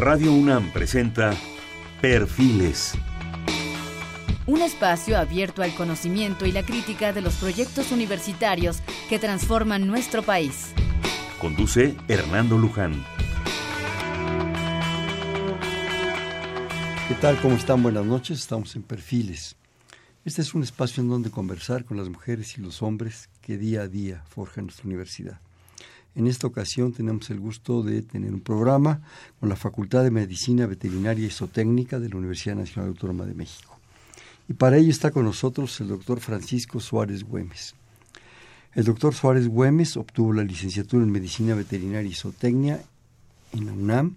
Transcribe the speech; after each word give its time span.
Radio 0.00 0.32
UNAM 0.32 0.70
presenta 0.70 1.34
Perfiles. 2.00 2.94
Un 4.46 4.62
espacio 4.62 5.18
abierto 5.18 5.60
al 5.60 5.74
conocimiento 5.74 6.46
y 6.46 6.52
la 6.52 6.62
crítica 6.62 7.12
de 7.12 7.20
los 7.20 7.34
proyectos 7.34 7.90
universitarios 7.90 8.78
que 9.08 9.18
transforman 9.18 9.88
nuestro 9.88 10.22
país. 10.22 10.72
Conduce 11.40 11.96
Hernando 12.06 12.56
Luján. 12.58 13.04
¿Qué 17.08 17.14
tal? 17.20 17.36
¿Cómo 17.40 17.56
están? 17.56 17.82
Buenas 17.82 18.04
noches. 18.04 18.38
Estamos 18.38 18.76
en 18.76 18.84
Perfiles. 18.84 19.56
Este 20.24 20.42
es 20.42 20.54
un 20.54 20.62
espacio 20.62 21.02
en 21.02 21.08
donde 21.08 21.32
conversar 21.32 21.84
con 21.84 21.96
las 21.96 22.08
mujeres 22.08 22.56
y 22.56 22.60
los 22.60 22.82
hombres 22.82 23.28
que 23.40 23.58
día 23.58 23.80
a 23.80 23.88
día 23.88 24.22
forjan 24.28 24.66
nuestra 24.66 24.86
universidad. 24.86 25.40
En 26.18 26.26
esta 26.26 26.48
ocasión 26.48 26.92
tenemos 26.92 27.30
el 27.30 27.38
gusto 27.38 27.84
de 27.84 28.02
tener 28.02 28.34
un 28.34 28.40
programa 28.40 29.00
con 29.38 29.48
la 29.48 29.54
Facultad 29.54 30.02
de 30.02 30.10
Medicina 30.10 30.66
Veterinaria 30.66 31.24
y 31.24 31.30
Zootecnica 31.30 32.00
de 32.00 32.08
la 32.08 32.16
Universidad 32.16 32.56
Nacional 32.56 32.88
Autónoma 32.88 33.24
de 33.24 33.34
México. 33.34 33.78
Y 34.48 34.54
para 34.54 34.78
ello 34.78 34.90
está 34.90 35.12
con 35.12 35.24
nosotros 35.24 35.80
el 35.80 35.86
doctor 35.86 36.18
Francisco 36.18 36.80
Suárez 36.80 37.22
Güemes. 37.22 37.76
El 38.74 38.82
doctor 38.82 39.14
Suárez 39.14 39.46
Güemes 39.46 39.96
obtuvo 39.96 40.32
la 40.32 40.42
licenciatura 40.42 41.04
en 41.04 41.12
Medicina 41.12 41.54
Veterinaria 41.54 42.10
y 42.10 42.14
Zootecnia 42.14 42.82
en 43.52 43.66
la 43.66 43.72
UNAM. 43.72 44.16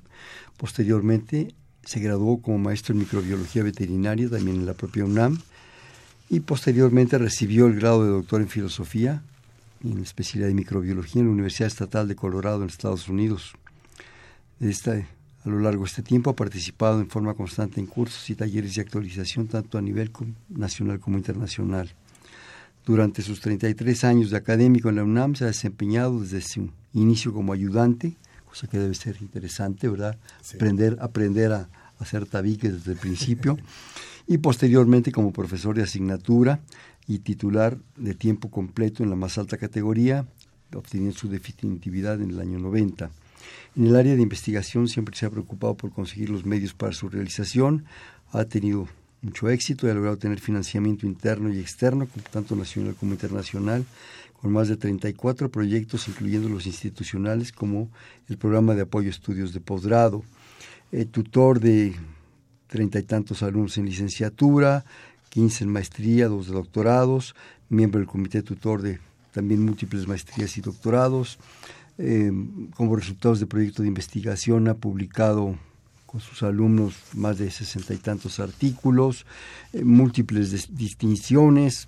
Posteriormente 0.58 1.54
se 1.86 2.00
graduó 2.00 2.42
como 2.42 2.58
maestro 2.58 2.94
en 2.94 3.02
microbiología 3.02 3.62
veterinaria 3.62 4.28
también 4.28 4.58
en 4.58 4.66
la 4.66 4.74
propia 4.74 5.06
UNAM 5.06 5.38
y 6.32 6.40
posteriormente 6.40 7.20
recibió 7.20 7.68
el 7.68 7.76
grado 7.76 8.04
de 8.04 8.10
doctor 8.10 8.42
en 8.42 8.50
filosofía 8.50 9.22
en 9.84 9.98
la 9.98 10.04
especialidad 10.04 10.48
de 10.48 10.56
microbiología 10.56 11.22
en 11.22 11.28
la 11.28 11.34
Universidad 11.34 11.68
Estatal 11.68 12.08
de 12.08 12.16
Colorado 12.16 12.62
en 12.62 12.70
Estados 12.70 13.08
Unidos. 13.10 13.54
a 14.60 15.50
lo 15.50 15.60
largo 15.60 15.84
de 15.84 15.90
este 15.90 16.04
tiempo 16.04 16.30
ha 16.30 16.36
participado 16.36 17.02
en 17.02 17.10
forma 17.10 17.34
constante 17.34 17.80
en 17.80 17.88
cursos 17.88 18.30
y 18.30 18.36
talleres 18.36 18.76
de 18.76 18.82
actualización 18.82 19.48
tanto 19.48 19.78
a 19.78 19.82
nivel 19.82 20.12
nacional 20.50 21.00
como 21.00 21.18
internacional. 21.18 21.92
Durante 22.86 23.22
sus 23.22 23.42
33 23.42 24.04
años 24.04 24.32
de 24.32 24.38
académico 24.38 24.90
en 24.90 24.96
la 24.96 25.04
UNAM 25.04 25.36
se 25.36 25.44
ha 25.44 25.48
desempeñado 25.48 26.20
desde 26.20 26.42
su 26.42 26.70
inicio 26.94 27.34
como 27.34 27.54
ayudante, 27.54 28.18
cosa 28.46 28.68
que 28.68 28.78
debe 28.78 28.96
ser 28.96 29.18
interesante, 29.22 29.88
¿verdad? 29.88 30.18
Aprender, 30.56 30.98
aprender 31.00 31.52
a, 31.54 31.70
hacer 32.00 32.26
tabiques 32.26 32.74
desde 32.74 32.94
el 32.94 32.98
principio, 32.98 33.58
y 34.28 34.40
posteriormente 34.40 35.12
como 35.12 35.32
profesor 35.32 35.76
de 35.76 35.84
asignatura 35.84 36.60
y 37.08 37.20
titular 37.20 37.78
de 37.98 38.14
tiempo 38.14 38.50
completo 38.50 39.04
en 39.04 39.10
la 39.10 39.16
más 39.16 39.38
alta 39.38 39.58
categoría, 39.58 40.26
obteniendo 40.74 41.18
su 41.18 41.30
definitividad 41.30 42.22
en 42.22 42.32
el 42.32 42.40
año 42.40 42.60
90. 42.60 43.12
En 43.76 43.86
el 43.86 43.96
área 43.96 44.16
de 44.16 44.22
investigación 44.22 44.88
siempre 44.88 45.16
se 45.16 45.26
ha 45.26 45.30
preocupado 45.30 45.76
por 45.76 45.92
conseguir 45.92 46.30
los 46.30 46.46
medios 46.46 46.74
para 46.74 46.94
su 46.94 47.10
realización, 47.10 47.86
ha 48.32 48.46
tenido 48.46 48.88
mucho 49.22 49.50
éxito 49.50 49.88
y 49.88 49.92
ha 49.92 49.94
logrado 49.94 50.18
tener 50.18 50.40
financiamiento 50.40 51.06
interno 51.06 51.54
y 51.54 51.60
externo, 51.60 52.08
tanto 52.32 52.56
nacional 52.56 52.96
como 52.96 53.14
internacional, 53.14 53.86
con 54.42 54.52
más 54.52 54.68
de 54.68 54.78
34 54.78 55.52
proyectos, 55.52 56.08
incluyendo 56.08 56.50
los 56.50 56.66
institucionales 56.66 57.52
como 57.52 57.90
el 58.28 58.38
programa 58.38 58.74
de 58.74 58.82
apoyo 58.82 59.08
a 59.08 59.12
estudios 59.12 59.54
de 59.54 59.60
posgrado, 59.60 60.24
eh, 60.92 61.06
tutor 61.06 61.60
de 61.60 61.96
treinta 62.68 62.98
y 63.00 63.04
tantos 63.04 63.44
alumnos 63.44 63.78
en 63.78 63.86
licenciatura, 63.86 64.84
15 65.32 65.64
en 65.64 65.72
maestría, 65.72 66.28
dos 66.28 66.48
de 66.48 66.54
doctorados, 66.54 67.36
miembro 67.70 68.00
del 68.00 68.08
comité 68.08 68.44
tutor 68.44 68.82
de 68.82 69.00
también 69.32 69.64
múltiples 69.64 70.08
maestrías 70.08 70.58
y 70.58 70.62
doctorados. 70.62 71.40
Eh, 71.98 72.32
como 72.76 72.96
resultados 72.96 73.40
de 73.40 73.48
proyecto 73.48 73.82
de 73.82 73.88
investigación 73.88 74.68
ha 74.68 74.74
publicado 74.74 75.56
con 76.06 76.20
sus 76.20 76.44
alumnos 76.44 76.96
más 77.14 77.38
de 77.38 77.50
sesenta 77.50 77.94
y 77.94 77.98
tantos 77.98 78.42
artículos, 78.42 79.26
eh, 79.72 79.86
múltiples 79.86 80.76
distinciones. 80.76 81.88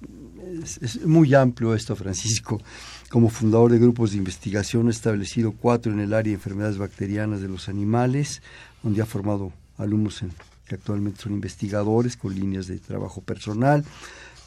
Es, 0.82 1.06
muy 1.06 1.34
amplio 1.34 1.76
esto, 1.76 1.98
Francisco. 1.98 2.62
Como 3.10 3.28
fundador 3.28 3.74
de 3.74 3.80
grupos 3.80 4.12
de 4.12 4.20
investigación 4.20 4.88
ha 4.88 4.92
establecido 4.92 5.52
cuatro 5.52 5.92
en 5.92 6.00
el 6.00 6.14
área 6.14 6.32
de 6.32 6.36
enfermedades 6.36 6.78
bacterianas 6.78 7.42
de 7.42 7.50
los 7.50 7.68
animales, 7.68 8.42
donde 8.82 9.02
ha 9.02 9.06
formado 9.06 9.52
alumnos 9.78 10.22
en 10.22 10.32
que 10.74 10.80
actualmente 10.80 11.22
son 11.22 11.34
investigadores 11.34 12.18
con 12.18 12.34
líneas 12.34 12.66
de 12.66 12.80
trabajo 12.80 13.22
personal, 13.22 13.86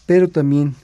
pero 0.06 0.28
también 0.28 0.74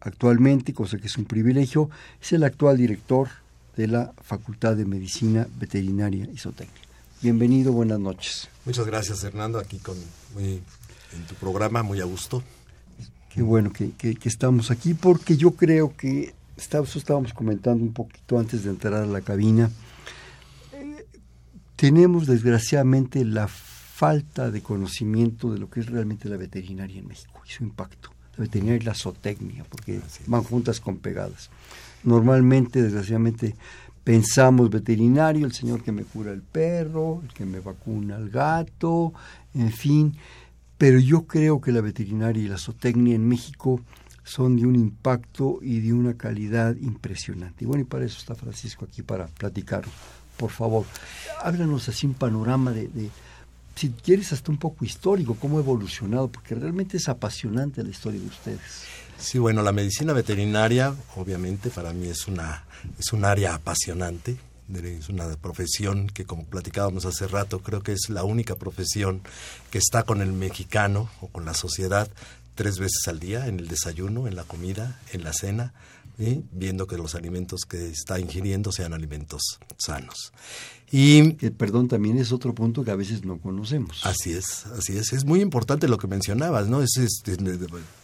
actualmente, 0.00 0.72
cosa 0.72 0.96
que 0.96 1.06
es 1.08 1.18
un 1.18 1.26
privilegio, 1.26 1.90
es 2.20 2.32
el 2.32 2.42
actual 2.42 2.78
director 2.78 3.28
de 3.76 3.86
la 3.88 4.12
Facultad 4.22 4.76
de 4.76 4.86
Medicina 4.86 5.46
Veterinaria 5.58 6.26
y 6.32 6.38
Zootecnia. 6.38 6.80
Bienvenido, 7.20 7.72
buenas 7.72 8.00
noches. 8.00 8.48
Muchas 8.64 8.86
gracias, 8.86 9.22
Hernando, 9.24 9.58
aquí 9.58 9.78
con 9.78 9.96
en 10.38 11.26
tu 11.28 11.34
programa, 11.34 11.82
muy 11.82 12.00
a 12.00 12.04
gusto. 12.04 12.42
Qué 13.34 13.42
bueno 13.42 13.72
que, 13.72 13.92
que, 13.92 14.16
estamos 14.24 14.70
aquí, 14.70 14.94
porque 14.94 15.36
yo 15.36 15.52
creo 15.52 15.94
que 15.96 16.34
estábamos 16.56 17.32
comentando 17.34 17.84
un 17.84 17.92
poquito 17.92 18.38
antes 18.38 18.64
de 18.64 18.70
entrar 18.70 18.94
a 18.94 19.06
la 19.06 19.20
cabina. 19.20 19.70
Eh, 20.72 21.06
tenemos 21.76 22.26
desgraciadamente 22.26 23.24
la 23.24 23.48
falta 24.02 24.50
de 24.50 24.62
conocimiento 24.62 25.52
de 25.52 25.60
lo 25.60 25.70
que 25.70 25.78
es 25.78 25.86
realmente 25.86 26.28
la 26.28 26.36
veterinaria 26.36 26.98
en 26.98 27.06
México 27.06 27.40
y 27.48 27.52
su 27.52 27.62
impacto. 27.62 28.10
La 28.36 28.42
veterinaria 28.42 28.82
y 28.82 28.84
la 28.84 28.94
zootecnia, 28.94 29.62
porque 29.62 30.00
van 30.26 30.42
juntas 30.42 30.80
con 30.80 30.96
pegadas. 30.96 31.50
Normalmente, 32.02 32.82
desgraciadamente, 32.82 33.54
pensamos 34.02 34.70
veterinario, 34.70 35.46
el 35.46 35.52
señor 35.52 35.84
que 35.84 35.92
me 35.92 36.02
cura 36.02 36.32
el 36.32 36.42
perro, 36.42 37.20
el 37.22 37.32
que 37.32 37.44
me 37.44 37.60
vacuna 37.60 38.16
al 38.16 38.28
gato, 38.28 39.12
en 39.54 39.70
fin. 39.70 40.16
Pero 40.76 40.98
yo 40.98 41.28
creo 41.28 41.60
que 41.60 41.70
la 41.70 41.80
veterinaria 41.80 42.42
y 42.42 42.48
la 42.48 42.58
zootecnia 42.58 43.14
en 43.14 43.28
México 43.28 43.82
son 44.24 44.56
de 44.56 44.66
un 44.66 44.74
impacto 44.74 45.60
y 45.62 45.78
de 45.78 45.92
una 45.92 46.14
calidad 46.14 46.74
impresionante. 46.74 47.62
Y 47.62 47.68
bueno, 47.68 47.82
y 47.82 47.86
para 47.86 48.04
eso 48.04 48.18
está 48.18 48.34
Francisco 48.34 48.84
aquí 48.84 49.02
para 49.02 49.28
platicar. 49.28 49.84
Por 50.36 50.50
favor, 50.50 50.86
háblanos 51.44 51.88
así 51.88 52.04
un 52.04 52.14
panorama 52.14 52.72
de 52.72 52.88
si 53.74 53.90
quieres, 53.90 54.32
hasta 54.32 54.50
un 54.50 54.58
poco 54.58 54.84
histórico, 54.84 55.36
cómo 55.40 55.58
ha 55.58 55.60
evolucionado, 55.60 56.28
porque 56.28 56.54
realmente 56.54 56.96
es 56.96 57.08
apasionante 57.08 57.82
la 57.82 57.90
historia 57.90 58.20
de 58.20 58.26
ustedes. 58.26 58.60
Sí, 59.18 59.38
bueno, 59.38 59.62
la 59.62 59.72
medicina 59.72 60.12
veterinaria, 60.12 60.94
obviamente, 61.16 61.70
para 61.70 61.92
mí 61.92 62.08
es 62.08 62.26
una 62.26 62.64
es 62.98 63.12
un 63.12 63.24
área 63.24 63.54
apasionante, 63.54 64.36
es 64.74 65.08
una 65.08 65.28
profesión 65.36 66.08
que, 66.08 66.24
como 66.24 66.44
platicábamos 66.44 67.04
hace 67.04 67.26
rato, 67.26 67.60
creo 67.60 67.82
que 67.82 67.92
es 67.92 68.08
la 68.08 68.24
única 68.24 68.56
profesión 68.56 69.22
que 69.70 69.78
está 69.78 70.02
con 70.04 70.22
el 70.22 70.32
mexicano 70.32 71.10
o 71.20 71.28
con 71.28 71.44
la 71.44 71.54
sociedad 71.54 72.08
tres 72.54 72.78
veces 72.78 73.08
al 73.08 73.18
día, 73.18 73.46
en 73.46 73.58
el 73.58 73.68
desayuno, 73.68 74.28
en 74.28 74.36
la 74.36 74.44
comida, 74.44 75.00
en 75.12 75.24
la 75.24 75.32
cena, 75.32 75.72
viendo 76.16 76.86
que 76.86 76.96
los 76.96 77.14
alimentos 77.14 77.62
que 77.68 77.88
está 77.88 78.20
ingiriendo 78.20 78.72
sean 78.72 78.92
alimentos 78.94 79.58
sanos. 79.76 80.32
Y 80.94 81.22
perdón, 81.52 81.88
también 81.88 82.18
es 82.18 82.32
otro 82.32 82.54
punto 82.54 82.84
que 82.84 82.90
a 82.90 82.96
veces 82.96 83.24
no 83.24 83.38
conocemos. 83.38 84.04
Así 84.04 84.34
es, 84.34 84.66
así 84.66 84.94
es. 84.94 85.14
Es 85.14 85.24
muy 85.24 85.40
importante 85.40 85.88
lo 85.88 85.96
que 85.96 86.06
mencionabas, 86.06 86.68
¿no? 86.68 86.82
Es, 86.82 86.90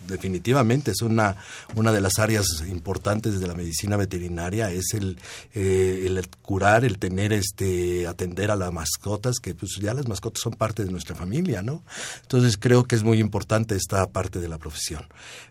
definitivamente 0.09 0.93
es 0.93 1.03
una, 1.03 1.37
una 1.77 1.93
de 1.93 2.01
las 2.01 2.19
áreas 2.19 2.65
importantes 2.67 3.41
de 3.41 3.47
la 3.47 3.53
medicina 3.53 3.99
veterinaria, 3.99 4.71
es 4.71 4.95
el, 4.95 5.19
eh, 5.55 6.05
el 6.07 6.27
curar, 6.41 6.87
el 6.87 6.99
tener, 6.99 7.35
este, 7.35 8.07
atender 8.07 8.51
a 8.51 8.57
las 8.57 8.73
mascotas, 8.73 9.37
que 9.39 9.55
pues 9.55 9.73
ya 9.79 9.93
las 9.93 10.09
mascotas 10.09 10.41
son 10.41 10.55
parte 10.55 10.83
de 10.83 10.91
nuestra 10.91 11.15
familia, 11.15 11.61
¿no? 11.61 11.83
Entonces 12.23 12.57
creo 12.57 12.85
que 12.85 12.97
es 12.97 13.03
muy 13.03 13.19
importante 13.21 13.77
esta 13.77 14.09
parte 14.09 14.41
de 14.41 14.49
la 14.49 14.57
profesión. 14.57 15.05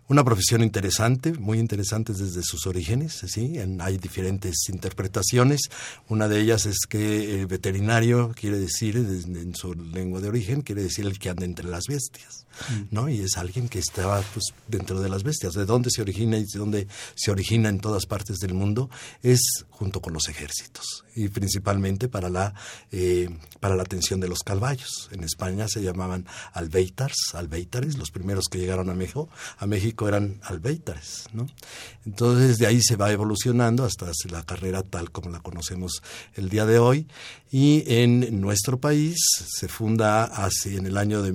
Una 0.10 0.24
profesión 0.24 0.64
interesante, 0.64 1.34
muy 1.34 1.60
interesante 1.60 2.14
desde 2.14 2.42
sus 2.48 2.66
orígenes, 2.66 3.14
¿sí? 3.28 3.60
hay 3.80 3.98
diferentes 3.98 4.70
interpretaciones. 4.70 5.62
Una 6.08 6.28
de 6.28 6.40
ellas 6.40 6.66
es 6.66 6.86
que 6.88 7.42
eh, 7.42 7.46
veterinario 7.46 8.32
quiere 8.36 8.58
decir, 8.58 8.98
en 8.98 9.54
su 9.56 9.74
lengua 9.76 10.22
de 10.22 10.30
origen, 10.30 10.62
quiere 10.62 10.82
decir 10.82 11.06
el 11.06 11.20
que 11.20 11.30
anda 11.30 11.46
entre 11.46 11.68
las 11.68 11.86
bestias. 11.88 12.47
¿No? 12.92 13.10
Y 13.10 13.22
es 13.22 13.38
alguien 13.38 13.70
que 13.70 13.80
estaba 13.80 14.22
pues, 14.34 14.46
dentro 14.68 15.00
de 15.02 15.10
las 15.10 15.24
bestias. 15.24 15.54
¿De 15.54 15.66
dónde 15.66 15.90
se 15.90 16.02
origina 16.02 16.38
y 16.38 16.46
de 16.46 16.60
dónde 16.60 16.88
se 17.16 17.32
origina 17.32 17.70
en 17.70 17.80
todas 17.80 18.06
partes 18.06 18.38
del 18.38 18.54
mundo? 18.54 18.90
Es 19.24 19.66
junto 19.70 20.02
con 20.02 20.14
los 20.14 20.28
ejércitos 20.28 21.04
y 21.16 21.30
principalmente 21.30 22.08
para 22.08 22.30
la, 22.30 22.54
eh, 22.92 23.30
para 23.60 23.76
la 23.76 23.84
atención 23.84 24.20
de 24.20 24.28
los 24.28 24.40
caballos. 24.40 25.10
En 25.12 25.24
España 25.24 25.68
se 25.68 25.82
llamaban 25.82 26.26
albeitars, 26.54 27.34
albeitares, 27.34 27.98
los 27.98 28.12
primeros 28.12 28.46
que 28.50 28.58
llegaron 28.60 28.90
a 28.90 28.94
México, 28.94 29.30
a 29.58 29.66
México 29.66 30.08
eran 30.08 30.40
albeitares, 30.44 31.26
¿no? 31.34 31.48
Entonces 32.06 32.58
de 32.58 32.68
ahí 32.68 32.82
se 32.82 32.96
va 32.96 33.12
evolucionando 33.12 33.84
hasta 33.84 34.12
la 34.30 34.44
carrera 34.44 34.84
tal 34.84 35.12
como 35.12 35.30
la 35.30 35.40
conocemos 35.40 36.02
el 36.36 36.50
día 36.50 36.66
de 36.66 36.80
hoy 36.80 37.08
y 37.52 37.84
en 37.88 38.42
nuestro 38.42 38.80
país 38.80 39.18
se 39.48 39.68
funda 39.68 40.26
así 40.26 40.76
en 40.76 40.86
el 40.86 40.98
año 40.98 41.22
de 41.22 41.32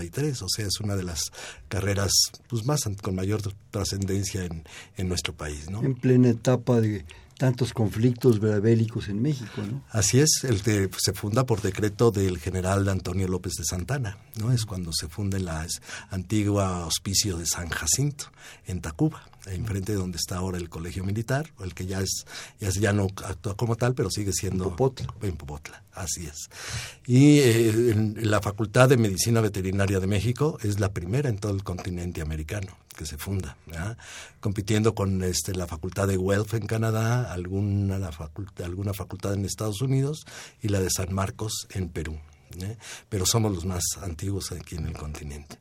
1853, 0.00 0.42
o 0.42 0.48
sea, 0.48 0.66
es 0.66 0.80
una 0.80 0.96
de 0.96 1.04
las 1.04 1.30
carreras 1.68 2.12
pues, 2.48 2.64
más 2.64 2.80
con 3.02 3.14
mayor 3.14 3.42
trascendencia 3.70 4.44
en, 4.44 4.64
en 4.96 5.08
nuestro 5.08 5.34
país. 5.34 5.70
¿no? 5.70 5.82
En 5.82 5.94
plena 5.94 6.30
etapa 6.30 6.80
de 6.80 7.04
tantos 7.40 7.72
conflictos 7.72 8.38
bélicos 8.38 9.08
en 9.08 9.22
México, 9.22 9.62
¿no? 9.62 9.82
Así 9.88 10.20
es, 10.20 10.44
el 10.44 10.60
que 10.60 10.90
se 10.98 11.14
funda 11.14 11.46
por 11.46 11.62
decreto 11.62 12.10
del 12.10 12.38
general 12.38 12.86
Antonio 12.86 13.26
López 13.28 13.54
de 13.54 13.64
Santana, 13.64 14.18
¿no? 14.38 14.52
Es 14.52 14.66
cuando 14.66 14.92
se 14.92 15.08
funda 15.08 15.38
la 15.38 15.66
antigua 16.10 16.84
hospicio 16.84 17.38
de 17.38 17.46
San 17.46 17.70
Jacinto 17.70 18.26
en 18.66 18.82
Tacuba, 18.82 19.22
enfrente 19.46 19.92
de 19.92 19.98
donde 19.98 20.18
está 20.18 20.36
ahora 20.36 20.58
el 20.58 20.68
colegio 20.68 21.02
militar, 21.02 21.50
el 21.64 21.72
que 21.72 21.86
ya 21.86 22.02
es 22.02 22.26
ya, 22.60 22.68
ya 22.68 22.92
no 22.92 23.04
actúa 23.04 23.56
como 23.56 23.74
tal, 23.74 23.94
pero 23.94 24.10
sigue 24.10 24.34
siendo 24.34 24.64
en 24.64 24.70
Popotla. 24.72 25.14
En 25.22 25.36
Popotla, 25.36 25.82
así 25.94 26.26
es. 26.26 26.50
Y 27.06 27.38
eh, 27.38 27.92
en 27.92 28.30
la 28.30 28.42
Facultad 28.42 28.90
de 28.90 28.98
Medicina 28.98 29.40
Veterinaria 29.40 29.98
de 29.98 30.06
México 30.06 30.58
es 30.62 30.78
la 30.78 30.92
primera 30.92 31.30
en 31.30 31.38
todo 31.38 31.52
el 31.52 31.64
continente 31.64 32.20
americano 32.20 32.76
que 33.00 33.06
se 33.06 33.16
funda, 33.16 33.56
compitiendo 34.40 34.94
con 34.94 35.24
este, 35.24 35.54
la 35.54 35.66
Facultad 35.66 36.06
de 36.06 36.18
Guelph 36.18 36.52
en 36.52 36.66
Canadá, 36.66 37.32
alguna, 37.32 37.98
la 37.98 38.12
facultad, 38.12 38.66
alguna 38.66 38.92
facultad 38.92 39.32
en 39.32 39.46
Estados 39.46 39.80
Unidos 39.80 40.26
y 40.60 40.68
la 40.68 40.80
de 40.80 40.90
San 40.90 41.14
Marcos 41.14 41.66
en 41.70 41.88
Perú. 41.88 42.18
¿eh? 42.60 42.76
pero 43.08 43.24
somos 43.24 43.54
los 43.54 43.64
más 43.64 43.82
antiguos 44.02 44.52
aquí 44.52 44.76
en 44.76 44.88
el 44.88 44.92
continente. 44.92 45.58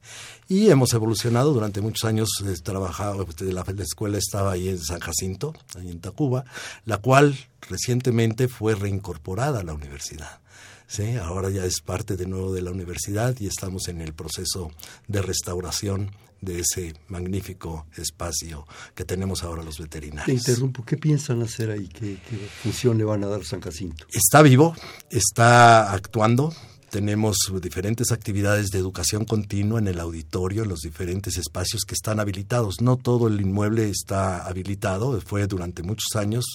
Y 0.49 0.69
hemos 0.69 0.93
evolucionado 0.93 1.53
durante 1.53 1.79
muchos 1.79 2.03
años, 2.03 2.27
he 2.45 2.61
trabajado, 2.61 3.25
la, 3.39 3.63
la 3.65 3.83
escuela 3.83 4.17
estaba 4.17 4.51
ahí 4.51 4.67
en 4.67 4.79
San 4.79 4.99
Jacinto, 4.99 5.53
ahí 5.77 5.91
en 5.91 6.01
Tacuba, 6.01 6.43
la 6.83 6.97
cual 6.97 7.37
recientemente 7.69 8.49
fue 8.49 8.75
reincorporada 8.75 9.61
a 9.61 9.63
la 9.63 9.73
universidad. 9.73 10.41
¿Sí? 10.89 11.15
ahora 11.15 11.49
ya 11.49 11.63
es 11.63 11.79
parte 11.79 12.17
de 12.17 12.25
nuevo 12.25 12.51
de 12.51 12.61
la 12.61 12.71
universidad 12.71 13.35
y 13.39 13.47
estamos 13.47 13.87
en 13.87 14.01
el 14.01 14.13
proceso 14.13 14.71
de 15.07 15.21
restauración 15.21 16.11
de 16.41 16.61
ese 16.61 16.95
magnífico 17.07 17.85
espacio 17.97 18.65
que 18.95 19.05
tenemos 19.05 19.43
ahora 19.43 19.63
los 19.63 19.77
veterinarios. 19.77 20.25
Te 20.25 20.51
interrumpo, 20.51 20.83
¿qué 20.83 20.97
piensan 20.97 21.41
hacer 21.41 21.69
ahí? 21.71 21.87
¿Qué, 21.87 22.17
función 22.63 22.97
le 22.97 23.03
van 23.03 23.23
a 23.23 23.27
dar 23.27 23.43
San 23.43 23.61
Jacinto? 23.61 24.05
Está 24.11 24.41
vivo, 24.41 24.75
está 25.09 25.91
actuando, 25.91 26.53
tenemos 26.89 27.37
diferentes 27.61 28.11
actividades 28.11 28.69
de 28.69 28.79
educación 28.79 29.25
continua 29.25 29.79
en 29.79 29.87
el 29.87 29.99
auditorio, 29.99 30.63
en 30.63 30.69
los 30.69 30.79
diferentes 30.79 31.37
espacios 31.37 31.83
que 31.87 31.93
están 31.93 32.19
habilitados. 32.19 32.81
No 32.81 32.97
todo 32.97 33.27
el 33.27 33.39
inmueble 33.41 33.89
está 33.89 34.45
habilitado, 34.45 35.19
fue 35.21 35.47
durante 35.47 35.83
muchos 35.83 36.15
años 36.15 36.45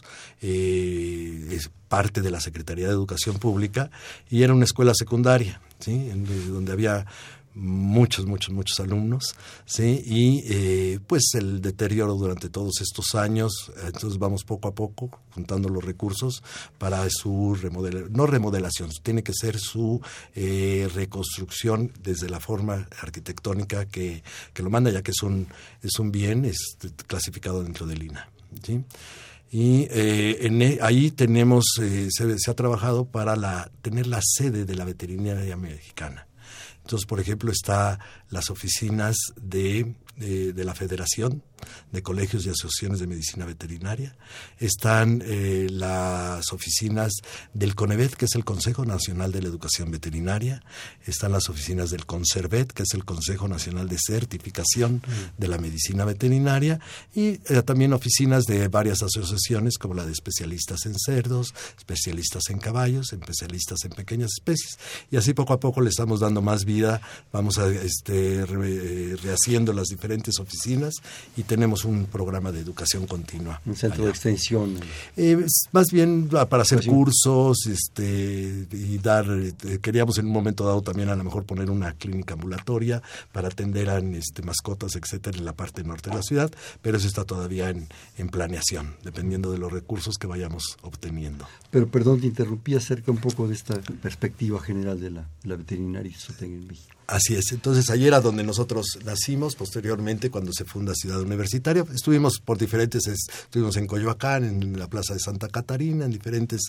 eh, 0.43 1.59
parte 1.89 2.23
de 2.23 2.31
la 2.31 2.41
Secretaría 2.41 2.87
de 2.87 2.93
Educación 2.93 3.39
Pública 3.39 3.91
y 4.29 4.43
era 4.43 4.53
una 4.53 4.65
escuela 4.65 4.93
secundaria, 4.95 5.61
¿sí? 5.79 6.11
donde 6.49 6.73
había 6.73 7.07
muchos, 7.55 8.27
muchos, 8.27 8.53
muchos 8.53 8.81
alumnos, 8.81 9.35
¿sí? 9.65 10.03
Y 10.05 10.45
eh, 10.47 11.01
pues 11.07 11.31
el 11.35 11.61
deterioro 11.61 12.15
durante 12.15 12.49
todos 12.49 12.81
estos 12.81 13.15
años, 13.15 13.73
entonces 13.85 14.19
vamos 14.19 14.45
poco 14.45 14.69
a 14.69 14.75
poco 14.75 15.11
juntando 15.31 15.69
los 15.69 15.85
recursos 15.85 16.43
para 16.79 17.09
su 17.11 17.55
remodelación, 17.55 18.13
no 18.13 18.27
remodelación, 18.27 18.91
tiene 19.03 19.23
que 19.23 19.33
ser 19.33 19.59
su 19.59 20.01
eh, 20.35 20.89
reconstrucción 20.95 21.93
desde 22.03 22.29
la 22.29 22.41
forma 22.41 22.89
arquitectónica 23.01 23.87
que, 23.87 24.23
que, 24.53 24.63
lo 24.63 24.71
manda, 24.71 24.91
ya 24.91 25.03
que 25.03 25.13
es 25.13 25.23
un, 25.23 25.47
es 25.83 25.99
un 25.99 26.11
bien 26.11 26.45
es 26.45 26.77
clasificado 27.07 27.63
dentro 27.63 27.87
del 27.87 28.03
INA, 28.03 28.29
¿sí? 28.63 28.85
y 29.51 29.87
eh, 29.91 30.49
e, 30.51 30.79
ahí 30.83 31.13
tenemos 31.13 31.65
se, 31.77 32.11
se, 32.11 32.51
ha 32.51 32.55
trabajado 32.55 33.05
para 33.05 33.37
la, 33.37 33.71
tener 33.83 34.09
la 34.09 34.21
sede 34.21 34.65
de 34.65 34.75
la 34.75 34.85
veterinaria 34.85 35.57
mexicana. 35.57 36.27
Entonces, 36.85 37.07
por 37.07 37.19
ejemplo, 37.19 37.51
está 37.51 37.99
las 38.29 38.51
oficinas 38.51 39.17
de, 39.41 39.95
de, 40.17 40.65
la 40.65 40.75
Federación 40.75 41.43
de 41.93 42.03
Colegios 42.03 42.47
y 42.47 42.51
Asociaciones 42.51 43.01
de 43.01 43.07
Medicina 43.07 43.45
Veterinaria, 43.45 44.15
están 44.59 45.23
eh, 45.25 45.67
las 45.71 46.53
oficinas 46.53 47.13
del 47.53 47.75
CONEVET, 47.75 48.15
que 48.15 48.27
es 48.27 48.35
el 48.35 48.45
Consejo 48.45 48.85
Nacional 48.85 49.33
de 49.33 49.43
la 49.43 49.49
Educación 49.49 49.91
Veterinaria, 49.91 50.63
están 51.07 51.33
las 51.33 51.49
oficinas 51.49 51.91
del 51.91 52.07
CONCERVET, 52.07 52.73
que 52.73 52.83
es 52.85 52.95
el 52.95 53.05
Consejo 53.05 53.49
Nacional 53.49 53.89
de 53.89 53.97
Certificación 53.99 55.03
de 55.39 55.49
la 55.49 55.59
Medicina 55.59 56.05
Veterinaria, 56.05 56.81
y 57.15 57.41
eh, 57.47 57.63
también 57.65 57.93
oficinas 57.93 58.45
de 58.45 58.69
varias 58.69 59.03
asociaciones, 59.03 59.79
como 59.79 59.95
la 59.95 60.07
de 60.07 60.13
especialistas 60.13 60.87
en 60.87 60.95
cerdos, 60.99 61.55
especialistas 61.77 62.51
en 62.51 62.59
caballos, 62.59 63.13
especialistas 63.13 63.85
en 63.85 63.91
pequeñas 63.91 64.31
especies, 64.39 64.79
y 65.11 65.17
así 65.17 65.35
poco 65.35 65.53
a 65.53 65.61
poco 65.61 65.81
le 65.81 65.91
estamos 65.91 66.21
dando 66.21 66.43
más 66.43 66.65
vida, 66.65 67.01
vamos 67.33 67.59
a 67.59 67.69
este, 67.69 68.41
eh, 68.41 69.17
rehaciendo 69.23 69.73
las 69.73 69.89
diferentes 69.89 70.39
oficinas 70.39 70.95
y 71.37 71.43
tenemos 71.55 71.85
un 71.85 72.07
programa 72.07 72.51
de 72.51 72.59
educación 72.59 73.07
continua. 73.07 73.61
Un 73.65 73.77
centro 73.77 74.07
de 74.07 74.11
extensión. 74.11 74.75
Eh, 75.17 75.47
más 75.71 75.87
bien 75.93 76.29
para 76.29 76.63
hacer 76.63 76.85
cursos 76.85 77.69
este, 77.69 78.67
y 78.73 78.99
dar, 78.99 79.25
eh, 79.31 79.79
queríamos 79.81 80.19
en 80.19 80.27
un 80.27 80.33
momento 80.33 80.65
dado 80.65 80.83
también 80.83 81.11
a 81.11 81.15
lo 81.15 81.23
mejor 81.23 81.45
poner 81.45 81.71
una 81.71 81.93
clínica 81.93 82.35
ambulatoria 82.35 83.01
para 83.31 83.47
atender 83.47 83.89
a 83.89 83.99
este, 83.99 84.43
mascotas, 84.43 84.97
etcétera, 84.97 85.39
en 85.39 85.45
la 85.45 85.53
parte 85.53 85.85
norte 85.85 86.11
de 86.11 86.17
la 86.17 86.23
ciudad, 86.23 86.51
pero 86.83 86.97
eso 86.97 87.07
está 87.07 87.23
todavía 87.23 87.71
en, 87.71 87.87
en 88.19 88.31
planeación, 88.31 88.97
dependiendo 89.05 89.53
de 89.53 89.59
los 89.59 89.73
recursos 89.73 90.19
que 90.19 90.27
vayamos 90.27 90.77
obteniendo. 90.83 91.47
Pero 91.71 91.87
perdón, 91.87 92.21
te 92.21 92.27
interrumpí 92.27 92.75
acerca 92.75 93.13
un 93.13 93.19
poco 93.19 93.47
de 93.47 93.55
esta 93.55 93.81
perspectiva 94.03 94.61
general 94.61 94.99
de 94.99 95.11
la, 95.13 95.29
la 95.45 95.55
veterinaria 95.55 96.17
en 96.41 96.67
México. 96.67 96.94
Así 97.07 97.35
es, 97.35 97.53
entonces 97.53 97.91
ayer 97.91 98.09
era 98.09 98.21
donde 98.21 98.43
nosotros 98.43 98.99
nacimos, 99.05 99.57
posteriormente 99.57 100.31
cuando 100.31 100.53
se 100.53 100.65
funda 100.65 100.95
Ciudad 100.95 101.21
Universitaria, 101.21 101.85
estuvimos 101.95 102.41
por 102.43 102.57
diferentes, 102.57 103.07
estuvimos 103.07 103.77
en 103.77 103.87
Coyoacán, 103.87 104.45
en 104.45 104.79
la 104.79 104.89
Plaza 104.89 105.13
de 105.13 105.21
Santa 105.21 105.49
Catarina, 105.49 106.07
en 106.07 106.11
diferentes 106.11 106.63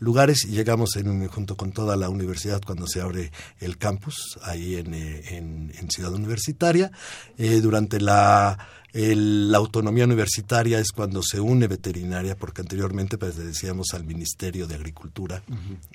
lugares 0.00 0.44
y 0.44 0.52
llegamos 0.52 0.96
en, 0.96 1.28
junto 1.28 1.56
con 1.56 1.72
toda 1.72 1.96
la 1.96 2.08
universidad 2.08 2.62
cuando 2.64 2.86
se 2.86 3.02
abre 3.02 3.32
el 3.60 3.76
campus 3.76 4.38
ahí 4.42 4.76
en, 4.76 4.94
eh, 4.94 5.36
en, 5.36 5.90
Ciudad 5.90 6.14
Universitaria. 6.14 6.90
Eh, 7.36 7.60
durante 7.60 8.00
la 8.00 8.56
la 8.92 9.58
autonomía 9.58 10.04
universitaria 10.04 10.78
es 10.78 10.92
cuando 10.92 11.22
se 11.22 11.40
une 11.40 11.66
veterinaria, 11.66 12.36
porque 12.36 12.60
anteriormente 12.60 13.16
decíamos 13.16 13.88
al 13.94 14.04
Ministerio 14.04 14.66
de 14.66 14.74
Agricultura 14.74 15.42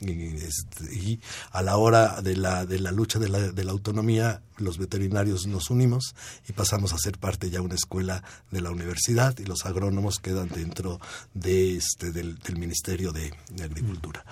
este, 0.02 0.96
y, 0.96 1.20
a 1.52 1.62
la 1.62 1.78
hora 1.78 2.22
de 2.22 2.36
la, 2.36 2.66
de 2.66 2.80
la 2.80 2.92
lucha 2.92 3.20
de 3.20 3.30
la, 3.30 3.52
de 3.52 3.64
la 3.64 3.72
autonomía 3.72 4.42
los 4.58 4.78
veterinarios 4.78 5.48
nos 5.48 5.70
unimos 5.70 6.16
y 6.48 6.54
pasamos 6.54 6.94
a 6.94 6.98
ser 6.98 7.18
parte 7.18 7.50
ya 7.50 7.60
de 7.60 7.66
una 7.66 7.76
escuela 7.76 8.24
de 8.52 8.62
la 8.62 8.72
universidad 8.72 9.38
y 9.38 9.46
los 9.46 9.66
agrónomos 9.66 10.20
quedan 10.20 10.50
dentro 10.50 11.00
de 11.34 11.78
este, 11.78 12.12
del, 12.12 12.38
Ministerio 12.58 13.12
de, 13.12 13.34
Agricultura. 13.64 14.26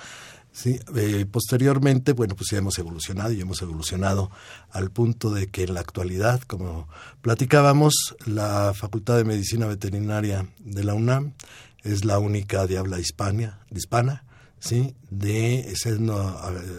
Sí, 0.55 0.79
eh, 0.95 1.25
posteriormente, 1.29 2.13
bueno, 2.13 2.33
pues 2.33 2.47
ya 2.50 2.59
hemos 2.59 2.79
evolucionado 2.79 3.33
y 3.33 3.41
hemos 3.41 3.62
evolucionado 3.62 4.31
al 4.71 4.89
punto 4.89 5.29
de 5.29 5.47
que 5.47 5.63
en 5.63 5.74
la 5.74 5.81
actualidad, 5.81 6.41
como 6.43 6.88
platicábamos, 7.21 8.15
la 8.25 8.74
Facultad 8.74 9.17
de 9.17 9.25
Medicina 9.25 9.65
Veterinaria 9.65 10.47
de 10.59 10.85
la 10.85 10.93
UNAM 10.93 11.33
es 11.83 12.05
la 12.05 12.19
única 12.19 12.67
de 12.67 12.77
habla 12.77 13.01
hispana, 13.01 14.24
¿sí? 14.59 14.95
de 15.09 15.74
ser 15.75 16.00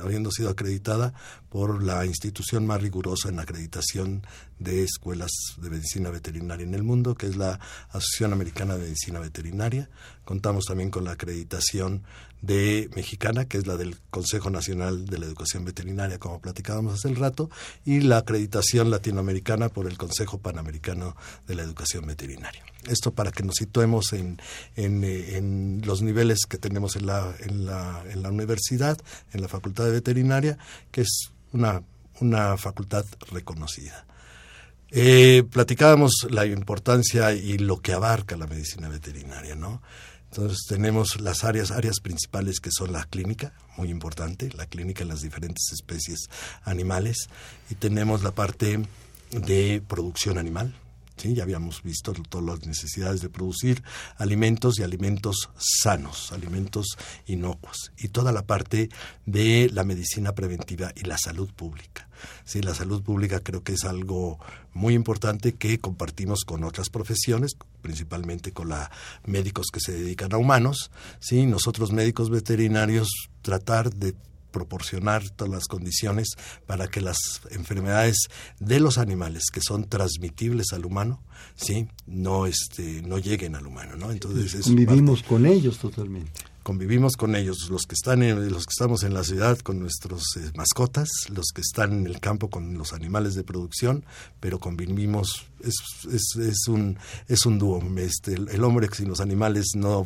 habiendo 0.02 0.30
sido 0.30 0.48
acreditada 0.48 1.12
por 1.50 1.82
la 1.82 2.06
institución 2.06 2.66
más 2.66 2.80
rigurosa 2.80 3.28
en 3.28 3.40
acreditación 3.40 4.26
de 4.58 4.84
escuelas 4.84 5.30
de 5.58 5.70
medicina 5.70 6.10
veterinaria 6.10 6.64
en 6.64 6.74
el 6.74 6.82
mundo, 6.82 7.14
que 7.14 7.26
es 7.26 7.36
la 7.36 7.60
Asociación 7.90 8.32
Americana 8.32 8.74
de 8.74 8.84
Medicina 8.84 9.20
Veterinaria. 9.20 9.90
Contamos 10.24 10.64
también 10.64 10.90
con 10.90 11.04
la 11.04 11.12
acreditación 11.12 12.04
de 12.46 12.88
mexicana, 12.94 13.46
que 13.46 13.58
es 13.58 13.66
la 13.66 13.76
del 13.76 13.98
Consejo 14.10 14.50
Nacional 14.50 15.06
de 15.06 15.18
la 15.18 15.26
Educación 15.26 15.64
Veterinaria, 15.64 16.18
como 16.18 16.40
platicábamos 16.40 16.94
hace 16.94 17.08
el 17.08 17.16
rato, 17.16 17.50
y 17.84 18.00
la 18.00 18.18
acreditación 18.18 18.90
latinoamericana 18.90 19.68
por 19.68 19.86
el 19.86 19.98
Consejo 19.98 20.38
Panamericano 20.38 21.16
de 21.46 21.54
la 21.56 21.62
Educación 21.62 22.06
Veterinaria. 22.06 22.64
Esto 22.86 23.12
para 23.12 23.32
que 23.32 23.42
nos 23.42 23.56
situemos 23.56 24.12
en, 24.12 24.40
en, 24.76 25.02
en 25.02 25.82
los 25.84 26.02
niveles 26.02 26.46
que 26.48 26.58
tenemos 26.58 26.94
en 26.96 27.06
la, 27.06 27.34
en, 27.40 27.66
la, 27.66 28.04
en 28.08 28.22
la 28.22 28.30
universidad, 28.30 28.96
en 29.32 29.42
la 29.42 29.48
Facultad 29.48 29.84
de 29.84 29.90
Veterinaria, 29.90 30.56
que 30.92 31.00
es 31.00 31.32
una, 31.52 31.82
una 32.20 32.56
facultad 32.56 33.04
reconocida. 33.32 34.06
Eh, 34.92 35.42
platicábamos 35.50 36.12
la 36.30 36.46
importancia 36.46 37.32
y 37.32 37.58
lo 37.58 37.80
que 37.80 37.92
abarca 37.92 38.36
la 38.36 38.46
medicina 38.46 38.88
veterinaria, 38.88 39.56
¿no? 39.56 39.82
Entonces 40.36 40.66
tenemos 40.68 41.18
las 41.22 41.44
áreas, 41.44 41.70
áreas 41.70 42.00
principales 42.00 42.60
que 42.60 42.68
son 42.70 42.92
la 42.92 43.04
clínica, 43.04 43.54
muy 43.78 43.88
importante, 43.88 44.50
la 44.52 44.66
clínica 44.66 45.02
en 45.02 45.08
las 45.08 45.22
diferentes 45.22 45.72
especies 45.72 46.28
animales, 46.62 47.30
y 47.70 47.74
tenemos 47.74 48.22
la 48.22 48.32
parte 48.32 48.82
de 49.30 49.82
producción 49.88 50.36
animal, 50.36 50.74
¿sí? 51.16 51.34
Ya 51.34 51.42
habíamos 51.42 51.82
visto 51.82 52.12
todas 52.28 52.46
las 52.46 52.66
necesidades 52.66 53.20
de 53.20 53.28
producir 53.28 53.82
alimentos 54.16 54.78
y 54.78 54.82
alimentos 54.82 55.50
sanos, 55.56 56.32
alimentos 56.32 56.96
inocuos, 57.26 57.92
y 57.98 58.08
toda 58.08 58.32
la 58.32 58.46
parte 58.46 58.88
de 59.24 59.70
la 59.72 59.84
medicina 59.84 60.34
preventiva 60.34 60.92
y 60.94 61.02
la 61.02 61.18
salud 61.18 61.50
pública. 61.52 62.08
Sí, 62.44 62.62
la 62.62 62.74
salud 62.74 63.02
pública 63.02 63.40
creo 63.40 63.62
que 63.62 63.74
es 63.74 63.84
algo 63.84 64.38
muy 64.72 64.94
importante 64.94 65.54
que 65.54 65.78
compartimos 65.78 66.44
con 66.44 66.64
otras 66.64 66.90
profesiones, 66.90 67.56
principalmente 67.82 68.52
con 68.52 68.68
la 68.68 68.90
médicos 69.24 69.66
que 69.72 69.80
se 69.80 69.92
dedican 69.92 70.32
a 70.32 70.38
humanos. 70.38 70.90
Sí, 71.20 71.46
nosotros 71.46 71.92
médicos 71.92 72.30
veterinarios 72.30 73.08
tratar 73.42 73.92
de 73.92 74.14
proporcionar 74.56 75.28
todas 75.28 75.52
las 75.52 75.66
condiciones 75.66 76.28
para 76.66 76.88
que 76.88 77.02
las 77.02 77.18
enfermedades 77.50 78.16
de 78.58 78.80
los 78.80 78.96
animales 78.96 79.50
que 79.52 79.60
son 79.60 79.86
transmitibles 79.86 80.72
al 80.72 80.86
humano, 80.86 81.22
sí, 81.56 81.88
no 82.06 82.46
este 82.46 83.02
no 83.02 83.18
lleguen 83.18 83.54
al 83.54 83.66
humano, 83.66 83.96
¿no? 83.96 84.10
Entonces 84.10 84.74
vivimos 84.74 85.22
con 85.22 85.44
ellos 85.44 85.76
totalmente 85.76 86.40
convivimos 86.66 87.16
con 87.16 87.36
ellos, 87.36 87.70
los 87.70 87.82
que 87.86 87.94
están 87.94 88.24
en, 88.24 88.50
los 88.50 88.64
que 88.64 88.72
estamos 88.72 89.04
en 89.04 89.14
la 89.14 89.22
ciudad 89.22 89.56
con 89.60 89.78
nuestros 89.78 90.36
eh, 90.36 90.50
mascotas, 90.56 91.08
los 91.28 91.52
que 91.54 91.60
están 91.60 91.92
en 91.92 92.06
el 92.08 92.18
campo 92.18 92.50
con 92.50 92.76
los 92.76 92.92
animales 92.92 93.36
de 93.36 93.44
producción, 93.44 94.04
pero 94.40 94.58
convivimos 94.58 95.46
es, 95.60 95.76
es, 96.12 96.34
es 96.34 96.66
un 96.66 96.98
es 97.28 97.46
un 97.46 97.60
dúo, 97.60 97.80
este 97.98 98.34
el, 98.34 98.64
hombre 98.64 98.88
sin 98.92 99.06
los 99.06 99.20
animales 99.20 99.76
no 99.76 100.02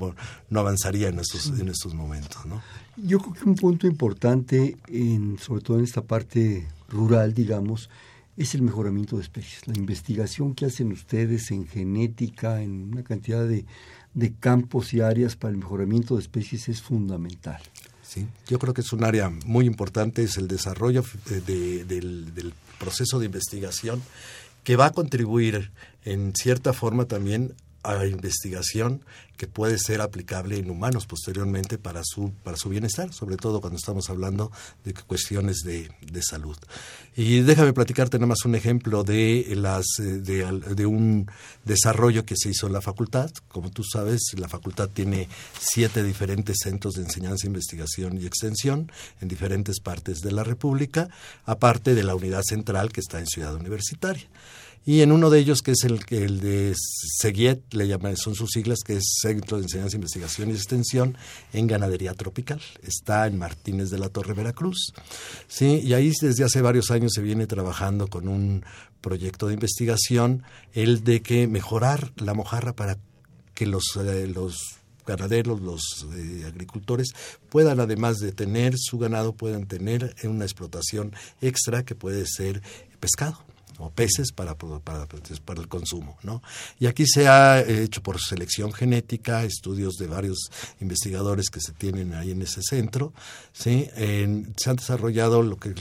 no 0.51 0.61
avanzaría 0.61 1.09
en 1.09 1.21
estos 1.21 1.47
en 1.59 1.71
estos 1.71 1.95
momentos, 1.95 2.45
¿no? 2.45 2.63
Yo 2.97 3.19
creo 3.19 3.35
que 3.35 3.45
un 3.45 3.55
punto 3.55 3.87
importante 3.87 4.77
en 4.89 5.39
sobre 5.39 5.63
todo 5.63 5.79
en 5.79 5.85
esta 5.85 6.03
parte 6.03 6.67
rural, 6.89 7.35
digamos, 7.35 7.89
es 8.37 8.55
el 8.55 8.63
mejoramiento 8.63 9.17
de 9.17 9.23
especies, 9.23 9.67
la 9.67 9.75
investigación 9.77 10.55
que 10.55 10.67
hacen 10.67 10.93
ustedes 10.93 11.51
en 11.51 11.67
genética, 11.67 12.63
en 12.63 12.93
una 12.93 13.03
cantidad 13.03 13.47
de 13.47 13.65
de 14.15 14.33
campos 14.35 14.93
y 14.93 15.01
áreas 15.01 15.37
para 15.37 15.53
el 15.53 15.59
mejoramiento 15.59 16.17
de 16.17 16.23
especies 16.23 16.69
es 16.69 16.83
fundamental. 16.83 17.61
Sí, 18.03 18.27
yo 18.49 18.59
creo 18.59 18.75
que 18.75 18.81
es 18.81 18.93
un 18.93 19.05
área 19.05 19.31
muy 19.47 19.67
importante, 19.67 20.25
es 20.25 20.37
el 20.37 20.49
desarrollo 20.49 21.05
del, 21.47 22.35
del 22.35 22.53
proceso 22.79 23.21
de 23.21 23.27
investigación 23.27 24.03
que 24.65 24.77
va 24.77 24.87
a 24.87 24.93
contribuir 24.93 25.71
en 26.05 26.33
cierta 26.35 26.73
forma 26.73 27.05
también 27.05 27.55
a 27.83 28.07
investigación 28.07 29.03
que 29.41 29.47
puede 29.47 29.79
ser 29.79 30.03
aplicable 30.03 30.59
en 30.59 30.69
humanos 30.69 31.07
posteriormente 31.07 31.79
para 31.79 32.03
su 32.05 32.31
para 32.45 32.59
su 32.59 32.69
bienestar, 32.69 33.11
sobre 33.15 33.39
todo 33.39 33.63
cuando 33.63 33.79
estamos 33.79 34.11
hablando 34.11 34.53
de 34.85 34.93
cuestiones 34.93 35.63
de, 35.65 35.91
de 36.03 36.23
salud. 36.23 36.59
Y 37.17 37.41
déjame 37.41 37.73
platicarte 37.73 38.19
nada 38.19 38.27
más 38.27 38.45
un 38.45 38.55
ejemplo 38.55 39.03
de 39.03 39.47
las 39.57 39.87
eh, 39.99 40.03
de, 40.03 40.61
de, 40.77 40.85
un 40.85 41.27
desarrollo 41.65 42.27
que 42.27 42.35
se 42.37 42.51
hizo 42.51 42.67
en 42.67 42.75
la 42.75 42.83
facultad. 42.83 43.31
Como 43.49 43.71
tú 43.71 43.83
sabes, 43.83 44.21
la 44.37 44.49
facultad 44.49 44.91
tiene 44.91 45.27
siete 45.59 46.03
diferentes 46.03 46.59
centros 46.63 46.95
de 46.95 47.05
enseñanza, 47.05 47.47
investigación 47.47 48.21
y 48.21 48.27
extensión 48.27 48.93
en 49.23 49.29
diferentes 49.29 49.81
partes 49.81 50.21
de 50.21 50.33
la 50.33 50.45
República, 50.45 51.09
aparte 51.47 51.95
de 51.95 52.03
la 52.03 52.15
unidad 52.15 52.43
central 52.43 52.93
que 52.93 53.01
está 53.01 53.19
en 53.19 53.27
Ciudad 53.27 53.55
Universitaria 53.55 54.29
y 54.85 55.03
en 55.03 55.13
uno 55.13 55.29
de 55.29 55.39
ellos 55.39 55.61
que 55.61 55.73
es 55.73 55.85
el, 55.85 56.01
el 56.09 56.41
de 56.41 56.75
SEGIET, 56.75 57.75
le 57.75 57.87
llaman, 57.87 58.17
son 58.17 58.35
sus 58.35 58.51
siglas, 58.51 58.81
que 58.85 58.97
es 58.97 59.19
Centro 59.21 59.59
de 59.59 59.65
Enseñanza, 59.65 59.97
Investigación 59.97 60.51
y 60.51 60.55
Extensión 60.55 61.19
en 61.53 61.67
Ganadería 61.67 62.15
Tropical. 62.15 62.63
Está 62.83 63.27
en 63.27 63.39
Martínez 63.39 63.91
de 63.91 63.99
la 63.99 64.09
Torre, 64.09 64.33
Veracruz. 64.33 64.93
Sí, 65.49 65.81
y 65.85 65.93
ahí 65.93 66.11
desde 66.21 66.45
hace 66.45 66.63
varios 66.63 66.91
años 66.91 67.13
se 67.15 67.21
viene 67.21 67.47
trabajando 67.47 68.09
con 68.09 68.27
un 68.27 68.65
proyecto 69.03 69.49
de 69.49 69.55
investigación, 69.55 70.45
el 70.73 71.05
de 71.05 71.21
que 71.21 71.47
mejorar 71.47 72.13
la 72.17 72.33
mojarra 72.33 72.75
para 72.75 72.97
que 73.55 73.67
los, 73.67 73.85
eh, 73.97 74.27
los 74.29 74.57
ganaderos, 75.07 75.61
los 75.61 76.07
eh, 76.15 76.45
agricultores 76.47 77.13
puedan, 77.51 77.81
además 77.81 78.17
de 78.17 78.33
tener 78.33 78.75
su 78.79 78.99
ganado, 78.99 79.35
puedan 79.35 79.67
tener 79.67 80.15
una 80.25 80.45
explotación 80.45 81.13
extra 81.43 81.85
que 81.85 81.95
puede 81.95 82.25
ser 82.27 82.63
pescado 82.99 83.45
o 83.81 83.91
peces 83.91 84.33
para, 84.33 84.55
para, 84.55 85.07
para 85.45 85.61
el 85.61 85.69
consumo. 85.69 86.19
¿no? 86.23 86.43
Y 86.79 86.87
aquí 86.87 87.05
se 87.07 87.29
ha 87.29 87.61
hecho 87.61 88.03
por 88.03 88.21
selección 88.21 88.73
genética, 88.73 89.45
estudios 89.45 89.95
de 89.95 90.07
varios 90.07 90.51
investigadores 90.81 91.51
que 91.51 91.61
se 91.61 91.73
tienen 91.73 92.15
ahí 92.15 92.31
en 92.31 92.43
ese 92.43 92.61
centro. 92.63 93.13
¿sí? 93.53 93.89
se 93.95 94.71
han 94.71 94.77
desarrollado 94.77 95.43
lo 95.43 95.57
que 95.57 95.75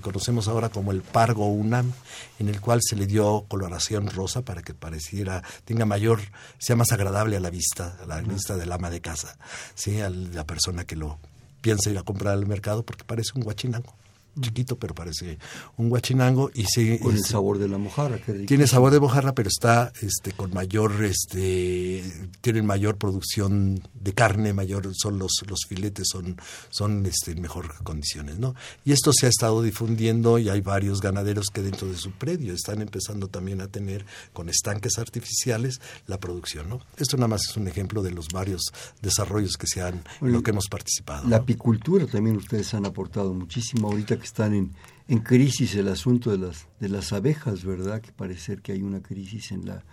conocemos 0.00 0.48
ahora 0.48 0.68
como 0.68 0.92
el 0.92 1.02
Pargo 1.02 1.48
UNAM, 1.48 1.92
en 2.38 2.48
el 2.48 2.60
cual 2.60 2.80
se 2.82 2.96
le 2.96 3.06
dio 3.06 3.44
coloración 3.48 4.08
rosa 4.10 4.42
para 4.42 4.62
que 4.62 4.74
pareciera, 4.74 5.42
tenga 5.64 5.86
mayor, 5.86 6.20
sea 6.58 6.76
más 6.76 6.92
agradable 6.92 7.36
a 7.36 7.40
la 7.40 7.50
vista, 7.50 7.98
a 8.02 8.06
la 8.06 8.20
vista 8.20 8.56
del 8.56 8.72
ama 8.72 8.90
de 8.90 9.00
casa, 9.00 9.36
¿sí? 9.74 10.00
a 10.00 10.10
la 10.10 10.44
persona 10.44 10.84
que 10.84 10.96
lo 10.96 11.18
piensa 11.60 11.90
ir 11.90 11.98
a 11.98 12.02
comprar 12.02 12.34
al 12.34 12.46
mercado 12.46 12.82
porque 12.84 13.04
parece 13.04 13.30
un 13.34 13.42
guachinango 13.42 13.94
chiquito, 14.40 14.76
pero 14.76 14.94
parece 14.94 15.38
un 15.76 15.88
guachinango 15.88 16.50
y 16.54 16.64
se 16.64 16.98
con 16.98 17.14
el 17.14 17.24
sabor 17.24 17.58
de 17.58 17.68
la 17.68 17.78
mojarra. 17.78 18.18
Tiene 18.46 18.66
sabor 18.66 18.92
de 18.92 19.00
mojarra, 19.00 19.34
pero 19.34 19.48
está 19.48 19.92
este 20.00 20.32
con 20.32 20.52
mayor 20.52 21.04
este 21.04 22.02
tienen 22.40 22.66
mayor 22.66 22.96
producción 22.96 23.82
de 23.94 24.12
carne, 24.12 24.52
mayor 24.52 24.90
son 24.94 25.18
los 25.18 25.32
los 25.48 25.66
filetes 25.68 26.08
son 26.10 26.36
son 26.70 27.04
este 27.06 27.32
en 27.32 27.40
mejor 27.40 27.82
condiciones, 27.82 28.38
¿no? 28.38 28.54
Y 28.84 28.92
esto 28.92 29.12
se 29.12 29.26
ha 29.26 29.28
estado 29.28 29.62
difundiendo 29.62 30.38
y 30.38 30.48
hay 30.48 30.60
varios 30.60 31.00
ganaderos 31.00 31.48
que 31.52 31.62
dentro 31.62 31.88
de 31.88 31.96
su 31.96 32.12
predio 32.12 32.54
están 32.54 32.80
empezando 32.80 33.28
también 33.28 33.60
a 33.60 33.68
tener 33.68 34.06
con 34.32 34.48
estanques 34.48 34.98
artificiales 34.98 35.80
la 36.06 36.18
producción, 36.18 36.68
¿no? 36.68 36.80
Esto 36.96 37.16
nada 37.16 37.28
más 37.28 37.42
es 37.48 37.56
un 37.56 37.68
ejemplo 37.68 38.02
de 38.02 38.12
los 38.12 38.28
varios 38.28 38.72
desarrollos 39.00 39.56
que 39.56 39.66
se 39.66 39.82
han 39.82 40.02
en 40.20 40.32
lo 40.32 40.42
que 40.42 40.50
hemos 40.50 40.68
participado. 40.68 41.28
La 41.28 41.38
apicultura 41.38 42.06
también 42.06 42.36
ustedes 42.36 42.72
han 42.74 42.86
aportado 42.86 43.34
muchísimo 43.34 43.88
ahorita 43.88 44.18
están 44.24 44.54
en, 44.54 44.72
en 45.08 45.18
crisis 45.20 45.74
el 45.74 45.88
asunto 45.88 46.30
de 46.30 46.38
las, 46.38 46.66
de 46.80 46.88
las 46.88 47.12
abejas, 47.12 47.64
¿verdad? 47.64 48.00
Que 48.00 48.12
parece 48.12 48.56
que 48.58 48.72
hay 48.72 48.82
una 48.82 49.02
crisis 49.02 49.52
en 49.52 49.66
la, 49.66 49.84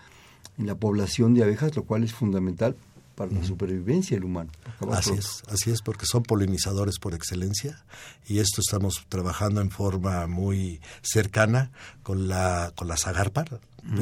en 0.58 0.68
la 0.68 0.76
población 0.76 1.34
de 1.34 1.44
abejas, 1.44 1.76
lo 1.76 1.84
cual 1.84 2.04
es 2.04 2.14
fundamental 2.14 2.76
para 3.20 3.34
la 3.34 3.44
supervivencia 3.44 4.16
del 4.16 4.24
humano. 4.24 4.50
Así 4.92 5.12
es, 5.12 5.44
así 5.50 5.72
es, 5.72 5.82
porque 5.82 6.06
son 6.06 6.24
polinizadores 6.24 7.00
por 7.00 7.14
excelencia 7.14 7.84
y 8.26 8.40
esto 8.40 8.62
estamos 8.62 9.06
trabajando 9.10 9.60
en 9.60 9.72
forma 9.72 10.26
muy 10.28 10.80
cercana 11.02 11.70
con 12.02 12.30
la 12.30 12.72
con 12.78 12.88
la 12.88 12.96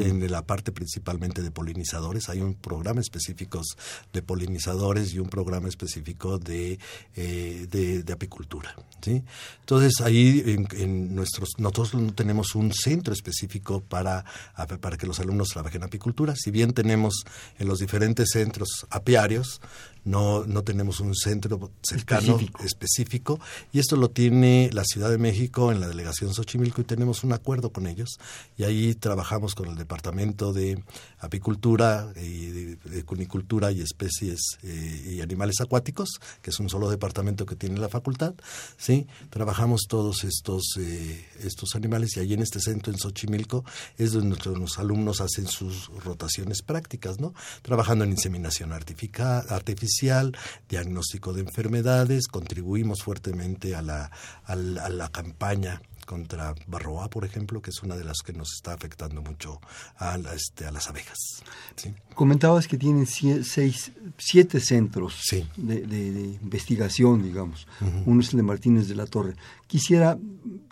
En 0.00 0.30
la 0.30 0.42
parte 0.42 0.72
principalmente 0.72 1.42
de 1.42 1.50
polinizadores. 1.50 2.28
Hay 2.28 2.40
un 2.40 2.54
programa 2.54 3.00
específico 3.00 3.62
de 4.12 4.22
polinizadores 4.22 5.14
y 5.14 5.18
un 5.18 5.28
programa 5.28 5.68
específico 5.68 6.38
de, 6.38 6.78
eh, 7.16 7.66
de, 7.70 8.12
apicultura. 8.12 8.74
¿sí? 9.00 9.22
Entonces, 9.60 10.00
ahí 10.00 10.42
en, 10.72 11.14
nuestros, 11.14 11.50
nosotros 11.58 11.94
no 11.94 12.12
tenemos 12.14 12.54
un 12.54 12.72
centro 12.72 13.12
específico 13.12 13.80
para, 13.80 14.24
para 14.80 14.96
que 14.96 15.06
los 15.06 15.20
alumnos 15.20 15.48
trabajen 15.48 15.82
apicultura. 15.82 16.34
Si 16.36 16.50
bien 16.50 16.72
tenemos 16.72 17.24
en 17.58 17.68
los 17.68 17.78
diferentes 17.78 18.30
centros 18.32 18.86
apiarios, 18.90 19.60
no, 20.08 20.44
no 20.46 20.64
tenemos 20.64 21.00
un 21.00 21.14
centro 21.14 21.70
cercano 21.82 22.38
específico. 22.64 23.38
y 23.72 23.78
esto 23.78 23.96
lo 23.96 24.10
tiene 24.10 24.70
la 24.72 24.84
Ciudad 24.84 25.10
de 25.10 25.18
México 25.18 25.70
en 25.70 25.80
la 25.80 25.88
delegación 25.88 26.32
Xochimilco 26.32 26.80
y 26.80 26.84
tenemos 26.84 27.24
un 27.24 27.32
acuerdo 27.32 27.70
con 27.70 27.86
ellos 27.86 28.18
y 28.56 28.64
ahí 28.64 28.94
trabajamos 28.94 29.54
con 29.54 29.68
el 29.68 29.76
Departamento 29.76 30.52
de 30.52 30.82
Apicultura 31.20 32.12
y 32.16 32.46
de, 32.46 33.04
Cunicultura 33.04 33.70
y 33.70 33.80
Especies 33.80 34.58
eh, 34.62 35.16
y 35.16 35.20
Animales 35.20 35.60
Acuáticos, 35.60 36.20
que 36.42 36.50
es 36.50 36.58
un 36.58 36.68
solo 36.68 36.88
departamento 36.90 37.44
que 37.44 37.56
tiene 37.56 37.78
la 37.78 37.88
facultad, 37.88 38.34
¿sí? 38.76 39.06
Trabajamos 39.30 39.82
todos 39.88 40.24
estos, 40.24 40.76
eh, 40.78 41.24
estos 41.40 41.74
animales 41.74 42.16
y 42.16 42.20
ahí 42.20 42.34
en 42.34 42.42
este 42.42 42.60
centro 42.60 42.92
en 42.92 42.98
Xochimilco 42.98 43.64
es 43.98 44.12
donde 44.12 44.28
nuestros 44.28 44.78
alumnos 44.78 45.20
hacen 45.20 45.46
sus 45.46 45.88
rotaciones 46.04 46.62
prácticas, 46.62 47.20
¿no? 47.20 47.34
Trabajando 47.62 48.04
en 48.04 48.10
inseminación 48.10 48.72
artificial, 48.72 49.44
diagnóstico 50.68 51.32
de 51.32 51.40
enfermedades, 51.40 52.28
contribuimos 52.28 53.02
fuertemente 53.02 53.74
a 53.74 53.82
la, 53.82 54.10
a 54.44 54.54
la, 54.54 55.08
campaña 55.08 55.80
contra 56.08 56.54
Barroa, 56.66 57.10
por 57.10 57.26
ejemplo, 57.26 57.60
que 57.60 57.68
es 57.68 57.82
una 57.82 57.94
de 57.94 58.02
las 58.02 58.22
que 58.24 58.32
nos 58.32 58.54
está 58.54 58.72
afectando 58.72 59.20
mucho 59.20 59.60
a, 59.98 60.18
este, 60.34 60.64
a 60.64 60.72
las 60.72 60.88
abejas. 60.88 61.42
Comentabas 62.14 62.66
que 62.66 62.78
tienen 62.78 63.06
seis, 63.06 63.92
siete 64.16 64.58
centros 64.58 65.20
de, 65.56 66.38
investigación, 66.42 67.22
digamos. 67.22 67.68
Uno 68.06 68.22
es 68.22 68.30
el 68.30 68.38
de 68.38 68.42
Martínez 68.42 68.88
de 68.88 68.94
la 68.94 69.04
Torre. 69.04 69.34
Quisiera 69.66 70.16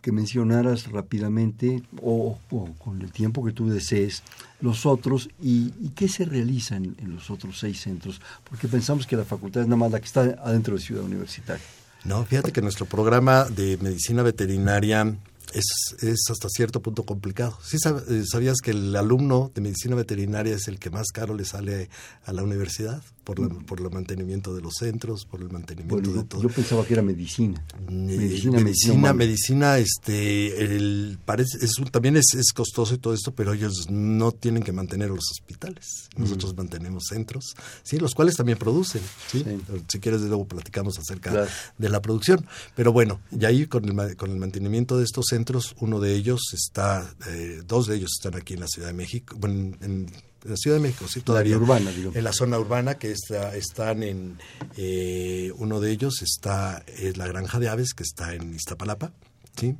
que 0.00 0.11
mencionaras 0.11 0.90
rápidamente, 0.90 1.83
o, 2.00 2.38
con 2.78 3.02
el 3.02 3.12
tiempo 3.12 3.45
que 3.45 3.52
tú 3.52 3.69
desees, 3.69 4.23
los 4.62 4.87
otros 4.87 5.28
y, 5.38 5.69
qué 5.90 6.09
se 6.09 6.25
realiza 6.25 6.76
en, 6.76 6.97
los 7.14 7.31
otros 7.31 7.59
seis 7.59 7.83
centros, 7.83 8.23
porque 8.49 8.69
pensamos 8.69 9.07
que 9.07 9.16
la 9.16 9.26
facultad 9.26 9.62
es 9.62 9.69
nada 9.69 9.76
más 9.76 9.93
la 9.93 10.00
que 10.00 10.07
está 10.07 10.23
adentro 10.43 10.76
de 10.76 10.81
Ciudad 10.81 11.05
Universitaria. 11.05 11.62
No, 12.07 12.25
fíjate 12.25 12.53
que 12.53 12.63
nuestro 12.63 12.87
programa 12.87 13.47
de 13.47 13.79
medicina 13.81 14.23
veterinaria 14.23 15.17
es, 15.53 16.03
es 16.03 16.25
hasta 16.31 16.49
cierto 16.49 16.83
punto 16.83 17.05
complicado. 17.05 17.59
¿Sí 17.62 17.76
eh, 17.76 18.25
sabías 18.31 18.59
que 18.62 18.73
el 18.73 18.95
alumno 18.97 19.50
de 19.55 19.61
medicina 19.61 19.95
veterinaria 19.95 20.55
es 20.55 20.69
el 20.69 20.79
que 20.79 20.91
más 20.91 21.09
caro 21.12 21.35
le 21.35 21.45
sale 21.45 21.88
a 22.25 22.33
la 22.33 22.43
universidad? 22.43 23.03
Por, 23.25 23.41
mm. 23.41 23.65
por 23.65 23.81
el 23.81 23.91
mantenimiento 23.91 24.55
de 24.55 24.62
los 24.62 24.75
centros, 24.79 25.25
por 25.25 25.41
el 25.41 25.50
mantenimiento 25.50 26.12
de 26.12 26.23
todo. 26.23 26.43
Yo 26.43 26.49
pensaba 26.49 26.85
que 26.85 26.93
era 26.93 27.03
medicina. 27.03 27.61
Medicina, 27.91 28.61
medicina, 28.61 29.12
medicina, 29.12 29.79
este, 29.79 30.65
el, 30.65 31.19
parece, 31.25 31.59
es, 31.61 31.73
también 31.91 32.17
es, 32.17 32.35
es, 32.35 32.53
costoso 32.53 32.95
y 32.95 32.99
todo 32.99 33.15
esto, 33.15 33.35
pero 33.35 33.53
ellos 33.53 33.91
no 33.91 34.31
tienen 34.31 34.62
que 34.62 34.71
mantener 34.71 35.11
los 35.11 35.25
hospitales. 35.33 36.09
Nosotros 36.17 36.57
mantenemos 36.57 37.07
centros, 37.09 37.57
sí, 37.83 37.99
los 37.99 38.15
cuales 38.15 38.37
también 38.37 38.59
producen. 38.59 39.03
¿sí? 39.26 39.45
Si 39.88 39.99
quieres, 39.99 40.21
luego 40.21 40.47
platicamos 40.47 40.97
acerca 40.97 41.49
de 41.76 41.88
la 41.88 42.00
producción. 42.00 42.47
Pero 42.76 42.93
bueno, 42.93 43.19
y 43.37 43.45
ahí 43.45 43.67
con 43.67 43.85
el, 43.87 44.17
con 44.17 44.31
el 44.31 44.37
mantenimiento 44.37 44.99
de 44.99 45.05
estos 45.05 45.26
centros, 45.29 45.36
uno 45.81 46.00
de 46.00 46.14
ellos 46.14 46.40
está, 46.52 47.14
eh, 47.28 47.62
dos 47.64 47.87
de 47.87 47.97
ellos 47.97 48.12
están 48.16 48.40
aquí 48.40 48.55
en 48.55 48.61
la 48.61 48.69
Ciudad 48.69 48.88
de 48.88 48.95
México, 48.95 49.37
bueno, 49.38 49.76
en, 49.81 50.07
la 50.45 50.57
Ciudad 50.57 50.76
de 50.76 50.83
México, 50.83 51.07
sí, 51.09 51.23
todavía. 51.23 51.57
urbana, 51.57 51.90
En 52.14 52.23
la 52.23 52.33
zona 52.33 52.59
urbana, 52.59 52.95
que 52.95 53.11
está, 53.11 53.57
están 53.57 54.05
en, 54.05 54.38
eh, 54.76 55.50
uno 55.57 55.81
de 55.81 55.90
ellos 55.90 56.23
está, 56.23 56.85
es 56.87 57.16
la 57.16 57.26
Granja 57.26 57.59
de 57.59 57.69
Aves, 57.69 57.95
que 57.95 58.05
está 58.05 58.33
en 58.35 58.55
Iztapalapa, 58.55 59.12
¿sí? 59.59 59.76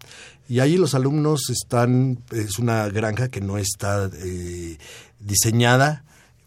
Y 0.48 0.58
ahí 0.60 0.76
los 0.76 0.94
alumnos 0.94 1.50
están, 1.50 2.22
es 2.32 2.58
una 2.58 2.88
granja 2.88 3.28
que 3.28 3.40
no 3.40 3.58
está 3.58 4.10
eh, 4.12 4.78
diseñada 5.20 6.04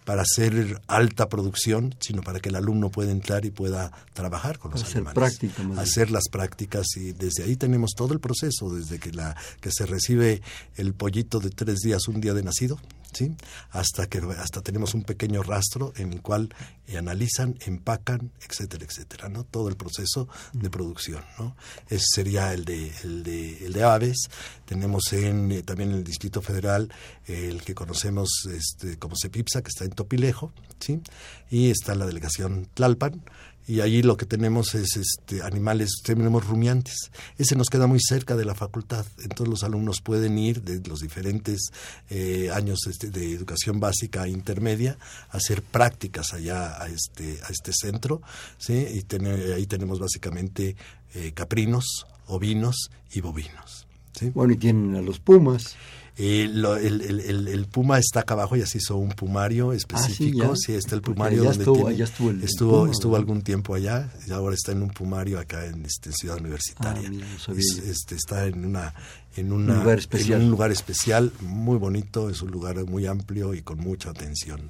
para 0.10 0.24
hacer 0.24 0.82
alta 0.88 1.30
producción, 1.30 1.94
sino 2.00 2.24
para 2.24 2.40
que 2.40 2.50
el 2.50 2.56
alumno 2.56 2.90
pueda 2.90 3.12
entrar 3.12 3.46
y 3.46 3.52
pueda 3.52 3.92
trabajar 4.14 4.58
con 4.58 4.72
los 4.72 4.82
hacer 4.82 4.98
animales. 4.98 5.14
Práctica, 5.14 5.80
hacer 5.80 6.10
las 6.10 6.30
prácticas 6.32 6.88
y 6.98 7.12
desde 7.12 7.44
ahí 7.44 7.56
tenemos 7.56 7.92
todo 7.96 8.16
el 8.16 8.20
proceso, 8.20 8.74
desde 8.74 8.98
que, 8.98 9.12
la, 9.12 9.38
que 9.62 9.70
se 9.72 9.86
recibe 9.86 10.42
el 10.78 10.96
pollito 10.96 11.40
de 11.40 11.52
tres 11.52 11.82
días, 11.82 12.08
un 12.08 12.22
día 12.22 12.34
de 12.34 12.42
nacido, 12.42 12.80
¿sí? 13.14 13.36
hasta 13.72 14.08
que 14.08 14.20
hasta 14.38 14.62
tenemos 14.62 14.94
un 14.94 15.04
pequeño 15.04 15.44
rastro 15.44 15.94
en 15.98 16.14
el 16.14 16.22
cual 16.22 16.54
analizan, 16.98 17.56
empacan, 17.66 18.32
etcétera, 18.42 18.86
etcétera, 18.86 19.30
¿no? 19.30 19.44
Todo 19.44 19.70
el 19.70 19.76
proceso 19.76 20.28
de 20.54 20.70
producción, 20.70 21.24
¿no? 21.38 21.56
Ese 21.88 22.06
sería 22.16 22.54
el 22.54 22.66
de 22.66 22.92
el 23.04 23.24
de, 23.24 23.66
el 23.66 23.74
de 23.74 23.84
aves. 23.84 24.30
Tenemos 24.66 25.14
en 25.14 25.52
eh, 25.52 25.62
también 25.62 25.92
en 25.92 25.98
el 25.98 26.04
Distrito 26.04 26.42
Federal 26.42 26.92
el 27.28 27.62
que 27.62 27.76
conocemos 27.76 28.30
este, 28.52 28.98
como 28.98 29.16
CEPIPSA, 29.22 29.62
que 29.62 29.70
está 29.70 29.86
en 29.86 29.92
Topilejo, 29.92 30.52
¿sí? 30.80 31.02
Y 31.50 31.70
está 31.70 31.96
la 31.96 32.06
delegación 32.06 32.68
Tlalpan, 32.74 33.24
y 33.68 33.82
allí 33.82 34.02
lo 34.02 34.18
que 34.18 34.26
tenemos 34.26 34.74
es 34.76 34.98
este, 34.98 35.44
animales, 35.44 36.02
tenemos 36.04 36.46
rumiantes. 36.46 37.12
Ese 37.38 37.56
nos 37.56 37.70
queda 37.70 37.86
muy 37.88 38.00
cerca 38.00 38.36
de 38.36 38.46
la 38.46 38.56
facultad, 38.56 39.06
entonces 39.20 39.48
los 39.48 39.64
alumnos 39.64 40.02
pueden 40.02 40.38
ir 40.38 40.62
de 40.62 40.88
los 40.88 41.02
diferentes 41.02 41.72
eh, 42.10 42.50
años 42.54 42.80
este, 42.88 43.10
de 43.10 43.32
educación 43.32 43.80
básica 43.80 44.26
e 44.26 44.30
intermedia 44.30 44.98
a 45.30 45.38
hacer 45.38 45.62
prácticas 45.62 46.34
allá 46.34 46.82
a 46.82 46.88
este, 46.88 47.40
a 47.44 47.52
este 47.52 47.72
centro, 47.74 48.22
¿sí? 48.58 48.74
y 48.74 49.52
ahí 49.54 49.66
tenemos 49.68 50.00
básicamente 50.00 50.76
eh, 51.14 51.32
caprinos, 51.34 52.08
ovinos 52.28 52.90
y 53.12 53.22
bovinos. 53.22 53.88
Bueno, 54.34 54.54
y 54.54 54.58
tienen 54.58 54.96
a 54.96 55.02
los 55.02 55.20
pumas. 55.20 55.76
Eh, 56.22 56.44
el, 56.44 57.48
el, 57.48 57.66
Puma 57.68 57.98
está 57.98 58.20
acá 58.20 58.34
abajo, 58.34 58.58
ya 58.58 58.66
se 58.66 58.80
hizo 58.80 58.98
un 58.98 59.12
pumario 59.12 59.72
específico. 59.72 60.52
Ah, 60.52 60.56
sí, 60.58 60.74
está 60.74 60.96
el 60.96 61.02
pumario 61.02 61.46
donde 61.46 61.60
estuvo, 61.60 61.90
estuvo, 61.90 62.88
estuvo, 62.88 63.16
algún 63.16 63.42
tiempo 63.42 63.74
allá 63.74 64.12
y 64.28 64.32
ahora 64.32 64.54
está 64.54 64.74
en 64.74 64.82
un 64.82 64.90
pumario 64.90 65.40
acá 65.40 65.66
en 65.66 65.86
este, 65.86 66.12
Ciudad 66.12 66.38
Universitaria. 66.38 67.10
Ah, 67.10 67.54
este, 67.56 68.16
está 68.16 68.48
en 68.48 68.66
una 68.66 68.94
en, 69.38 69.54
una, 69.54 69.76
un 69.76 69.80
lugar 69.80 70.00
especial. 70.00 70.42
un 70.42 70.50
lugar 70.50 70.72
especial 70.72 71.32
muy 71.40 71.78
bonito, 71.78 72.30
es 72.30 72.42
un 72.42 72.52
lugar 72.52 72.84
muy 72.84 73.06
amplio 73.06 73.54
y 73.54 73.62
con 73.62 73.78
mucha 73.78 74.10
atención. 74.10 74.70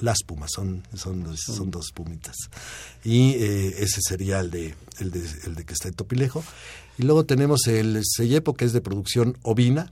las 0.00 0.22
pumas 0.22 0.50
son, 0.50 0.82
son, 0.94 1.24
dos, 1.24 1.40
son 1.40 1.70
dos 1.70 1.92
pumitas. 1.92 2.36
Y 3.04 3.32
eh, 3.32 3.82
ese 3.82 4.00
sería 4.00 4.40
el 4.40 4.50
de, 4.50 4.74
el 5.00 5.10
de, 5.10 5.28
el 5.44 5.54
de 5.56 5.64
que 5.64 5.74
está 5.74 5.88
en 5.88 5.94
Topilejo. 5.94 6.42
Y 6.98 7.02
luego 7.02 7.24
tenemos 7.24 7.66
el 7.66 8.00
Sellepo, 8.04 8.54
que 8.54 8.64
es 8.64 8.72
de 8.72 8.80
producción 8.80 9.36
ovina, 9.42 9.90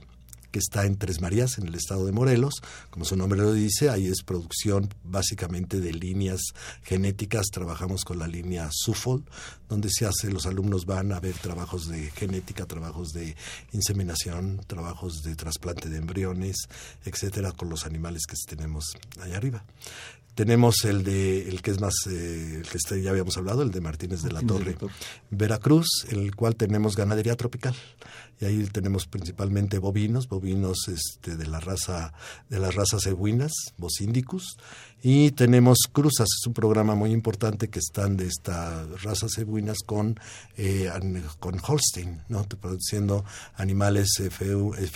que 0.53 0.59
está 0.59 0.85
en 0.85 0.97
Tres 0.97 1.19
Marías, 1.19 1.57
en 1.57 1.67
el 1.67 1.73
estado 1.73 2.05
de 2.05 2.11
Morelos. 2.11 2.61
Como 2.91 3.05
su 3.05 3.17
nombre 3.17 3.41
lo 3.41 3.51
dice, 3.53 3.89
ahí 3.89 4.05
es 4.05 4.21
producción 4.21 4.87
básicamente 5.03 5.79
de 5.79 5.91
líneas 5.91 6.41
genéticas. 6.83 7.47
Trabajamos 7.47 8.05
con 8.05 8.19
la 8.19 8.27
línea 8.27 8.69
SUFOL, 8.71 9.25
donde 9.67 9.89
se 9.89 10.05
hace, 10.05 10.31
los 10.31 10.45
alumnos 10.45 10.85
van 10.85 11.11
a 11.11 11.19
ver 11.19 11.33
trabajos 11.33 11.87
de 11.87 12.11
genética, 12.11 12.67
trabajos 12.67 13.09
de 13.13 13.35
inseminación, 13.71 14.61
trabajos 14.67 15.23
de 15.23 15.35
trasplante 15.35 15.89
de 15.89 15.97
embriones, 15.97 16.55
etcétera, 17.03 17.51
con 17.51 17.69
los 17.69 17.87
animales 17.87 18.21
que 18.27 18.35
tenemos 18.47 18.93
allá 19.19 19.37
arriba. 19.37 19.65
Tenemos 20.35 20.83
el 20.85 21.03
de 21.03 21.47
el 21.47 21.61
que 21.61 21.71
es 21.71 21.79
más 21.79 21.93
eh, 22.09 22.57
el 22.57 22.67
que 22.67 22.77
este 22.77 23.01
ya 23.01 23.11
habíamos 23.11 23.37
hablado, 23.37 23.61
el 23.61 23.71
de 23.71 23.81
Martínez 23.81 24.23
de 24.23 24.31
la 24.31 24.41
Torre, 24.41 24.75
Veracruz, 25.29 25.87
en 26.09 26.19
el 26.21 26.35
cual 26.35 26.55
tenemos 26.55 26.95
ganadería 26.95 27.35
tropical. 27.35 27.75
Y 28.39 28.45
ahí 28.45 28.65
tenemos 28.65 29.05
principalmente 29.07 29.77
bovinos, 29.77 30.27
bovinos 30.27 30.87
este, 30.87 31.37
de 31.37 31.47
la 31.47 31.59
raza 31.59 32.13
de 32.49 32.59
las 32.59 32.75
razas 32.75 33.05
eguinas, 33.05 33.51
bosíndicus, 33.77 34.57
y 35.05 35.31
tenemos 35.31 35.79
cruzas, 35.91 36.29
es 36.39 36.47
un 36.47 36.53
programa 36.53 36.95
muy 36.95 37.11
importante 37.11 37.67
que 37.67 37.79
están 37.79 38.15
de 38.15 38.25
estas 38.27 39.03
razas 39.03 39.33
cebuinas 39.35 39.79
con, 39.85 40.17
eh, 40.55 40.89
con 41.41 41.59
Holstein, 41.61 42.21
¿no? 42.29 42.43
produciendo 42.47 43.25
animales 43.55 44.07
F, 44.21 44.55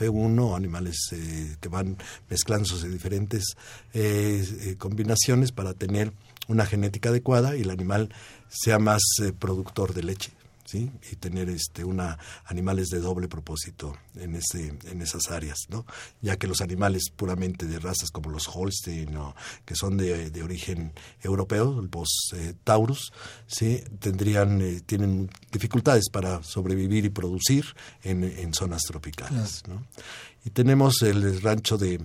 1 0.09 0.55
animales 0.55 0.95
eh, 1.11 1.57
que 1.59 1.67
van 1.67 1.97
mezclándose 2.29 2.87
diferentes 2.87 3.57
eh, 3.93 4.75
combinaciones 4.77 5.51
para 5.51 5.73
tener 5.73 6.13
una 6.47 6.65
genética 6.65 7.09
adecuada 7.09 7.57
y 7.57 7.63
el 7.63 7.69
animal 7.69 8.07
sea 8.47 8.79
más 8.79 9.01
productor 9.39 9.93
de 9.93 10.03
leche. 10.03 10.36
¿Sí? 10.67 10.91
y 11.11 11.15
tener 11.15 11.49
este 11.49 11.83
una 11.83 12.19
animales 12.45 12.89
de 12.89 12.99
doble 12.99 13.27
propósito 13.27 13.97
en 14.15 14.35
ese 14.35 14.77
en 14.85 15.01
esas 15.01 15.31
áreas 15.31 15.57
no 15.69 15.85
ya 16.21 16.37
que 16.37 16.47
los 16.47 16.61
animales 16.61 17.09
puramente 17.15 17.65
de 17.65 17.79
razas 17.79 18.11
como 18.11 18.29
los 18.29 18.47
Holstein 18.53 19.15
o 19.15 19.35
que 19.65 19.75
son 19.75 19.97
de, 19.97 20.29
de 20.29 20.43
origen 20.43 20.93
europeo 21.21 21.79
el 21.79 21.87
Bos 21.87 22.31
eh, 22.35 22.53
Taurus 22.63 23.11
sí 23.47 23.83
tendrían 23.99 24.61
eh, 24.61 24.81
tienen 24.85 25.29
dificultades 25.51 26.09
para 26.11 26.43
sobrevivir 26.43 27.05
y 27.05 27.09
producir 27.09 27.65
en, 28.03 28.23
en 28.23 28.53
zonas 28.53 28.81
tropicales 28.83 29.63
¿no? 29.67 29.87
y 30.43 30.49
tenemos 30.49 31.01
el 31.01 31.41
rancho 31.41 31.77
de 31.77 32.01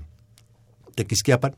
Tequisquiapan 0.94 1.56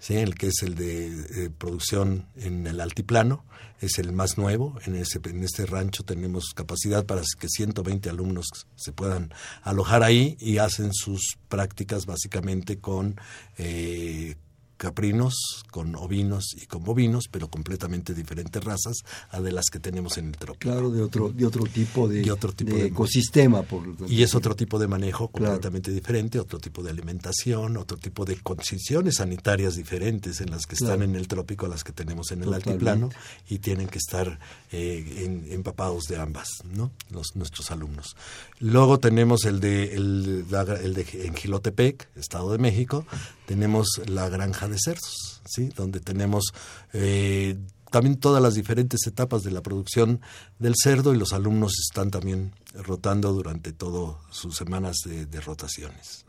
¿sí? 0.00 0.16
el 0.16 0.34
que 0.34 0.48
es 0.48 0.62
el 0.62 0.74
de 0.74 1.06
eh, 1.06 1.50
producción 1.56 2.26
en 2.34 2.66
el 2.66 2.80
altiplano, 2.80 3.44
es 3.80 3.98
el 3.98 4.12
más 4.12 4.36
nuevo. 4.36 4.76
En, 4.84 4.96
ese, 4.96 5.20
en 5.24 5.44
este 5.44 5.66
rancho 5.66 6.02
tenemos 6.02 6.52
capacidad 6.54 7.06
para 7.06 7.22
que 7.38 7.48
120 7.48 8.10
alumnos 8.10 8.46
se 8.74 8.92
puedan 8.92 9.32
alojar 9.62 10.02
ahí 10.02 10.36
y 10.40 10.58
hacen 10.58 10.92
sus 10.92 11.38
prácticas 11.48 12.06
básicamente 12.06 12.78
con 12.78 13.20
eh, 13.58 14.34
caprinos, 14.80 15.62
con 15.70 15.94
ovinos 15.94 16.56
y 16.56 16.64
con 16.64 16.82
bovinos, 16.82 17.28
pero 17.30 17.48
completamente 17.48 18.14
diferentes 18.14 18.64
razas 18.64 18.96
a 19.28 19.38
de 19.42 19.52
las 19.52 19.66
que 19.70 19.78
tenemos 19.78 20.16
en 20.16 20.28
el 20.28 20.38
trópico. 20.38 20.72
Claro, 20.72 20.90
de 20.90 21.02
otro, 21.02 21.28
de 21.28 21.44
otro 21.44 21.64
tipo 21.64 22.08
de, 22.08 22.32
otro 22.32 22.50
tipo 22.54 22.74
de, 22.74 22.86
ecosistema. 22.86 23.62
Por 23.62 23.82
y 24.08 24.22
es 24.22 24.34
otro 24.34 24.56
tipo 24.56 24.78
de 24.78 24.88
manejo 24.88 25.28
completamente 25.28 25.90
diferente, 25.90 26.40
otro 26.40 26.58
tipo 26.58 26.82
de 26.82 26.88
alimentación, 26.88 27.76
otro 27.76 27.98
tipo 27.98 28.24
de 28.24 28.36
condiciones 28.36 29.16
sanitarias 29.16 29.76
diferentes 29.76 30.40
en 30.40 30.50
las 30.50 30.64
que 30.64 30.76
están 30.76 31.02
en 31.02 31.14
el 31.14 31.28
trópico 31.28 31.66
a 31.66 31.68
las 31.68 31.84
que 31.84 31.92
tenemos 31.92 32.30
en 32.30 32.42
el 32.42 32.54
altiplano 32.54 33.10
y 33.50 33.58
tienen 33.58 33.86
que 33.86 33.98
estar 33.98 34.38
eh, 34.72 35.44
empapados 35.50 36.04
de 36.04 36.16
ambas, 36.16 36.48
¿no? 36.64 36.90
Los, 37.10 37.36
nuestros 37.36 37.70
alumnos. 37.70 38.16
Luego 38.60 38.98
tenemos 38.98 39.44
el 39.44 39.60
de, 39.60 39.94
el, 39.94 40.46
el 40.82 40.94
de 40.94 41.06
en 41.26 41.34
Gilotepec, 41.34 42.08
Estado 42.16 42.52
de 42.52 42.58
México, 42.58 43.04
tenemos 43.50 44.00
la 44.06 44.28
granja 44.28 44.68
de 44.68 44.76
cerdos, 44.78 45.42
¿sí? 45.44 45.72
donde 45.74 45.98
tenemos 45.98 46.52
eh, 46.92 47.58
también 47.90 48.14
todas 48.14 48.40
las 48.40 48.54
diferentes 48.54 49.04
etapas 49.08 49.42
de 49.42 49.50
la 49.50 49.60
producción 49.60 50.20
del 50.60 50.74
cerdo 50.80 51.12
y 51.12 51.18
los 51.18 51.32
alumnos 51.32 51.72
están 51.80 52.12
también 52.12 52.52
rotando 52.74 53.32
durante 53.32 53.72
todas 53.72 54.14
sus 54.30 54.54
semanas 54.54 54.98
de, 55.04 55.40
rotaciones. 55.40 56.24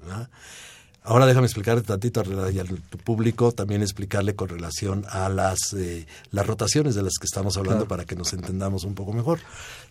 Ahora 1.04 1.28
déjame 1.28 1.46
explicarte 1.46 1.84
tantito 1.84 2.22
al 2.22 2.28
público, 3.04 3.52
también 3.52 3.84
explicarle 3.84 4.36
con 4.36 4.50
relación 4.50 5.06
a 5.08 5.30
las, 5.30 5.60
eh, 5.78 6.08
las 6.32 6.48
rotaciones 6.48 6.96
de 6.96 7.04
las 7.04 7.14
que 7.20 7.26
estamos 7.26 7.56
hablando 7.56 7.88
para 7.88 8.06
que 8.06 8.16
nos 8.16 8.34
entendamos 8.34 8.84
un 8.84 8.96
poco 8.96 9.14
mejor. 9.14 9.40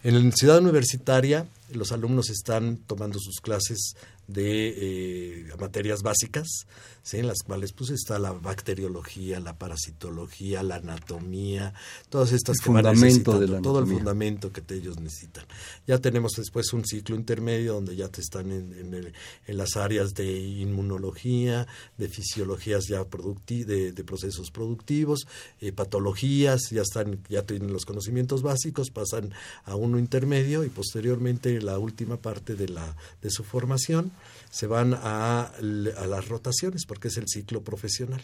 En 0.03 0.25
la 0.25 0.33
ciudad 0.33 0.59
universitaria, 0.59 1.47
los 1.73 1.93
alumnos 1.93 2.31
están 2.31 2.77
tomando 2.77 3.21
sus 3.21 3.40
clases 3.40 3.95
de 4.33 4.75
eh, 4.77 5.47
materias 5.59 6.03
básicas, 6.03 6.66
¿sí? 7.03 7.19
en 7.19 7.27
las 7.27 7.43
cuales 7.45 7.73
pues 7.73 7.90
está 7.90 8.19
la 8.19 8.33
bacteriología, 8.33 9.40
la 9.40 9.59
parasitología, 9.59 10.62
la 10.62 10.77
anatomía, 10.77 11.75
todas 12.09 12.33
estas 12.33 12.57
el 12.59 12.64
fundamento 12.64 13.38
de 13.38 13.61
todo 13.61 13.81
el 13.81 13.87
fundamento 13.87 14.53
que 14.53 14.62
ellos 14.75 15.01
necesitan. 15.01 15.45
Ya 15.87 15.99
tenemos 15.99 16.33
después 16.37 16.73
un 16.73 16.85
ciclo 16.85 17.16
intermedio 17.16 17.75
donde 17.75 17.97
ya 17.97 18.09
te 18.09 18.21
están 18.21 18.51
en, 18.53 19.12
en, 19.47 19.57
las 19.57 19.77
áreas 19.77 20.14
de 20.14 20.38
inmunología, 20.38 21.66
de 21.99 22.09
fisiologías 22.09 22.87
ya 22.87 23.05
de, 23.49 23.93
de, 23.93 24.05
procesos 24.05 24.51
productivos, 24.51 25.27
eh, 25.61 25.73
patologías, 25.73 26.71
ya 26.71 26.83
están, 26.83 27.21
ya 27.29 27.43
tienen 27.43 27.73
los 27.73 27.85
conocimientos 27.85 28.43
básicos, 28.43 28.90
pasan 28.90 29.33
a 29.64 29.75
uno 29.75 29.99
intermedio 29.99 30.64
y 30.64 30.69
posteriormente 30.69 31.61
la 31.61 31.79
última 31.79 32.16
parte 32.16 32.55
de 32.55 32.69
la 32.69 32.97
de 33.23 33.31
su 33.31 33.45
formación 33.45 34.12
se 34.51 34.67
van 34.67 34.95
a, 34.95 35.43
a 35.45 36.07
las 36.07 36.29
rotaciones 36.29 36.85
porque 36.87 37.09
es 37.09 37.17
el 37.17 37.29
ciclo 37.29 37.63
profesional. 37.63 38.23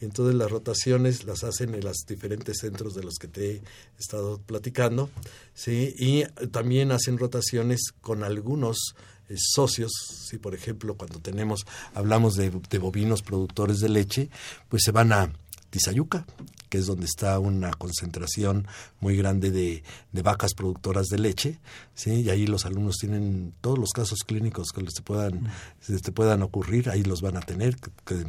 Entonces 0.00 0.34
las 0.34 0.50
rotaciones 0.50 1.24
las 1.24 1.44
hacen 1.44 1.74
en 1.74 1.84
los 1.84 1.98
diferentes 2.08 2.58
centros 2.58 2.94
de 2.94 3.02
los 3.02 3.16
que 3.16 3.28
te 3.28 3.50
he 3.56 3.62
estado 3.98 4.38
platicando, 4.38 5.10
¿sí? 5.54 5.94
Y 5.98 6.24
también 6.48 6.90
hacen 6.90 7.18
rotaciones 7.18 7.92
con 8.00 8.24
algunos 8.24 8.94
eh, 9.28 9.34
socios, 9.36 9.92
por 10.40 10.54
ejemplo 10.54 10.94
cuando 10.94 11.20
tenemos, 11.20 11.66
hablamos 11.92 12.34
de, 12.34 12.50
de 12.50 12.78
bovinos 12.78 13.20
productores 13.20 13.80
de 13.80 13.90
leche, 13.90 14.30
pues 14.70 14.82
se 14.84 14.90
van 14.90 15.12
a 15.12 15.32
Tizayuca, 15.70 16.26
que 16.70 16.78
es 16.78 16.86
donde 16.86 17.04
está 17.04 17.38
una 17.38 17.72
concentración 17.72 18.66
muy 19.00 19.16
grande 19.16 19.50
de, 19.50 19.82
vacas 20.22 20.54
productoras 20.54 21.06
de 21.08 21.18
leche, 21.18 21.58
¿sí? 21.94 22.22
y 22.22 22.30
ahí 22.30 22.46
los 22.46 22.64
alumnos 22.64 22.96
tienen 22.98 23.52
todos 23.60 23.78
los 23.78 23.90
casos 23.90 24.20
clínicos 24.20 24.68
que 24.72 24.82
les 24.82 25.00
puedan, 25.02 25.50
les 25.88 26.02
puedan 26.14 26.42
ocurrir, 26.42 26.88
ahí 26.88 27.02
los 27.02 27.22
van 27.22 27.36
a 27.36 27.40
tener, 27.40 27.76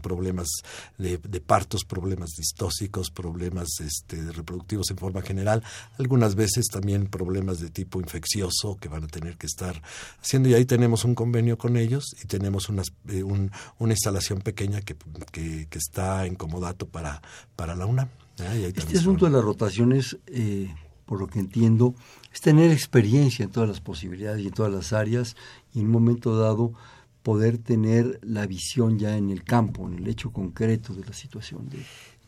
problemas 0.01 0.47
de, 0.97 1.17
partos, 1.45 1.85
problemas 1.85 2.31
distóxicos, 2.37 3.11
problemas 3.11 3.67
este, 3.79 4.31
reproductivos 4.31 4.89
en 4.89 4.97
forma 4.97 5.21
general, 5.21 5.63
algunas 5.99 6.35
veces 6.35 6.65
también 6.67 7.07
problemas 7.07 7.59
de 7.59 7.69
tipo 7.69 7.99
infeccioso 7.99 8.77
que 8.79 8.89
van 8.89 9.03
a 9.03 9.07
tener 9.07 9.37
que 9.37 9.45
estar 9.45 9.81
haciendo, 10.21 10.49
y 10.49 10.55
ahí 10.55 10.65
tenemos 10.65 11.05
un 11.05 11.13
convenio 11.13 11.57
con 11.57 11.77
ellos 11.77 12.15
y 12.23 12.27
tenemos 12.27 12.69
eh, 13.09 13.23
una 13.23 13.93
instalación 13.93 14.41
pequeña 14.41 14.81
que, 14.81 14.95
que, 15.31 15.67
que 15.69 15.77
está 15.77 16.25
en 16.25 16.35
comodato 16.35 16.87
para 16.87 17.21
para 17.55 17.75
la 17.75 17.85
UNAM. 17.85 18.09
Este 18.37 18.97
asunto 18.97 19.25
de 19.25 19.31
las 19.31 19.43
rotaciones, 19.43 20.17
eh, 20.27 20.73
por 21.05 21.19
lo 21.19 21.27
que 21.27 21.39
entiendo, 21.39 21.93
es 22.33 22.41
tener 22.41 22.71
experiencia 22.71 23.43
en 23.43 23.51
todas 23.51 23.69
las 23.69 23.81
posibilidades 23.81 24.43
y 24.43 24.47
en 24.47 24.53
todas 24.53 24.71
las 24.71 24.93
áreas 24.93 25.35
y 25.73 25.79
en 25.79 25.85
un 25.85 25.91
momento 25.91 26.35
dado 26.37 26.73
poder 27.23 27.59
tener 27.59 28.19
la 28.23 28.47
visión 28.47 28.97
ya 28.97 29.15
en 29.15 29.29
el 29.29 29.43
campo, 29.43 29.87
en 29.87 29.99
el 29.99 30.07
hecho 30.07 30.31
concreto 30.31 30.93
de 30.93 31.05
la 31.05 31.13
situación. 31.13 31.69
De, 31.69 31.77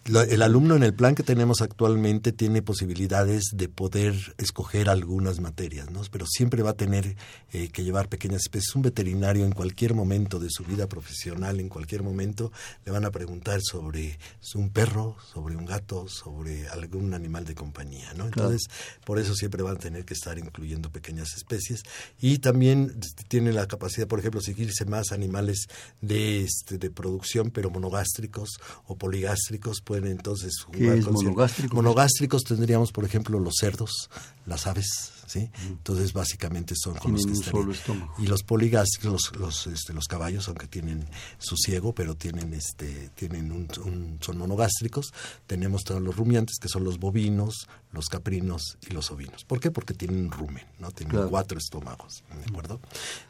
el 0.05 0.41
alumno 0.41 0.75
en 0.75 0.83
el 0.83 0.93
plan 0.93 1.15
que 1.15 1.23
tenemos 1.23 1.61
actualmente 1.61 2.33
tiene 2.33 2.61
posibilidades 2.61 3.45
de 3.53 3.69
poder 3.69 4.13
escoger 4.37 4.89
algunas 4.89 5.39
materias, 5.39 5.89
¿no? 5.91 6.01
pero 6.11 6.25
siempre 6.27 6.61
va 6.61 6.71
a 6.71 6.75
tener 6.75 7.15
eh, 7.53 7.69
que 7.69 7.83
llevar 7.83 8.09
pequeñas 8.09 8.41
especies. 8.41 8.75
Un 8.75 8.81
veterinario 8.81 9.45
en 9.45 9.53
cualquier 9.53 9.93
momento 9.93 10.39
de 10.39 10.49
su 10.49 10.65
vida 10.65 10.87
profesional, 10.87 11.59
en 11.59 11.69
cualquier 11.69 12.03
momento, 12.03 12.51
le 12.85 12.91
van 12.91 13.05
a 13.05 13.11
preguntar 13.11 13.61
sobre 13.63 14.19
un 14.55 14.71
perro, 14.71 15.15
sobre 15.33 15.55
un 15.55 15.65
gato, 15.65 16.07
sobre 16.09 16.67
algún 16.67 17.13
animal 17.13 17.45
de 17.45 17.55
compañía. 17.55 18.13
¿no? 18.13 18.25
Entonces, 18.25 18.67
por 19.05 19.19
eso 19.19 19.35
siempre 19.35 19.63
van 19.63 19.77
a 19.77 19.79
tener 19.79 20.03
que 20.03 20.15
estar 20.15 20.37
incluyendo 20.37 20.91
pequeñas 20.91 21.33
especies. 21.35 21.83
Y 22.19 22.39
también 22.39 22.99
tiene 23.29 23.53
la 23.53 23.67
capacidad, 23.67 24.07
por 24.07 24.19
ejemplo, 24.19 24.41
seguirse 24.41 24.83
más 24.85 25.11
animales 25.13 25.67
de, 26.01 26.41
este, 26.41 26.77
de 26.77 26.89
producción, 26.89 27.51
pero 27.51 27.69
monogástricos 27.69 28.49
o 28.85 28.97
poligástricos 28.97 29.81
pueden 29.93 30.11
entonces 30.11 30.61
jugar 30.61 30.97
monogástricos? 31.11 31.75
Monogástricos 31.75 32.43
tendríamos, 32.43 32.91
por 32.91 33.05
ejemplo, 33.05 33.39
los 33.39 33.53
cerdos, 33.59 34.09
las 34.47 34.65
aves, 34.65 35.11
¿sí? 35.27 35.51
Entonces, 35.67 36.13
básicamente 36.13 36.73
son 36.75 36.95
con 36.95 37.13
los 37.13 37.25
que 37.25 37.33
estómago. 37.33 38.13
Y 38.17 38.25
los 38.25 38.41
poligástricos, 38.41 39.31
los, 39.33 39.39
los, 39.39 39.67
este, 39.67 39.93
los 39.93 40.07
caballos, 40.07 40.47
aunque 40.47 40.65
tienen 40.65 41.05
su 41.37 41.55
ciego, 41.57 41.93
pero 41.93 42.15
tienen, 42.15 42.53
este, 42.55 43.09
tienen 43.13 43.51
un, 43.51 44.17
son 44.19 44.37
monogástricos. 44.37 45.13
Tenemos 45.45 45.83
todos 45.83 46.01
los 46.01 46.15
rumiantes, 46.15 46.57
que 46.59 46.69
son 46.69 46.83
los 46.83 46.97
bovinos, 46.97 47.67
los 47.91 48.07
caprinos 48.07 48.79
y 48.89 48.93
los 48.93 49.11
ovinos. 49.11 49.43
¿Por 49.45 49.59
qué? 49.59 49.69
Porque 49.69 49.93
tienen 49.93 50.31
rumen, 50.31 50.65
¿no? 50.79 50.89
Tienen 50.89 51.27
cuatro 51.29 51.59
estómagos, 51.59 52.23
¿de 52.35 52.49
acuerdo? 52.49 52.79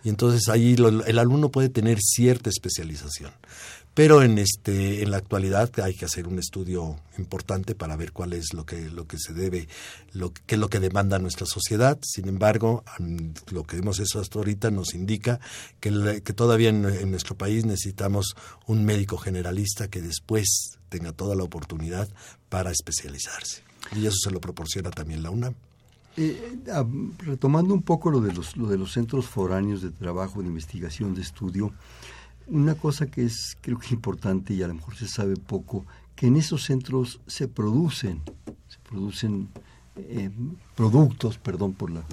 Y 0.03 0.09
entonces 0.09 0.47
ahí 0.47 0.75
el 0.75 1.19
alumno 1.19 1.49
puede 1.49 1.67
tener 1.67 1.99
cierta 1.99 2.49
especialización 2.49 3.33
pero 3.93 4.23
en 4.23 4.39
este 4.39 5.03
en 5.03 5.11
la 5.11 5.17
actualidad 5.17 5.69
hay 5.79 5.93
que 5.93 6.05
hacer 6.05 6.27
un 6.27 6.39
estudio 6.39 6.99
importante 7.17 7.75
para 7.75 7.95
ver 7.95 8.11
cuál 8.11 8.33
es 8.33 8.53
lo 8.53 8.65
que 8.65 8.89
lo 8.89 9.05
que 9.05 9.19
se 9.19 9.33
debe 9.33 9.67
lo 10.13 10.33
qué 10.33 10.55
es 10.55 10.59
lo 10.59 10.69
que 10.69 10.79
demanda 10.79 11.19
nuestra 11.19 11.45
sociedad. 11.45 11.99
Sin 12.01 12.27
embargo 12.27 12.83
lo 13.51 13.63
que 13.63 13.77
hemos 13.77 13.99
hecho 13.99 14.19
hasta 14.19 14.39
ahorita 14.39 14.71
nos 14.71 14.95
indica 14.95 15.39
que, 15.79 16.21
que 16.23 16.33
todavía 16.33 16.69
en, 16.69 17.11
nuestro 17.11 17.35
país 17.35 17.65
necesitamos 17.65 18.35
un 18.65 18.83
médico 18.83 19.17
generalista 19.17 19.87
que 19.87 20.01
después 20.01 20.79
tenga 20.89 21.11
toda 21.11 21.35
la 21.35 21.43
oportunidad 21.43 22.09
para 22.49 22.71
especializarse. 22.71 23.63
Y 23.95 24.05
eso 24.07 24.17
se 24.23 24.31
lo 24.31 24.39
proporciona 24.41 24.89
también 24.89 25.21
la 25.21 25.29
UNAM. 25.29 25.53
Eh, 26.15 26.59
retomando 27.19 27.73
un 27.73 27.81
poco 27.81 28.11
lo 28.11 28.21
de 28.21 28.33
los 28.33 28.55
lo 28.55 28.67
de 28.67 28.77
los 28.77 28.93
centros 28.93 29.25
foráneos 29.27 29.81
de 29.81 29.91
trabajo 29.91 30.41
de 30.41 30.47
investigación 30.47 31.15
de 31.15 31.21
estudio 31.21 31.73
una 32.47 32.75
cosa 32.75 33.07
que 33.07 33.25
es 33.25 33.57
creo 33.61 33.79
que 33.79 33.93
importante 33.93 34.53
y 34.53 34.63
a 34.63 34.67
lo 34.67 34.75
mejor 34.75 34.95
se 34.95 35.07
sabe 35.07 35.35
poco, 35.35 35.85
que 36.15 36.27
en 36.27 36.35
esos 36.35 36.63
centros 36.63 37.19
se 37.27 37.47
producen, 37.47 38.21
se 38.67 38.77
producen 38.89 39.49
eh, 39.95 40.29
productos, 40.75 41.37
perdón 41.37 41.73
por 41.73 41.91
la, 41.91 42.03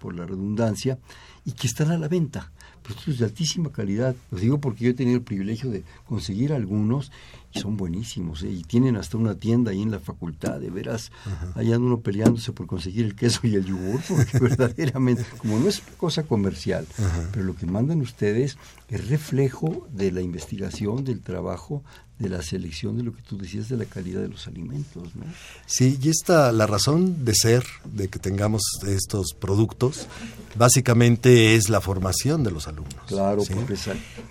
por 0.00 0.14
la 0.14 0.26
redundancia, 0.26 0.98
y 1.44 1.52
que 1.52 1.66
están 1.66 1.90
a 1.90 1.98
la 1.98 2.08
venta 2.08 2.50
productos 2.82 3.18
de 3.18 3.24
altísima 3.24 3.70
calidad. 3.70 4.14
Lo 4.30 4.38
digo 4.38 4.58
porque 4.58 4.84
yo 4.84 4.90
he 4.90 4.94
tenido 4.94 5.18
el 5.18 5.24
privilegio 5.24 5.70
de 5.70 5.84
conseguir 6.06 6.52
algunos 6.52 7.10
y 7.52 7.60
son 7.60 7.76
buenísimos. 7.76 8.42
¿eh? 8.42 8.50
Y 8.50 8.62
tienen 8.62 8.96
hasta 8.96 9.16
una 9.16 9.34
tienda 9.34 9.70
ahí 9.70 9.82
en 9.82 9.90
la 9.90 10.00
facultad, 10.00 10.60
de 10.60 10.70
veras, 10.70 11.12
allá 11.54 11.78
uno 11.78 12.00
peleándose 12.00 12.52
por 12.52 12.66
conseguir 12.66 13.06
el 13.06 13.14
queso 13.14 13.40
y 13.44 13.54
el 13.54 13.64
yogur, 13.64 14.00
porque 14.08 14.38
verdaderamente, 14.40 15.24
como 15.38 15.58
no 15.58 15.68
es 15.68 15.82
cosa 15.96 16.22
comercial, 16.22 16.86
pero 17.32 17.44
lo 17.44 17.54
que 17.54 17.66
mandan 17.66 18.00
ustedes 18.00 18.56
es 18.88 19.08
reflejo 19.08 19.86
de 19.92 20.12
la 20.12 20.20
investigación, 20.20 21.04
del 21.04 21.20
trabajo 21.20 21.82
de 22.22 22.28
la 22.28 22.40
selección 22.40 22.96
de 22.96 23.02
lo 23.02 23.12
que 23.12 23.20
tú 23.22 23.36
decías 23.36 23.68
de 23.68 23.76
la 23.76 23.84
calidad 23.84 24.20
de 24.20 24.28
los 24.28 24.46
alimentos, 24.46 25.14
¿no? 25.16 25.24
Sí, 25.66 25.98
y 26.00 26.08
esta 26.08 26.52
la 26.52 26.66
razón 26.66 27.24
de 27.24 27.34
ser 27.34 27.64
de 27.84 28.08
que 28.08 28.20
tengamos 28.20 28.62
estos 28.86 29.34
productos 29.34 30.06
básicamente 30.54 31.56
es 31.56 31.68
la 31.68 31.80
formación 31.80 32.44
de 32.44 32.52
los 32.52 32.68
alumnos. 32.68 32.94
Claro, 33.08 33.42
porque 33.44 33.76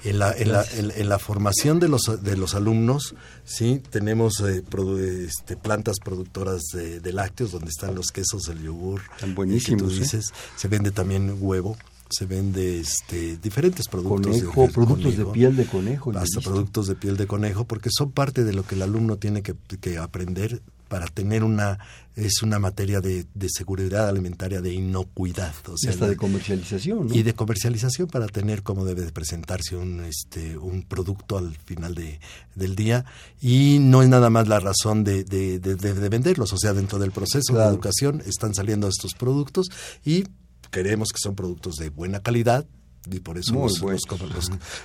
en 0.06 0.20
la, 0.20 0.32
en 0.32 0.52
la, 0.54 0.64
en, 0.74 1.10
la, 1.10 1.20
formación 1.20 1.80
de 1.80 1.90
los 1.90 2.02
de 2.22 2.38
los 2.38 2.56
alumnos, 2.56 3.11
sí, 3.44 3.82
tenemos 3.90 4.40
eh, 4.42 4.64
este, 5.26 5.58
plantas 5.58 5.98
productoras 6.04 6.62
de, 6.74 7.14
lácteos 7.14 7.52
donde 7.52 7.70
están 7.70 7.96
los 7.96 8.12
quesos, 8.12 8.48
el 8.48 8.62
yogur, 8.62 9.02
Tan 9.20 9.36
buenísimos, 9.36 9.84
tú 9.84 9.90
¿eh? 9.90 10.00
dices, 10.00 10.34
se 10.56 10.68
vende 10.68 10.92
también 10.92 11.38
huevo, 11.40 11.78
se 12.12 12.26
vende 12.26 12.80
este 12.80 13.38
diferentes 13.38 13.88
productos 13.88 14.42
conejo, 14.42 14.68
productos 14.70 15.18
de 15.18 15.26
piel 15.26 15.56
de 15.56 15.66
conejo 15.66 16.12
hasta 16.16 16.42
productos 16.42 16.88
de 16.88 16.96
piel 16.96 17.18
de 17.18 17.26
conejo 17.26 17.66
porque 17.66 17.90
son 17.92 18.12
parte 18.12 18.44
de 18.44 18.54
lo 18.54 18.64
que 18.64 18.76
el 18.76 18.82
alumno 18.82 19.18
tiene 19.18 19.42
que, 19.42 19.56
aprender 19.98 20.62
para 20.92 21.08
tener 21.08 21.46
una 21.46 21.80
es 22.18 22.44
una 22.44 22.60
materia 22.60 23.00
de, 23.00 23.26
seguridad 23.48 24.10
alimentaria 24.10 24.60
de 24.60 24.74
inocuidad 24.74 25.56
o 25.70 25.78
sea, 25.78 25.92
hasta 25.92 26.10
de 26.10 26.18
comercialización 26.18 27.08
y 27.16 27.24
de 27.24 27.34
comercialización 27.34 28.10
para 28.10 28.28
tener 28.28 28.62
cómo 28.62 28.84
debe 28.84 29.04
de 29.04 29.14
presentarse 29.14 29.78
un 29.78 30.04
este 30.04 30.58
un 30.58 30.84
producto 30.84 31.38
al 31.38 31.56
final 31.56 31.96
de, 31.96 32.20
del 32.56 32.76
día. 32.76 33.06
Y 33.40 33.78
no 33.80 34.04
es 34.04 34.10
nada 34.10 34.30
más 34.30 34.50
la 34.50 34.60
razón 34.60 35.06
de, 35.06 35.24
de, 35.24 36.10
venderlos 36.10 36.52
o 36.52 36.58
sea 36.58 36.74
dentro 36.74 37.00
del 37.00 37.12
proceso 37.12 37.54
de 37.58 37.64
educación 37.64 38.22
están 38.28 38.54
saliendo 38.54 38.90
estos 38.90 39.14
productos 39.14 39.72
y 40.04 40.26
queremos 40.72 41.14
que 41.14 41.20
son 41.20 41.36
productos 41.36 41.76
de 41.76 41.90
buena 41.90 42.20
calidad, 42.22 42.66
y 43.10 43.20
por 43.20 43.38
eso 43.38 43.54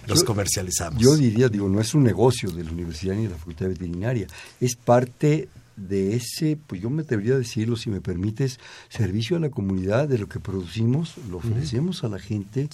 los, 0.07 0.25
comercializamos. 0.25 1.03
Yo 1.03 1.17
diría, 1.17 1.49
digo, 1.49 1.69
no 1.69 1.81
es 1.81 1.95
un 1.95 2.03
negocio 2.03 2.51
de 2.51 2.65
la 2.65 2.71
universidad 2.71 3.15
ni 3.15 3.25
de 3.25 3.31
la 3.31 3.37
facultad 3.37 3.69
veterinaria, 3.69 4.27
es 4.61 4.75
parte 4.75 5.49
de 5.77 6.17
ese, 6.17 6.59
pues 6.67 6.81
yo 6.81 6.91
me 6.91 7.03
atrevería 7.03 7.35
a 7.35 7.39
decirlo, 7.39 7.77
si 7.77 7.91
me 7.91 8.01
permites, 8.01 8.59
servicio 8.89 9.37
a 9.37 9.41
la 9.41 9.51
comunidad, 9.51 10.09
de 10.09 10.19
lo 10.19 10.29
que 10.29 10.41
producimos, 10.41 11.15
lo 11.31 11.39
ofrecemos 11.39 12.05
a 12.05 12.09
la 12.09 12.19
gente, 12.19 12.69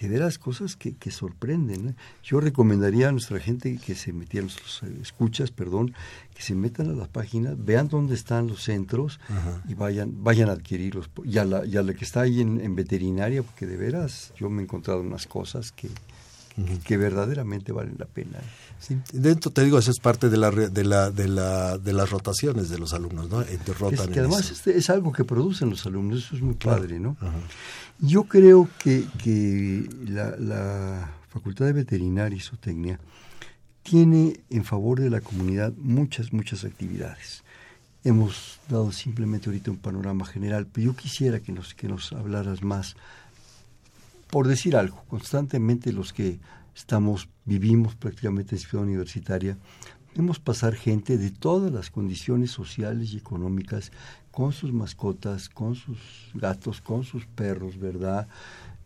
y 0.00 0.06
de 0.06 0.18
las 0.18 0.38
cosas 0.38 0.76
que, 0.76 0.94
que 0.94 1.10
sorprenden. 1.10 1.90
¿eh? 1.90 1.94
Yo 2.22 2.40
recomendaría 2.40 3.08
a 3.08 3.12
nuestra 3.12 3.38
gente 3.38 3.78
que 3.78 3.94
se 3.94 4.12
metiera, 4.12 4.46
eh, 4.46 4.98
escuchas, 5.00 5.50
perdón, 5.50 5.94
que 6.34 6.42
se 6.42 6.54
metan 6.54 6.90
a 6.90 6.92
las 6.92 7.08
páginas, 7.08 7.56
vean 7.62 7.88
dónde 7.88 8.14
están 8.14 8.46
los 8.46 8.62
centros 8.62 9.20
y 9.68 9.74
vayan 9.74 10.22
vayan 10.22 10.48
a 10.48 10.52
adquirirlos. 10.52 11.10
Y 11.24 11.38
a 11.38 11.44
la, 11.44 11.64
y 11.64 11.72
la 11.72 11.94
que 11.94 12.04
está 12.04 12.22
ahí 12.22 12.40
en, 12.40 12.74
veterinaria, 12.74 13.42
porque 13.42 13.66
de 13.66 13.76
veras 13.76 14.32
yo 14.36 14.48
me 14.48 14.62
he 14.62 14.64
encontrado 14.64 15.00
unas 15.00 15.26
cosas 15.26 15.72
que, 15.72 15.88
que, 16.84 16.96
verdaderamente 16.96 17.72
valen 17.72 17.96
la 17.98 18.06
pena. 18.06 18.38
Sí, 18.78 18.98
dentro 19.12 19.50
te 19.50 19.64
digo, 19.64 19.78
eso 19.78 19.90
es 19.90 20.00
parte 20.00 20.28
de 20.28 20.36
la 20.36 20.50
de 20.50 20.84
la 20.84 21.10
de 21.10 21.28
la 21.28 21.78
de 21.78 21.92
las 21.92 22.10
rotaciones 22.10 22.68
de 22.68 22.78
los 22.78 22.92
alumnos, 22.92 23.28
¿no? 23.30 23.42
Es 23.42 23.58
que 23.58 24.20
además 24.20 24.50
este 24.50 24.76
es 24.76 24.90
algo 24.90 25.12
que 25.12 25.24
producen 25.24 25.70
los 25.70 25.86
alumnos, 25.86 26.26
eso 26.26 26.36
es 26.36 26.42
muy 26.42 26.54
padre, 26.54 26.98
¿no? 26.98 27.16
Yo 27.98 28.24
creo 28.24 28.68
que, 28.82 29.04
que 29.22 29.88
la, 30.08 30.36
la 30.36 31.12
Facultad 31.28 31.66
de 31.66 31.72
Veterinaria 31.72 32.36
y 32.36 32.40
Zootecnia 32.40 32.98
tiene 33.82 34.40
en 34.50 34.64
favor 34.64 35.00
de 35.00 35.10
la 35.10 35.20
comunidad 35.20 35.72
muchas, 35.76 36.32
muchas 36.32 36.64
actividades. 36.64 37.42
Hemos 38.04 38.60
dado 38.68 38.90
simplemente 38.92 39.48
ahorita 39.48 39.70
un 39.70 39.78
panorama 39.78 40.24
general, 40.24 40.66
pero 40.66 40.86
yo 40.86 40.96
quisiera 40.96 41.40
que 41.40 41.52
nos, 41.52 41.74
que 41.74 41.88
nos 41.88 42.12
hablaras 42.12 42.62
más. 42.62 42.96
Por 44.32 44.48
decir 44.48 44.76
algo, 44.76 45.04
constantemente 45.08 45.92
los 45.92 46.14
que 46.14 46.40
estamos, 46.74 47.28
vivimos 47.44 47.94
prácticamente 47.96 48.54
en 48.54 48.62
ciudad 48.62 48.82
universitaria, 48.82 49.58
vemos 50.16 50.38
pasar 50.38 50.74
gente 50.74 51.18
de 51.18 51.30
todas 51.30 51.70
las 51.70 51.90
condiciones 51.90 52.50
sociales 52.50 53.12
y 53.12 53.18
económicas, 53.18 53.92
con 54.30 54.52
sus 54.52 54.72
mascotas, 54.72 55.50
con 55.50 55.74
sus 55.74 55.98
gatos, 56.32 56.80
con 56.80 57.04
sus 57.04 57.26
perros, 57.26 57.78
¿verdad? 57.78 58.26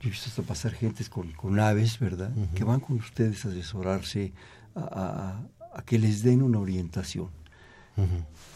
Yo 0.01 0.09
he 0.09 0.11
visto 0.11 0.29
hasta 0.31 0.43
pasar 0.43 0.73
gentes 0.73 1.09
con, 1.09 1.31
con 1.31 1.61
aves, 1.61 2.01
¿verdad? 2.01 2.33
Que 2.57 2.65
van 2.65 2.81
con 2.81 2.97
ustedes 2.97 3.45
a 3.45 3.51
asesorarse, 3.51 4.33
a, 4.75 5.45
que 5.85 6.01
les 6.01 6.25
den 6.25 6.43
una 6.43 6.59
orientación. 6.59 7.31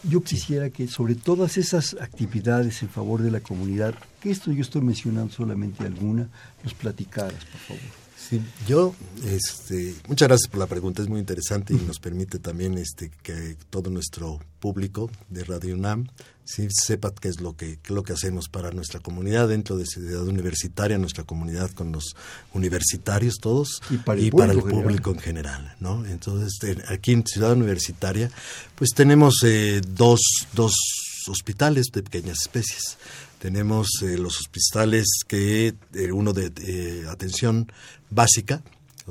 Yo 0.03 0.23
quisiera 0.23 0.69
que 0.71 0.87
sobre 0.87 1.15
todas 1.15 1.57
esas 1.57 1.95
actividades 2.01 2.81
en 2.81 2.89
favor 2.89 3.21
de 3.21 3.31
la 3.31 3.39
comunidad, 3.39 3.93
que 4.19 4.31
esto 4.31 4.51
yo 4.51 4.61
estoy 4.61 4.81
mencionando 4.81 5.31
solamente 5.31 5.85
alguna, 5.85 6.27
nos 6.63 6.73
platicaras, 6.73 7.45
por 7.45 7.59
favor. 7.77 8.00
Sí, 8.29 8.41
yo, 8.67 8.95
este, 9.25 9.95
muchas 10.07 10.27
gracias 10.27 10.49
por 10.49 10.59
la 10.59 10.67
pregunta, 10.67 11.01
es 11.01 11.09
muy 11.09 11.19
interesante 11.19 11.73
y 11.73 11.77
nos 11.77 11.99
permite 11.99 12.39
también 12.39 12.77
este, 12.77 13.11
que 13.23 13.57
todo 13.69 13.89
nuestro 13.89 14.39
público 14.59 15.09
de 15.29 15.43
Radio 15.43 15.75
UNAM 15.75 16.07
sí 16.45 16.67
sepa 16.69 17.13
qué 17.13 17.29
es 17.29 17.41
lo 17.41 17.55
que, 17.55 17.79
lo 17.87 18.03
que 18.03 18.13
hacemos 18.13 18.47
para 18.47 18.71
nuestra 18.71 18.99
comunidad 18.99 19.49
dentro 19.49 19.77
de 19.77 19.85
Ciudad 19.85 20.25
Universitaria, 20.27 20.97
nuestra 20.97 21.23
comunidad 21.23 21.71
con 21.71 21.91
los 21.91 22.15
universitarios 22.53 23.35
todos 23.41 23.81
y 23.89 23.97
para 23.97 24.51
el, 24.51 24.61
público 24.61 25.11
en 25.11 25.19
general, 25.19 25.75
¿no? 25.79 26.05
Entonces, 26.05 26.53
aquí 26.89 27.13
en 27.13 27.25
Ciudad 27.25 27.53
Universitaria, 27.53 28.29
pues 28.75 28.91
tenemos 28.91 29.35
eh, 29.43 29.81
dos, 29.95 30.21
dos 30.53 30.73
hospitales 31.27 31.87
de 31.93 32.03
pequeñas 32.03 32.37
especies. 32.41 32.97
Tenemos 33.41 33.87
eh, 34.03 34.19
los 34.19 34.37
hospitales 34.37 35.07
que, 35.27 35.73
eh, 35.95 36.11
uno 36.11 36.31
de 36.31 36.51
eh, 36.61 37.05
atención 37.09 37.71
básica, 38.11 38.61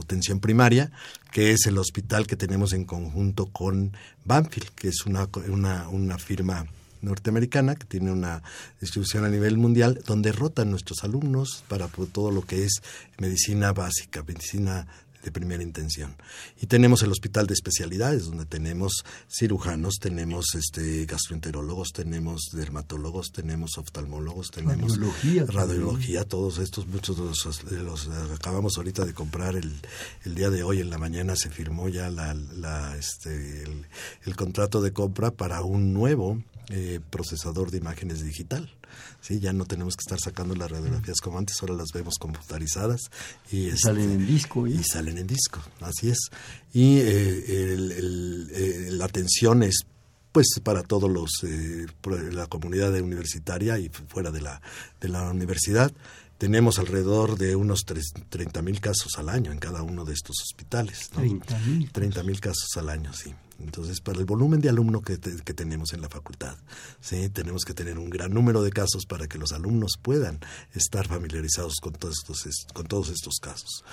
atención 0.00 0.38
primaria, 0.38 0.92
que 1.32 1.50
es 1.50 1.66
el 1.66 1.76
hospital 1.78 2.28
que 2.28 2.36
tenemos 2.36 2.72
en 2.72 2.84
conjunto 2.84 3.46
con 3.46 3.96
Banfield, 4.24 4.68
que 4.76 4.86
es 4.86 5.04
una, 5.04 5.28
una, 5.48 5.88
una 5.88 6.16
firma 6.16 6.64
norteamericana 7.02 7.74
que 7.74 7.86
tiene 7.86 8.12
una 8.12 8.44
distribución 8.80 9.24
a 9.24 9.30
nivel 9.30 9.58
mundial 9.58 10.00
donde 10.06 10.30
rotan 10.30 10.70
nuestros 10.70 11.02
alumnos 11.02 11.64
para 11.66 11.88
todo 11.88 12.30
lo 12.30 12.42
que 12.42 12.62
es 12.62 12.82
medicina 13.18 13.72
básica, 13.72 14.22
medicina 14.22 14.86
de 15.22 15.32
primera 15.32 15.62
intención. 15.62 16.16
Y 16.60 16.66
tenemos 16.66 17.02
el 17.02 17.10
hospital 17.10 17.46
de 17.46 17.54
especialidades, 17.54 18.26
donde 18.26 18.46
tenemos 18.46 19.04
cirujanos, 19.28 19.96
tenemos 20.00 20.54
este 20.54 21.04
gastroenterólogos, 21.06 21.90
tenemos 21.92 22.50
dermatólogos, 22.52 23.32
tenemos 23.32 23.76
oftalmólogos, 23.78 24.50
tenemos 24.50 24.98
radiología, 25.46 26.24
todos 26.24 26.58
estos, 26.58 26.86
muchos 26.86 27.16
de 27.70 27.82
los, 27.82 28.08
acabamos 28.34 28.76
ahorita 28.76 29.04
de 29.04 29.14
comprar 29.14 29.56
el, 29.56 29.80
el, 30.24 30.34
día 30.34 30.50
de 30.50 30.62
hoy 30.62 30.80
en 30.80 30.90
la 30.90 30.98
mañana 30.98 31.36
se 31.36 31.50
firmó 31.50 31.88
ya 31.88 32.10
la, 32.10 32.34
la 32.34 32.96
este, 32.96 33.64
el, 34.24 34.36
contrato 34.36 34.80
de 34.80 34.92
compra 34.92 35.30
para 35.30 35.62
un 35.62 35.92
nuevo 35.92 36.42
eh, 36.70 37.00
procesador 37.10 37.70
de 37.70 37.78
imágenes 37.78 38.24
digital. 38.24 38.70
¿sí? 39.20 39.40
Ya 39.40 39.52
no 39.52 39.64
tenemos 39.64 39.96
que 39.96 40.02
estar 40.02 40.18
sacando 40.20 40.54
las 40.54 40.70
radiografías 40.70 41.20
como 41.20 41.38
antes, 41.38 41.56
ahora 41.60 41.74
las 41.74 41.88
vemos 41.92 42.14
computarizadas. 42.18 43.10
Y, 43.50 43.70
salen 43.72 44.10
en 44.10 44.26
disco. 44.26 44.66
Y 44.66 44.82
salen 44.82 45.18
en 45.18 45.26
disco, 45.26 45.60
así 45.80 46.10
es. 46.10 46.18
Y 46.72 46.98
eh, 46.98 47.44
eh, 47.48 48.88
la 48.92 49.04
atención 49.04 49.62
es 49.62 49.84
pues 50.32 50.46
para 50.62 50.82
todos 50.82 51.10
los 51.10 51.30
eh, 51.42 51.86
la 52.32 52.46
comunidad 52.46 52.94
universitaria 53.00 53.78
y 53.78 53.88
fuera 53.88 54.30
de 54.30 54.40
la 54.40 54.62
de 55.00 55.08
la 55.08 55.28
universidad 55.30 55.92
tenemos 56.40 56.78
alrededor 56.78 57.36
de 57.36 57.54
unos 57.54 57.84
30 57.84 58.62
mil 58.62 58.80
casos 58.80 59.18
al 59.18 59.28
año 59.28 59.52
en 59.52 59.58
cada 59.58 59.82
uno 59.82 60.06
de 60.06 60.14
estos 60.14 60.36
hospitales. 60.42 61.10
¿no? 61.14 61.38
30 61.92 62.22
mil 62.22 62.40
casos 62.40 62.70
al 62.78 62.88
año, 62.88 63.12
sí. 63.12 63.34
Entonces, 63.58 64.00
para 64.00 64.20
el 64.20 64.24
volumen 64.24 64.62
de 64.62 64.70
alumnos 64.70 65.02
que, 65.02 65.18
que, 65.18 65.52
tenemos 65.52 65.92
en 65.92 66.00
la 66.00 66.08
facultad, 66.08 66.56
¿sí? 66.98 67.28
tenemos 67.28 67.66
que 67.66 67.74
tener 67.74 67.98
un 67.98 68.08
gran 68.08 68.32
número 68.32 68.62
de 68.62 68.70
casos 68.70 69.04
para 69.04 69.28
que 69.28 69.36
los 69.36 69.52
alumnos 69.52 69.98
puedan 70.00 70.40
estar 70.72 71.06
familiarizados 71.06 71.74
con 71.82 71.92
todos 71.92 72.14
estos, 72.22 72.66
con 72.72 72.86
todos 72.86 73.10
estos 73.10 73.34
casos. 73.38 73.84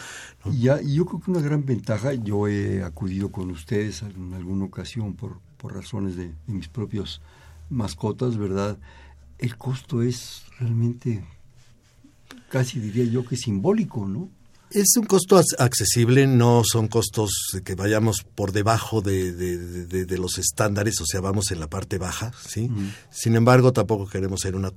Ya, 0.58 0.82
y 0.82 0.96
yo 0.96 1.06
creo 1.06 1.20
que 1.20 1.32
una 1.32 1.42
gran 1.42 1.66
ventaja, 1.66 2.14
yo 2.14 2.48
he 2.48 2.82
acudido 2.82 3.30
con 3.30 3.52
ustedes 3.52 4.04
en 4.04 4.34
alguna 4.34 4.64
ocasión 4.64 5.16
por, 5.16 5.42
por 5.58 5.76
razones 5.76 6.16
de, 6.16 6.30
de 6.30 6.54
mis 6.54 6.70
propios 6.70 7.22
mascotas, 7.70 8.38
¿verdad? 8.38 8.78
El 9.38 9.58
costo 9.58 10.02
es 10.02 10.44
realmente 10.60 11.26
casi 12.50 12.80
diría 12.80 13.06
yo 13.06 13.26
que 13.26 13.36
simbólico, 13.36 14.08
¿no? 14.08 14.30
Es 14.70 14.98
un 14.98 15.06
costo 15.06 15.42
accesible, 15.60 16.28
no 16.28 16.64
son 16.66 16.90
costos 16.90 17.32
que 17.64 17.76
vayamos 17.76 18.26
por 18.36 18.52
debajo 18.52 19.02
de, 19.02 19.32
de, 19.32 20.18
los 20.18 20.38
estándares, 20.38 21.00
o 21.00 21.06
sea, 21.06 21.22
vamos 21.22 21.52
en 21.52 21.62
la 21.62 21.70
parte 21.70 21.98
baja, 21.98 22.34
¿sí? 22.46 22.70
Sin 23.10 23.38
embargo, 23.38 23.72
tampoco 23.72 24.08
queremos 24.08 24.42
ser 24.42 24.56
una 24.56 24.72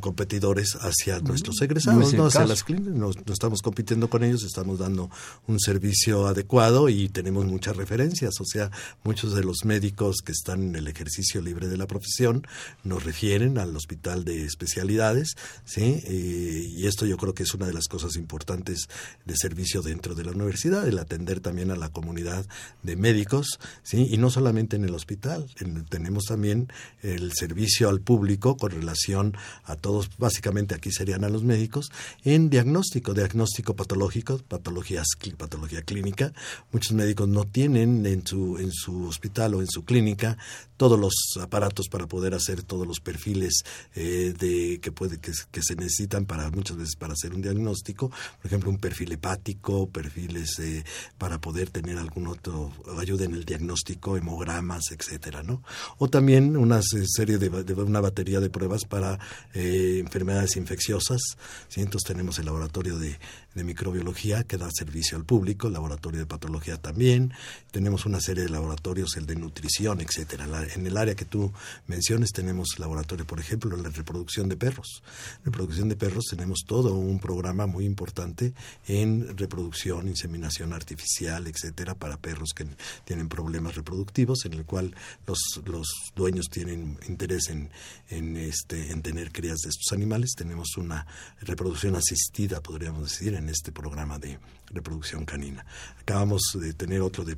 competidores 0.00 0.76
hacia 0.80 1.20
nuestros 1.20 1.60
egresados, 1.62 2.12
no, 2.12 2.26
hacia 2.26 2.44
las 2.44 2.64
clínicas, 2.64 2.94
no, 2.94 3.10
estamos 3.32 3.62
compitiendo 3.62 4.10
con 4.10 4.24
ellos, 4.24 4.42
estamos 4.42 4.80
dando 4.80 5.10
un 5.46 5.60
servicio 5.60 6.26
adecuado 6.26 6.88
y 6.88 7.08
tenemos 7.08 7.46
muchas 7.46 7.76
referencias, 7.76 8.40
o 8.40 8.44
sea, 8.44 8.72
muchos 9.04 9.34
de 9.34 9.44
los 9.44 9.64
médicos 9.64 10.22
que 10.24 10.32
están 10.32 10.62
en 10.62 10.76
el 10.76 10.88
ejercicio 10.88 11.40
libre 11.40 11.68
de 11.68 11.76
la 11.76 11.86
profesión 11.86 12.44
nos 12.82 13.04
refieren 13.04 13.58
al 13.58 13.76
hospital 13.76 14.24
de 14.24 14.44
especialidades, 14.44 15.36
¿sí? 15.64 16.02
Eh, 16.04 16.68
y 16.68 16.86
esto 16.88 17.06
yo 17.06 17.16
creo 17.16 17.32
que 17.32 17.44
es 17.44 17.54
una 17.54 17.66
de 17.66 17.74
las 17.74 17.86
cosas 17.86 18.16
importantes 18.16 18.88
de 19.24 19.34
servicio 19.36 19.82
dentro 19.82 20.14
de 20.14 20.24
la 20.24 20.32
universidad, 20.32 20.86
el 20.86 20.98
atender 20.98 21.40
también 21.40 21.70
a 21.70 21.76
la 21.76 21.88
comunidad 21.88 22.46
de 22.82 22.96
médicos, 22.96 23.58
¿sí? 23.82 24.08
y 24.10 24.18
no 24.18 24.30
solamente 24.30 24.76
en 24.76 24.84
el 24.84 24.94
hospital, 24.94 25.46
tenemos 25.88 26.24
también 26.24 26.68
el 27.02 27.32
servicio 27.32 27.88
al 27.88 28.00
público 28.00 28.56
con 28.56 28.70
relación 28.70 29.36
a 29.64 29.76
todos, 29.76 30.10
básicamente 30.18 30.74
aquí 30.74 30.90
serían 30.90 31.24
a 31.24 31.28
los 31.28 31.42
médicos, 31.42 31.90
en 32.24 32.50
diagnóstico, 32.50 33.14
diagnóstico 33.14 33.74
patológico, 33.74 34.38
patologías, 34.48 35.06
patología 35.36 35.82
clínica. 35.82 36.32
Muchos 36.72 36.92
médicos 36.92 37.28
no 37.28 37.44
tienen 37.44 38.04
en 38.06 38.26
su, 38.26 38.58
en 38.58 38.72
su 38.72 39.06
hospital 39.06 39.54
o 39.54 39.60
en 39.60 39.68
su 39.68 39.84
clínica 39.84 40.36
todos 40.76 40.98
los 40.98 41.14
aparatos 41.40 41.88
para 41.88 42.06
poder 42.06 42.34
hacer 42.34 42.62
todos 42.62 42.86
los 42.86 43.00
perfiles 43.00 43.64
eh, 43.94 44.34
de 44.38 44.80
que 44.80 44.92
puede 44.92 45.18
que, 45.18 45.32
que, 45.50 45.62
se 45.62 45.76
necesitan 45.76 46.26
para 46.26 46.50
muchas 46.50 46.76
veces 46.76 46.96
para 46.96 47.12
hacer 47.12 47.32
un 47.34 47.42
diagnóstico, 47.42 48.08
por 48.08 48.46
ejemplo 48.46 48.70
un 48.70 48.78
perfil 48.78 48.93
hepático, 49.02 49.88
perfiles 49.88 50.58
eh, 50.58 50.84
para 51.18 51.40
poder 51.40 51.70
tener 51.70 51.98
algún 51.98 52.26
otro 52.26 52.72
ayuda 52.98 53.24
en 53.24 53.34
el 53.34 53.44
diagnóstico, 53.44 54.16
hemogramas, 54.16 54.90
etcétera, 54.90 55.42
¿no? 55.42 55.62
O 55.98 56.08
también 56.08 56.56
una 56.56 56.80
serie 56.82 57.38
de, 57.38 57.48
una 57.74 58.00
batería 58.00 58.40
de 58.40 58.50
pruebas 58.50 58.84
para 58.84 59.18
eh, 59.54 59.98
enfermedades 60.00 60.56
infecciosas. 60.56 61.20
¿sí? 61.68 61.80
Entonces 61.80 62.06
tenemos 62.06 62.38
el 62.38 62.46
laboratorio 62.46 62.98
de, 62.98 63.18
de 63.54 63.64
microbiología 63.64 64.44
que 64.44 64.56
da 64.56 64.68
servicio 64.70 65.16
al 65.16 65.24
público, 65.24 65.68
laboratorio 65.68 66.20
de 66.20 66.26
patología 66.26 66.76
también, 66.76 67.32
tenemos 67.70 68.06
una 68.06 68.20
serie 68.20 68.44
de 68.44 68.50
laboratorios, 68.50 69.16
el 69.16 69.26
de 69.26 69.36
nutrición, 69.36 70.00
etcétera. 70.00 70.46
En 70.74 70.86
el 70.86 70.96
área 70.96 71.14
que 71.14 71.24
tú 71.24 71.52
menciones 71.86 72.32
tenemos 72.32 72.78
laboratorio, 72.78 73.26
por 73.26 73.40
ejemplo, 73.40 73.76
la 73.76 73.90
reproducción 73.90 74.48
de 74.48 74.56
perros. 74.56 75.02
Reproducción 75.44 75.88
de 75.88 75.96
perros 75.96 76.24
tenemos 76.30 76.60
todo 76.66 76.94
un 76.94 77.18
programa 77.18 77.66
muy 77.66 77.84
importante 77.84 78.52
en 78.86 79.36
reproducción, 79.36 80.08
inseminación 80.08 80.72
artificial, 80.72 81.46
etcétera, 81.46 81.94
para 81.94 82.16
perros 82.16 82.50
que 82.54 82.66
tienen 83.04 83.28
problemas 83.28 83.74
reproductivos, 83.74 84.44
en 84.44 84.54
el 84.54 84.64
cual 84.64 84.94
los, 85.26 85.38
los 85.66 85.86
dueños 86.14 86.46
tienen 86.50 86.98
interés 87.08 87.48
en, 87.48 87.70
en, 88.08 88.36
este, 88.36 88.90
en 88.90 89.02
tener 89.02 89.32
crías 89.32 89.58
de 89.58 89.70
estos 89.70 89.92
animales. 89.92 90.34
Tenemos 90.36 90.76
una 90.76 91.06
reproducción 91.40 91.96
asistida, 91.96 92.60
podríamos 92.60 93.10
decir, 93.10 93.34
en 93.34 93.43
este 93.48 93.72
programa 93.72 94.18
de 94.18 94.38
reproducción 94.66 95.24
canina. 95.24 95.64
Acabamos 96.00 96.42
de 96.54 96.72
tener 96.72 97.00
otro 97.00 97.24
de, 97.24 97.36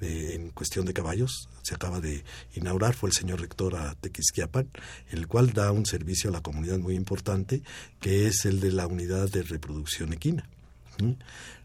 de, 0.00 0.34
en 0.34 0.50
cuestión 0.50 0.84
de 0.84 0.92
caballos, 0.92 1.48
se 1.62 1.74
acaba 1.74 2.00
de 2.00 2.24
inaugurar, 2.54 2.94
fue 2.94 3.08
el 3.08 3.14
señor 3.14 3.40
rector 3.40 3.76
a 3.76 3.94
Tequisquiapan, 3.94 4.68
el 5.10 5.26
cual 5.26 5.52
da 5.52 5.72
un 5.72 5.86
servicio 5.86 6.30
a 6.30 6.32
la 6.32 6.42
comunidad 6.42 6.78
muy 6.78 6.94
importante, 6.94 7.62
que 8.00 8.26
es 8.26 8.44
el 8.44 8.60
de 8.60 8.72
la 8.72 8.86
unidad 8.86 9.30
de 9.30 9.42
reproducción 9.42 10.12
equina 10.12 10.48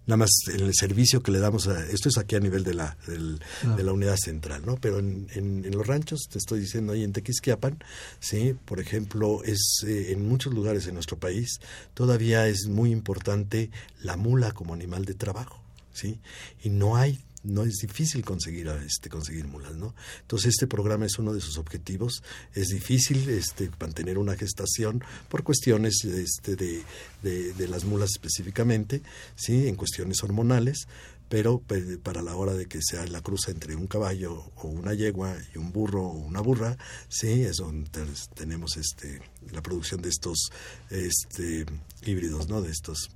nada 0.10 0.18
más 0.18 0.32
el 0.52 0.74
servicio 0.74 1.22
que 1.22 1.32
le 1.32 1.38
damos 1.38 1.68
a, 1.68 1.86
esto 1.86 2.10
es 2.10 2.18
aquí 2.18 2.36
a 2.36 2.40
nivel 2.40 2.64
de 2.64 2.74
la, 2.74 2.98
de 3.06 3.84
la 3.84 3.94
unidad 3.94 4.18
central, 4.18 4.64
¿no? 4.66 4.76
Pero 4.82 4.98
en, 4.98 5.28
en, 5.36 5.70
los 5.72 5.86
ranchos, 5.86 6.22
te 6.32 6.40
estoy 6.40 6.62
diciendo 6.62 6.94
ahí 6.94 7.04
en 7.04 7.14
Tequisquiapan, 7.14 7.78
sí, 8.20 8.56
por 8.66 8.80
ejemplo, 8.80 9.44
es 9.44 9.84
eh, 9.86 10.12
en 10.12 10.28
muchos 10.28 10.52
lugares 10.52 10.88
en 10.88 10.96
nuestro 10.96 11.20
país 11.20 11.60
todavía 11.94 12.48
es 12.48 12.66
muy 12.68 12.92
importante 12.92 13.70
la 14.02 14.18
mula 14.18 14.52
como 14.52 14.74
animal 14.74 15.06
de 15.06 15.14
trabajo, 15.14 15.62
sí, 15.94 16.20
y 16.64 16.70
no 16.70 16.96
hay 16.96 17.20
no 17.44 17.64
es 17.64 17.78
difícil 17.78 18.24
conseguir 18.24 18.68
este 18.68 19.10
conseguir 19.10 19.48
mulas 19.48 19.76
no 19.76 19.96
entonces 20.22 20.50
este 20.50 20.68
programa 20.68 21.06
es 21.06 21.18
uno 21.20 21.34
de 21.34 21.42
sus 21.42 21.58
objetivos. 21.58 22.24
Es 22.54 22.70
difícil 22.70 23.30
este 23.30 23.70
mantener 23.80 24.18
una 24.18 24.36
gestación 24.36 25.04
por 25.30 25.44
cuestiones 25.44 26.04
este 26.04 26.56
de, 26.56 26.84
de, 27.24 27.68
las 27.68 27.84
mulas 27.86 28.12
específicamente 28.12 29.02
sí 29.36 29.68
en 29.68 29.76
cuestiones 29.76 30.24
hormonales 30.24 30.88
pero 31.30 31.62
para 32.02 32.24
la 32.24 32.36
hora 32.36 32.54
de 32.54 32.66
que 32.66 32.80
sea 32.82 33.06
la 33.06 33.22
cruza 33.22 33.52
entre 33.52 33.76
un 33.76 33.86
caballo 33.86 34.52
o 34.56 34.68
una 34.68 34.96
yegua 34.96 35.38
y 35.54 35.60
un 35.60 35.72
burro 35.72 36.08
o 36.08 36.14
una 36.14 36.42
burra, 36.42 36.76
sí, 37.08 37.44
es 37.44 37.58
donde 37.58 37.88
tenemos 38.34 38.78
este 38.78 39.22
la 39.52 39.62
producción 39.62 40.02
de 40.02 40.10
estos 40.10 40.50
este 40.90 41.68
híbridos, 42.04 42.50
¿no? 42.50 42.64
De 42.64 42.72
estos 42.72 43.12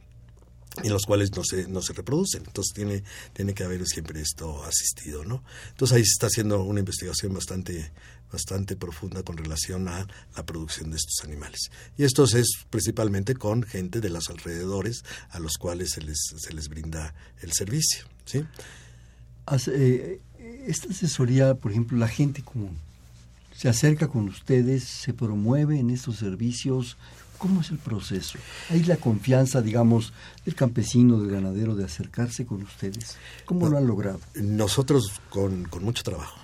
en 0.82 0.92
los 0.92 1.04
cuales 1.04 1.32
no 1.36 1.44
se, 1.44 1.68
no 1.68 1.82
se 1.82 1.94
reproducen. 1.94 2.44
Entonces 2.46 2.74
tiene, 2.74 3.04
tiene 3.34 3.54
que 3.54 3.64
haber 3.64 3.86
siempre 3.86 4.22
esto 4.22 4.64
asistido, 4.64 5.24
¿no? 5.24 5.44
Entonces 5.70 5.98
ahí 5.98 6.04
se 6.04 6.14
está 6.14 6.28
haciendo 6.28 6.64
una 6.64 6.80
investigación 6.80 7.34
bastante, 7.34 7.92
bastante 8.32 8.76
profunda 8.76 9.24
con 9.24 9.38
relación 9.38 9.88
a 9.88 10.08
la 10.36 10.46
producción 10.46 10.90
de 10.90 10.98
estos 10.98 11.24
animales. 11.24 11.70
Y 11.98 12.04
esto 12.04 12.24
es 12.24 12.48
principalmente 12.70 13.36
con 13.36 13.64
gente 13.64 14.02
de 14.02 14.10
los 14.10 14.30
alrededores 14.30 15.04
a 15.30 15.40
los 15.40 15.58
cuales 15.58 15.92
se 15.92 16.02
les, 16.02 16.18
se 16.36 16.54
les 16.54 16.70
brinda 16.70 17.14
el 17.42 17.52
servicio, 17.54 18.06
¿sí? 18.26 18.44
Eh, 19.68 20.22
esta 20.66 20.90
asesoría, 20.90 21.56
por 21.56 21.72
ejemplo, 21.72 21.98
la 21.98 22.08
gente 22.08 22.42
común, 22.42 22.78
se 23.56 23.70
acerca 23.70 24.08
con 24.08 24.28
ustedes, 24.30 24.84
se 24.84 25.14
promueve 25.14 25.80
en 25.80 25.90
estos 25.90 26.18
servicios, 26.18 26.98
¿Cómo 27.38 27.62
es 27.62 27.72
el 27.72 27.78
proceso? 27.78 28.38
¿Hay 28.69 28.84
la 28.84 28.96
confianza, 28.98 29.62
digamos, 29.62 30.13
del 30.46 30.56
campesino, 30.56 31.19
del 31.19 31.32
ganadero, 31.32 31.76
de 31.76 31.84
acercarse 31.84 32.46
con 32.46 32.62
ustedes? 32.63 33.17
¿Cómo 33.46 33.67
lo 33.67 33.78
han 33.78 33.86
logrado? 33.86 34.19
Nosotros 34.36 35.12
con, 35.30 35.65
con 35.65 35.84
mucho 35.84 36.04
trabajo. 36.04 36.38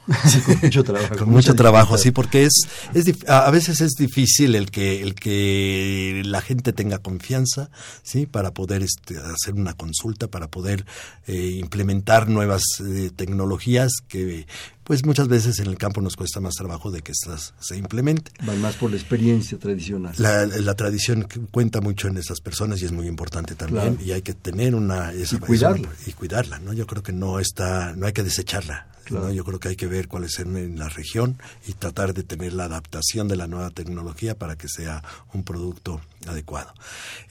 con 0.45 0.59
mucho 0.61 0.83
trabajo. 0.83 1.15
con 1.17 1.29
mucho 1.29 1.55
trabajo, 1.55 1.97
sí, 1.97 2.11
porque 2.11 2.43
es, 2.43 2.67
es 2.93 3.29
a 3.29 3.49
veces 3.51 3.81
es 3.81 3.91
difícil 3.91 4.55
el 4.55 4.71
que, 4.71 5.01
el 5.01 5.15
que 5.15 6.21
la 6.25 6.41
gente 6.41 6.73
tenga 6.73 6.97
confianza, 6.97 7.69
sí, 8.03 8.25
para 8.25 8.53
poder 8.53 8.83
este, 8.83 9.17
hacer 9.17 9.53
una 9.53 9.73
consulta, 9.73 10.27
para 10.27 10.49
poder 10.49 10.85
eh, 11.27 11.57
implementar 11.59 12.27
nuevas 12.27 12.63
eh, 12.85 13.11
tecnologías 13.15 13.91
que 14.07 14.47
pues 14.89 15.05
muchas 15.05 15.27
veces 15.27 15.59
en 15.59 15.67
el 15.67 15.77
campo 15.77 16.01
nos 16.01 16.15
cuesta 16.15 16.39
más 16.39 16.55
trabajo 16.55 16.89
de 16.89 17.03
que 17.03 17.11
estas 17.11 17.53
se 17.59 17.77
implementen. 17.77 18.33
Van 18.43 18.59
más 18.59 18.73
por 18.73 18.89
la 18.89 18.97
experiencia 18.97 19.59
tradicional. 19.59 20.15
La, 20.17 20.73
tradición 20.73 21.27
cuenta 21.51 21.79
mucho 21.79 22.07
en 22.07 22.17
esas 22.17 22.41
personas 22.41 22.81
y 22.81 22.85
es 22.85 22.91
muy 22.91 23.05
importante 23.05 23.53
también 23.53 23.99
y 24.03 24.13
hay 24.13 24.23
que 24.23 24.33
tener 24.33 24.73
una 24.73 25.13
esa, 25.13 25.35
y 25.35 25.39
cuidarla 25.41 25.89
y 26.07 26.11
cuidarla, 26.13 26.57
¿no? 26.57 26.73
Yo 26.73 26.87
creo 26.87 27.03
que 27.03 27.11
no 27.11 27.39
está 27.39 27.93
no 27.95 28.07
hay 28.07 28.13
que 28.13 28.23
desecharla. 28.23 28.87
Yo 29.09 29.43
creo 29.43 29.59
que 29.59 29.69
hay 29.69 29.75
que 29.75 29.87
ver 29.87 30.07
cuáles 30.07 30.33
son 30.33 30.55
en 30.57 30.77
la 30.77 30.89
región 30.89 31.37
y 31.67 31.73
tratar 31.73 32.13
de 32.13 32.23
tener 32.23 32.53
la 32.53 32.65
adaptación 32.65 33.27
de 33.27 33.35
la 33.35 33.47
nueva 33.47 33.69
tecnología 33.71 34.35
para 34.35 34.55
que 34.55 34.67
sea 34.67 35.03
un 35.33 35.43
producto 35.43 36.01
adecuado. 36.27 36.73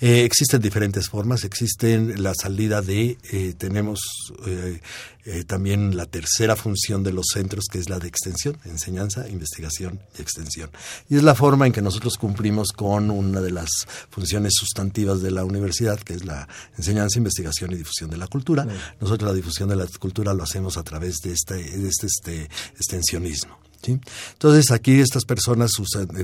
Eh, 0.00 0.24
existen 0.24 0.60
diferentes 0.60 1.08
formas, 1.08 1.44
existen 1.44 2.22
la 2.22 2.34
salida 2.34 2.82
de, 2.82 3.18
eh, 3.30 3.54
tenemos 3.56 4.00
eh, 4.46 5.44
también 5.44 5.94
la 5.94 6.06
tercera 6.06 6.56
función 6.56 7.02
de 7.02 7.12
los 7.12 7.26
centros, 7.34 7.66
que 7.70 7.78
es 7.78 7.90
la 7.90 7.98
de 7.98 8.08
extensión, 8.08 8.56
enseñanza, 8.64 9.28
investigación 9.28 10.00
y 10.18 10.22
extensión. 10.22 10.70
Y 11.10 11.16
es 11.16 11.22
la 11.22 11.34
forma 11.34 11.66
en 11.66 11.72
que 11.72 11.82
nosotros 11.82 12.16
cumplimos 12.16 12.72
con 12.72 13.10
una 13.10 13.42
de 13.42 13.50
las 13.50 13.68
funciones 14.08 14.54
sustantivas 14.56 15.20
de 15.20 15.30
la 15.30 15.44
universidad, 15.44 15.98
que 15.98 16.14
es 16.14 16.24
la 16.24 16.48
enseñanza, 16.78 17.18
investigación 17.18 17.72
y 17.72 17.76
difusión 17.76 18.08
de 18.08 18.16
la 18.16 18.26
cultura. 18.26 18.66
Nosotros 19.00 19.30
la 19.30 19.36
difusión 19.36 19.68
de 19.68 19.76
la 19.76 19.86
cultura 20.00 20.32
lo 20.32 20.44
hacemos 20.44 20.78
a 20.78 20.82
través 20.82 21.18
de 21.18 21.32
este, 21.32 21.67
de 21.70 21.88
este, 21.88 22.06
este 22.06 22.48
extensionismo. 22.76 23.58
¿Sí? 23.82 24.00
Entonces 24.32 24.72
aquí 24.72 24.98
estas 24.98 25.24
personas 25.24 25.70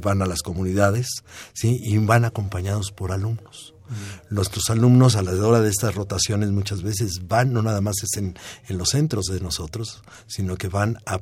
van 0.02 0.22
a 0.22 0.26
las 0.26 0.42
comunidades 0.42 1.06
¿sí? 1.52 1.78
y 1.80 1.96
van 1.98 2.24
acompañados 2.24 2.90
por 2.90 3.12
alumnos. 3.12 3.74
Mm. 3.88 4.34
Nuestros 4.34 4.70
alumnos 4.70 5.14
a 5.16 5.22
la 5.22 5.32
hora 5.32 5.60
de 5.60 5.68
estas 5.68 5.94
rotaciones 5.94 6.50
muchas 6.50 6.82
veces 6.82 7.28
van, 7.28 7.52
no 7.52 7.62
nada 7.62 7.80
más 7.80 7.96
es 8.02 8.16
en, 8.16 8.34
los 8.68 8.90
centros 8.90 9.26
de 9.26 9.40
nosotros, 9.40 10.02
sino 10.26 10.56
que 10.56 10.68
van 10.68 10.98
a, 11.06 11.20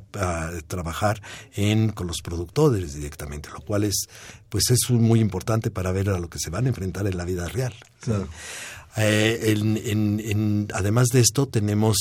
trabajar 0.67 1.21
en, 1.53 1.89
con 1.89 2.07
los 2.07 2.21
productores 2.21 2.93
directamente, 2.95 3.49
lo 3.49 3.59
cual 3.59 3.83
es, 3.83 4.07
pues 4.49 4.69
es 4.69 4.89
muy 4.89 5.19
importante 5.19 5.71
para 5.71 5.91
ver 5.91 6.09
a 6.09 6.19
lo 6.19 6.29
que 6.29 6.39
se 6.39 6.49
van 6.49 6.65
a 6.65 6.69
enfrentar 6.69 7.05
en 7.05 7.17
la 7.17 7.25
vida 7.25 7.47
real. 7.47 7.73
Eh, 8.95 10.67
además 10.73 11.07
de 11.09 11.19
esto 11.19 11.47
tenemos 11.47 11.97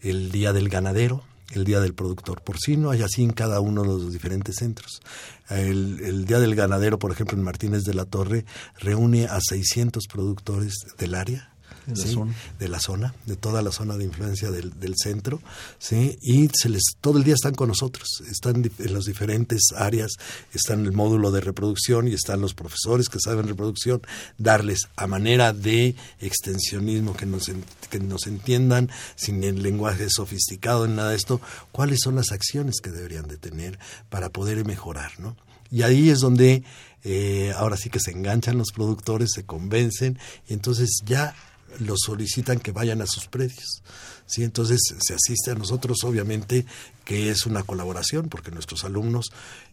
el 0.00 0.30
Día 0.30 0.52
del 0.52 0.68
Ganadero, 0.68 1.24
el 1.52 1.64
Día 1.64 1.80
del 1.80 1.94
Productor 1.94 2.42
Porcino, 2.42 2.90
hay 2.90 3.02
así 3.02 3.22
en 3.22 3.32
cada 3.32 3.60
uno 3.60 3.82
de 3.82 3.88
los 3.88 4.12
diferentes 4.12 4.56
centros. 4.56 5.00
El, 5.48 6.00
el, 6.00 6.24
Día 6.24 6.38
del 6.38 6.54
Ganadero, 6.54 6.98
por 6.98 7.12
ejemplo, 7.12 7.36
en 7.36 7.44
Martínez 7.44 7.82
de 7.84 7.94
la 7.94 8.04
Torre, 8.04 8.44
reúne 8.78 9.26
a 9.26 9.38
600 9.40 10.04
productores 10.08 10.74
del 10.98 11.14
área 11.14 11.53
de 11.86 11.96
la, 11.96 12.06
zona. 12.06 12.34
de 12.58 12.68
la 12.68 12.80
zona, 12.80 13.14
de 13.26 13.36
toda 13.36 13.62
la 13.62 13.72
zona 13.72 13.96
de 13.96 14.04
influencia 14.04 14.50
del, 14.50 14.78
del, 14.78 14.94
centro, 14.96 15.40
¿sí? 15.78 16.18
y 16.22 16.48
se 16.52 16.68
les, 16.68 16.82
todo 17.00 17.18
el 17.18 17.24
día 17.24 17.34
están 17.34 17.54
con 17.54 17.68
nosotros, 17.68 18.22
están 18.30 18.70
en 18.78 18.94
las 18.94 19.04
diferentes 19.04 19.62
áreas, 19.76 20.12
están 20.52 20.80
en 20.80 20.86
el 20.86 20.92
módulo 20.92 21.30
de 21.30 21.40
reproducción 21.40 22.08
y 22.08 22.14
están 22.14 22.40
los 22.40 22.54
profesores 22.54 23.08
que 23.08 23.18
saben 23.20 23.48
reproducción, 23.48 24.02
darles 24.38 24.88
a 24.96 25.06
manera 25.06 25.52
de 25.52 25.94
extensionismo, 26.20 27.16
que 27.16 27.26
nos, 27.26 27.50
que 27.90 28.00
nos 28.00 28.26
entiendan 28.26 28.90
sin 29.16 29.44
el 29.44 29.62
lenguaje 29.62 30.08
sofisticado 30.08 30.84
en 30.84 30.96
nada 30.96 31.10
de 31.10 31.16
esto, 31.16 31.40
cuáles 31.72 32.00
son 32.02 32.16
las 32.16 32.32
acciones 32.32 32.80
que 32.82 32.90
deberían 32.90 33.28
de 33.28 33.36
tener 33.36 33.78
para 34.08 34.30
poder 34.30 34.64
mejorar, 34.64 35.12
¿no? 35.18 35.36
Y 35.70 35.82
ahí 35.82 36.10
es 36.10 36.20
donde 36.20 36.62
eh, 37.02 37.52
ahora 37.56 37.76
sí 37.76 37.90
que 37.90 38.00
se 38.00 38.12
enganchan 38.12 38.56
los 38.58 38.72
productores, 38.72 39.32
se 39.34 39.44
convencen, 39.44 40.18
y 40.48 40.54
entonces 40.54 41.02
ya 41.04 41.34
los 41.78 42.00
solicitan 42.04 42.58
que 42.58 42.72
vayan 42.72 43.00
a 43.02 43.06
sus 43.06 43.26
predios. 43.26 43.82
¿sí? 44.26 44.42
Entonces 44.42 44.80
se 45.00 45.14
asiste 45.14 45.50
a 45.50 45.54
nosotros, 45.54 45.98
obviamente, 46.04 46.66
que 47.04 47.30
es 47.30 47.46
una 47.46 47.62
colaboración, 47.62 48.28
porque 48.28 48.50
nuestros 48.50 48.84
alumnos, 48.84 49.26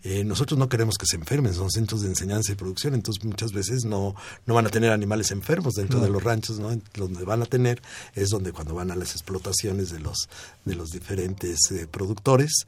eh, 0.04 0.24
nosotros 0.24 0.58
no 0.58 0.70
queremos 0.70 0.96
que 0.98 1.06
se 1.06 1.16
enfermen, 1.16 1.54
son 1.54 1.72
centros 1.72 2.02
de 2.02 2.10
enseñanza 2.10 2.52
y 2.52 2.56
producción, 2.56 2.94
entonces 2.94 3.24
muchas 3.24 3.52
veces 3.54 3.86
no, 3.86 4.16
no 4.46 4.54
van 4.54 4.68
a 4.68 4.70
tener 4.70 4.92
animales 4.92 5.32
enfermos 5.32 5.74
dentro 5.74 6.00
de 6.00 6.10
los 6.10 6.24
ranchos, 6.24 6.60
¿no? 6.60 6.70
Donde 6.96 7.24
van 7.24 7.42
a 7.42 7.46
tener 7.46 7.82
es 8.16 8.30
donde 8.30 8.52
cuando 8.52 8.76
van 8.76 8.92
a 8.92 8.96
las 8.96 9.12
explotaciones 9.12 9.92
de 9.92 10.00
los, 10.00 10.30
de 10.66 10.76
los 10.76 10.90
diferentes 10.90 11.60
eh, 11.72 11.88
productores, 11.90 12.66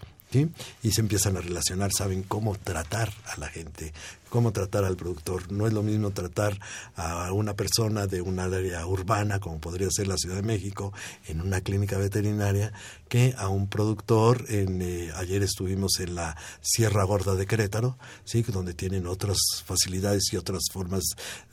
y 0.82 0.91
se 0.91 1.02
empiezan 1.02 1.38
a 1.38 1.41
relacionar, 1.41 1.91
saben 1.96 2.24
cómo 2.24 2.56
tratar 2.56 3.13
a 3.26 3.39
la 3.39 3.48
gente, 3.50 3.93
cómo 4.34 4.52
tratar 4.52 4.84
al 4.84 4.98
productor. 4.98 5.52
No 5.52 5.67
es 5.67 5.74
lo 5.74 5.84
mismo 5.84 6.10
tratar 6.10 6.60
a 6.96 7.32
una 7.34 7.54
persona 7.54 8.08
de 8.08 8.19
un 8.19 8.39
área 8.39 8.84
urbana, 8.88 9.39
como 9.39 9.62
podría 9.62 9.89
ser 9.91 10.08
la 10.08 10.17
Ciudad 10.17 10.38
de 10.38 10.41
México, 10.41 10.91
en 11.28 11.39
una 11.39 11.62
clínica 11.62 12.00
veterinaria, 12.00 12.74
que 13.08 13.36
a 13.38 13.48
un 13.50 13.67
productor. 13.67 14.46
En, 14.50 14.82
eh, 14.82 15.12
ayer 15.17 15.43
estuvimos 15.43 16.00
en 16.00 16.15
la 16.15 16.36
Sierra 16.62 17.04
Gorda 17.04 17.36
de 17.36 17.46
Querétaro, 17.46 18.00
¿sí? 18.26 18.41
donde 18.41 18.74
tienen 18.74 19.06
otras 19.06 19.38
facilidades 19.63 20.24
y 20.32 20.38
otras 20.38 20.63
formas 20.72 21.04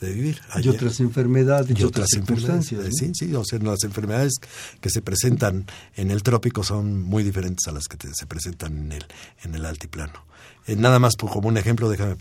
de 0.00 0.14
vivir. 0.14 0.40
y 0.62 0.68
otras 0.70 1.00
enfermedades 1.00 1.78
y, 1.78 1.84
otras, 1.84 2.08
circunstancias. 2.08 2.82
Sí, 2.98 3.10
sí, 3.12 3.34
o 3.34 3.44
sea, 3.44 3.58
las 3.58 3.84
enfermedades 3.84 4.32
que 4.80 4.88
se 4.88 5.02
presentan 5.02 5.66
en 5.96 6.10
el 6.10 6.22
trópico 6.22 6.64
son 6.64 7.02
muy 7.02 7.24
diferentes 7.24 7.68
a 7.68 7.72
las 7.72 7.88
que 7.88 7.98
se 8.10 8.24
presentan 8.24 8.78
en 8.78 8.92
el, 8.92 9.04
en 9.44 9.54
el 9.54 9.66
altiplano. 9.66 10.30
Eh, 10.66 10.76
nada 10.76 10.98
más 10.98 11.16
por, 11.16 11.30
como 11.30 11.48
un 11.48 11.56
ejemplo, 11.56 11.88
déjame 11.88 12.16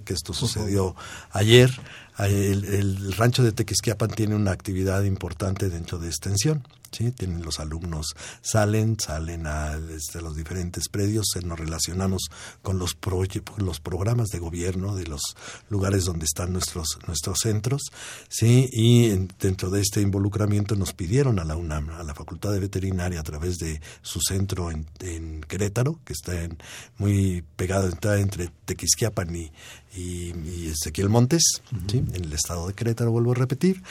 que 0.00 0.14
esto 0.14 0.32
sucedió 0.32 0.94
ayer. 1.30 1.70
el, 2.18 2.64
el 2.64 3.12
rancho 3.12 3.42
de 3.42 3.52
Tequisquiapan 3.52 4.10
tiene 4.10 4.34
una 4.34 4.52
actividad 4.52 5.04
importante 5.04 5.68
dentro 5.68 5.98
de 5.98 6.08
extensión. 6.08 6.64
¿sí? 6.92 7.12
Tienen 7.12 7.42
los 7.42 7.60
alumnos, 7.60 8.14
salen, 8.40 8.98
salen 8.98 9.46
a 9.46 9.76
este, 9.90 10.20
los 10.20 10.36
diferentes 10.36 10.88
predios, 10.88 11.26
nos 11.44 11.58
relacionamos 11.58 12.28
con 12.62 12.78
los, 12.78 12.96
los 13.56 13.80
programas 13.80 14.28
de 14.28 14.38
gobierno 14.38 14.94
de 14.96 15.06
los 15.06 15.20
lugares 15.68 16.04
donde 16.04 16.24
están 16.24 16.52
nuestros, 16.52 16.98
nuestros 17.06 17.38
centros, 17.40 17.82
¿sí? 18.28 18.68
Y 18.72 19.08
dentro 19.38 19.70
de 19.70 19.80
este 19.80 20.00
involucramiento 20.00 20.76
nos 20.76 20.92
pidieron 20.92 21.38
a 21.38 21.44
la 21.44 21.56
UNAM, 21.56 21.90
a 21.90 22.02
la 22.02 22.14
Facultad 22.14 22.52
de 22.52 22.60
Veterinaria, 22.60 23.20
a 23.20 23.24
través 23.24 23.58
de 23.58 23.80
su 24.02 24.20
centro 24.20 24.70
en, 24.70 24.86
en 25.00 25.40
Querétaro, 25.42 26.00
que 26.04 26.12
está 26.12 26.42
en, 26.42 26.58
muy 26.96 27.44
pegado, 27.56 27.88
está 27.88 28.18
entre 28.18 28.50
Tequisquiapan 28.64 29.34
y, 29.34 29.52
y, 29.96 30.32
Ezequiel 30.68 31.08
Montes, 31.08 31.62
¿sí? 31.90 31.98
en 31.98 32.24
el 32.24 32.32
estado 32.32 32.68
de 32.68 32.74
Querétaro, 32.74 33.10
vuelvo 33.10 33.32
a 33.32 33.34
repetir, 33.34 33.82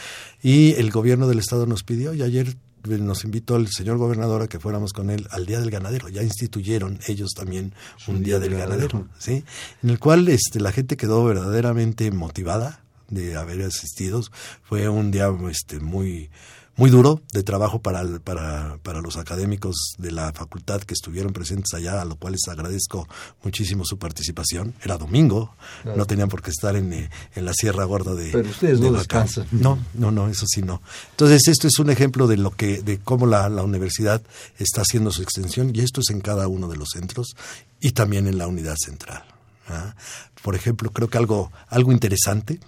y 0.42 0.74
el 0.74 0.92
gobierno 0.92 1.28
del 1.28 1.40
estado 1.40 1.66
nos 1.66 1.84
pidió, 1.84 2.14
y 2.14 2.22
ayer 2.22 2.56
nos 2.88 3.26
invitó 3.26 3.58
el 3.58 3.68
señor 3.68 3.98
gobernador 3.98 4.44
a 4.44 4.48
que 4.48 4.60
fuéramos 4.60 4.94
con 4.94 5.10
él 5.10 5.28
al 5.32 5.46
Día 5.46 5.60
del 5.60 5.72
Ganadero. 5.72 6.08
Ya 6.08 6.24
instituyeron 6.24 7.00
ellos 7.08 7.32
también 7.36 7.74
un 8.08 8.24
Día, 8.24 8.40
del, 8.40 8.56
ganadero, 8.56 9.08
¿sí? 9.18 9.44
En 9.84 9.90
el 9.90 10.00
cual 10.00 10.28
este, 10.30 10.60
la 10.62 10.72
gente 10.72 10.96
quedó 10.96 11.26
verdaderamente 11.26 12.10
motivada 12.12 12.82
de 13.10 13.36
haber 13.36 13.62
asistido. 13.64 14.22
Fue 14.64 14.88
un 14.90 15.12
día 15.12 15.30
este, 15.50 15.80
muy 15.80 16.30
muy 16.78 16.92
duro 16.92 17.22
de 17.34 17.44
trabajo 17.44 17.82
para, 17.82 18.04
para, 18.20 18.78
para 18.84 19.02
los 19.02 19.18
académicos 19.18 19.96
de 19.98 20.12
la 20.12 20.32
facultad 20.32 20.82
que 20.82 20.94
estuvieron 20.94 21.34
presentes 21.34 21.74
allá, 21.74 22.02
a 22.02 22.06
lo 22.06 22.16
cual 22.16 22.34
les 22.34 22.48
agradezco 22.48 23.08
muchísimo 23.44 23.84
su 23.84 23.98
participación. 23.98 24.76
Era 24.84 24.98
domingo, 24.98 25.56
no 25.84 26.06
tenían 26.06 26.30
por 26.30 26.42
qué 26.42 26.52
estar 26.52 26.76
en, 26.76 27.10
en, 27.36 27.46
la 27.46 27.54
Sierra 27.54 27.84
Gorda 27.84 28.14
de... 28.14 28.30
Pero 28.32 28.50
ustedes 28.50 28.80
no 28.80 28.92
descansan. 28.94 29.48
No, 29.52 29.80
no, 29.96 30.12
no, 30.12 30.30
eso 30.30 30.46
sí 30.48 30.62
no. 30.62 30.82
Entonces 31.12 31.48
esto 31.48 31.68
es 31.68 31.80
un 31.80 31.90
ejemplo 31.90 32.28
de 32.28 32.38
lo 32.38 32.52
que, 32.52 32.82
de 32.84 33.00
cómo 33.00 33.26
la, 33.26 33.50
la 33.50 33.64
universidad 33.64 34.22
está 34.60 34.82
haciendo 34.82 35.12
su 35.12 35.24
extensión 35.24 35.72
y 35.74 35.80
esto 35.80 36.02
es 36.02 36.12
en 36.12 36.22
cada 36.22 36.48
uno 36.48 36.68
de 36.68 36.78
los 36.78 36.90
centros 36.94 37.36
y 37.82 37.92
también 37.92 38.28
en 38.28 38.38
la 38.38 38.48
unidad 38.48 38.76
central. 38.78 39.24
¿ah? 39.68 39.96
Por 40.42 40.56
ejemplo, 40.56 40.92
creo 40.92 41.10
que 41.10 41.18
algo, 41.18 41.52
algo 41.70 41.92
interesante, 41.92 42.60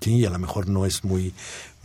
sí, 0.00 0.18
y 0.18 0.24
a 0.24 0.30
lo 0.30 0.38
mejor 0.38 0.68
no 0.68 0.86
es 0.86 1.04
muy, 1.04 1.34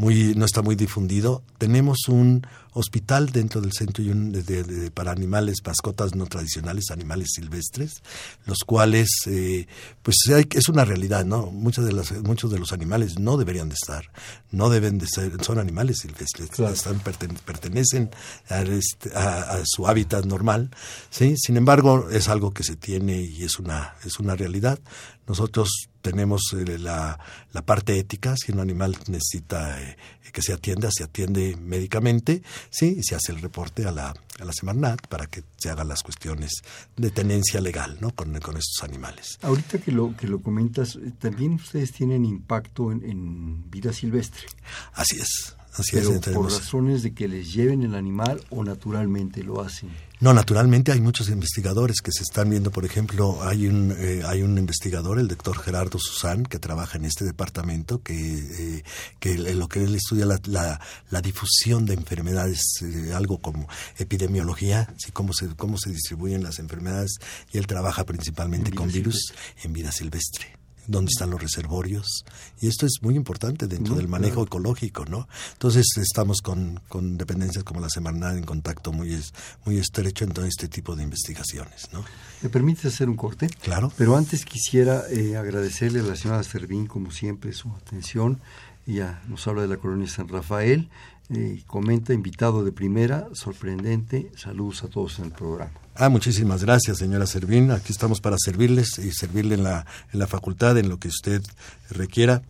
muy, 0.01 0.33
no 0.35 0.45
está 0.45 0.63
muy 0.63 0.75
difundido. 0.75 1.43
Tenemos 1.59 2.09
un 2.09 2.47
hospital 2.73 3.31
dentro 3.31 3.61
del 3.61 3.73
centro 3.73 4.03
de, 4.03 4.91
para 4.91 5.11
animales, 5.11 5.57
mascotas 5.65 6.15
no 6.15 6.25
tradicionales, 6.25 6.91
animales 6.91 7.29
silvestres, 7.35 8.01
los 8.45 8.59
cuales, 8.59 9.09
eh, 9.27 9.67
pues 10.01 10.15
es 10.29 10.69
una 10.69 10.85
realidad, 10.85 11.25
¿no? 11.25 11.47
Muchos 11.47 11.85
de, 11.85 11.93
las, 11.93 12.11
muchos 12.23 12.51
de 12.51 12.59
los 12.59 12.71
animales 12.71 13.19
no 13.19 13.37
deberían 13.37 13.69
de 13.69 13.75
estar, 13.75 14.11
no 14.51 14.69
deben 14.69 14.97
de 14.97 15.07
ser, 15.07 15.31
son 15.43 15.59
animales 15.59 15.99
silvestres, 15.99 16.49
están, 16.59 16.99
pertenecen 16.99 18.09
este, 18.49 19.15
a, 19.15 19.55
a, 19.55 19.61
su 19.65 19.87
hábitat 19.87 20.25
normal, 20.25 20.71
¿sí? 21.09 21.35
Sin 21.37 21.57
embargo, 21.57 22.09
es 22.09 22.29
algo 22.29 22.53
que 22.53 22.63
se 22.63 22.75
tiene 22.75 23.21
y 23.21 23.43
es 23.43 23.59
una, 23.59 23.95
es 24.05 24.19
una 24.19 24.35
realidad. 24.35 24.79
Nosotros 25.27 25.89
tenemos 26.01 26.41
eh, 26.53 26.77
la, 26.77 27.19
la, 27.53 27.61
parte 27.61 27.97
ética, 27.97 28.35
si 28.35 28.51
un 28.51 28.59
animal 28.59 28.97
necesita 29.07 29.81
eh, 29.81 29.95
que 30.33 30.41
se 30.41 30.53
atienda, 30.53 30.89
se 30.91 31.03
atiende 31.03 31.55
médicamente, 31.57 32.41
sí, 32.69 32.95
y 32.99 33.03
se 33.03 33.15
hace 33.15 33.31
el 33.31 33.41
reporte 33.41 33.85
a 33.85 33.91
la, 33.91 34.13
a 34.39 34.45
la 34.45 34.53
Semarnat 34.53 35.07
para 35.07 35.27
que 35.27 35.43
se 35.57 35.69
hagan 35.69 35.87
las 35.87 36.03
cuestiones 36.03 36.51
de 36.95 37.11
tenencia 37.11 37.61
legal 37.61 37.97
¿no? 38.01 38.11
con, 38.11 38.39
con 38.39 38.57
estos 38.57 38.83
animales. 38.83 39.37
Ahorita 39.41 39.79
que 39.79 39.91
lo, 39.91 40.15
que 40.15 40.27
lo 40.27 40.41
comentas, 40.41 40.95
eh, 40.95 41.11
también 41.19 41.53
ustedes 41.53 41.91
tienen 41.91 42.25
impacto 42.25 42.91
en, 42.91 43.03
en 43.03 43.69
vida 43.69 43.93
silvestre. 43.93 44.47
Así 44.93 45.17
es, 45.19 45.55
Así 45.73 45.91
Pero 45.93 46.19
por 46.33 46.51
razones 46.51 47.01
de 47.01 47.13
que 47.13 47.27
les 47.27 47.53
lleven 47.53 47.83
el 47.83 47.95
animal 47.95 48.43
o 48.49 48.63
naturalmente 48.63 49.41
lo 49.43 49.61
hacen. 49.61 49.89
No, 50.19 50.33
naturalmente 50.33 50.91
hay 50.91 51.01
muchos 51.01 51.29
investigadores 51.29 52.01
que 52.01 52.11
se 52.11 52.21
están 52.23 52.49
viendo, 52.49 52.69
por 52.69 52.85
ejemplo, 52.85 53.41
hay 53.41 53.67
un 53.67 53.91
eh, 53.97 54.21
hay 54.23 54.43
un 54.43 54.57
investigador, 54.57 55.17
el 55.17 55.27
doctor 55.27 55.57
Gerardo 55.57 55.97
Susán, 55.97 56.43
que 56.43 56.59
trabaja 56.59 56.99
en 56.99 57.05
este 57.05 57.25
departamento, 57.25 58.03
que, 58.03 58.13
eh, 58.13 58.83
que 59.19 59.35
lo 59.55 59.67
que 59.67 59.83
él 59.83 59.95
estudia 59.95 60.27
la, 60.27 60.79
la, 61.09 61.21
difusión 61.21 61.87
de 61.87 61.95
enfermedades, 61.95 62.61
eh, 62.83 63.13
algo 63.13 63.39
como 63.39 63.67
epidemiología, 63.97 64.93
¿sí? 64.97 65.11
cómo 65.11 65.33
se 65.33 65.47
cómo 65.55 65.77
se 65.79 65.89
distribuyen 65.89 66.43
las 66.43 66.59
enfermedades, 66.59 67.17
y 67.51 67.57
él 67.57 67.65
trabaja 67.65 68.03
principalmente 68.03 68.71
con 68.71 68.91
virus 68.91 69.33
en 69.63 69.73
vida 69.73 69.91
silvestre 69.91 70.60
dónde 70.87 71.09
están 71.09 71.29
los 71.29 71.41
reservorios. 71.41 72.25
Y 72.59 72.67
esto 72.67 72.85
es 72.85 72.99
muy 73.01 73.15
importante 73.15 73.67
dentro 73.67 73.95
del 73.95 74.07
manejo 74.07 74.43
ecológico, 74.43 75.05
¿no? 75.05 75.27
Entonces 75.53 75.85
estamos 75.97 76.41
con, 76.41 76.79
con 76.87 77.17
dependencias 77.17 77.63
como 77.63 77.79
la 77.79 77.89
Semarnat 77.89 78.37
en 78.37 78.43
contacto 78.43 78.91
muy, 78.91 79.19
muy 79.65 79.77
estrecho 79.77 80.25
en 80.25 80.31
todo 80.31 80.45
este 80.45 80.67
tipo 80.67 80.95
de 80.95 81.03
investigaciones, 81.03 81.89
¿no? 81.91 82.03
¿Me 82.41 82.49
permite 82.49 82.87
hacer 82.87 83.09
un 83.09 83.15
corte? 83.15 83.49
Claro. 83.61 83.91
Pero 83.97 84.17
antes 84.17 84.45
quisiera 84.45 85.03
eh, 85.09 85.37
agradecerle 85.37 85.99
a 85.99 86.03
la 86.03 86.15
señora 86.15 86.43
Servín, 86.43 86.87
como 86.87 87.11
siempre, 87.11 87.53
su 87.53 87.69
atención. 87.69 88.41
Ella 88.87 89.21
nos 89.27 89.47
habla 89.47 89.61
de 89.61 89.67
la 89.67 89.77
colonia 89.77 90.07
San 90.07 90.27
Rafael. 90.27 90.89
Eh, 91.33 91.63
comenta, 91.65 92.13
invitado 92.13 92.65
de 92.65 92.73
primera, 92.73 93.29
sorprendente. 93.31 94.29
Saludos 94.35 94.83
a 94.83 94.89
todos 94.89 95.17
en 95.19 95.25
el 95.25 95.31
programa. 95.31 95.71
Ah, 95.95 96.09
muchísimas 96.09 96.63
gracias, 96.63 96.97
señora 96.97 97.25
Servín. 97.25 97.71
Aquí 97.71 97.93
estamos 97.93 98.19
para 98.19 98.35
servirles 98.37 98.97
y 98.99 99.11
servirle 99.11 99.55
en 99.55 99.63
la, 99.63 99.85
en 100.11 100.19
la 100.19 100.27
facultad, 100.27 100.77
en 100.77 100.89
lo 100.89 100.99
que 100.99 101.07
usted 101.07 101.41
requiera. 101.89 102.41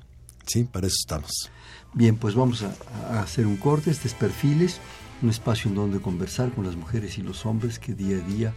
Sí, 0.48 0.64
para 0.64 0.88
eso 0.88 0.96
estamos. 1.00 1.52
Bien, 1.94 2.16
pues 2.16 2.34
vamos 2.34 2.64
a, 2.64 3.22
hacer 3.22 3.46
un 3.46 3.58
corte. 3.58 3.92
Este 3.92 4.08
es 4.08 4.16
Perfiles, 4.16 4.80
un 5.22 5.30
espacio 5.30 5.70
en 5.70 5.76
donde 5.76 6.00
conversar 6.00 6.52
con 6.52 6.66
las 6.66 6.76
mujeres 6.76 7.20
y 7.20 7.22
los 7.22 7.46
hombres 7.46 7.78
que 7.78 7.94
día 7.94 8.18
a 8.18 8.28
día 8.28 8.54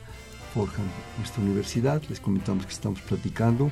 forjan 0.55 0.87
nuestra 1.19 1.43
universidad. 1.43 2.01
Les 2.09 2.21
comentamos 2.21 2.65
que 2.65 2.73
estamos 2.73 3.03
platicando 3.03 3.71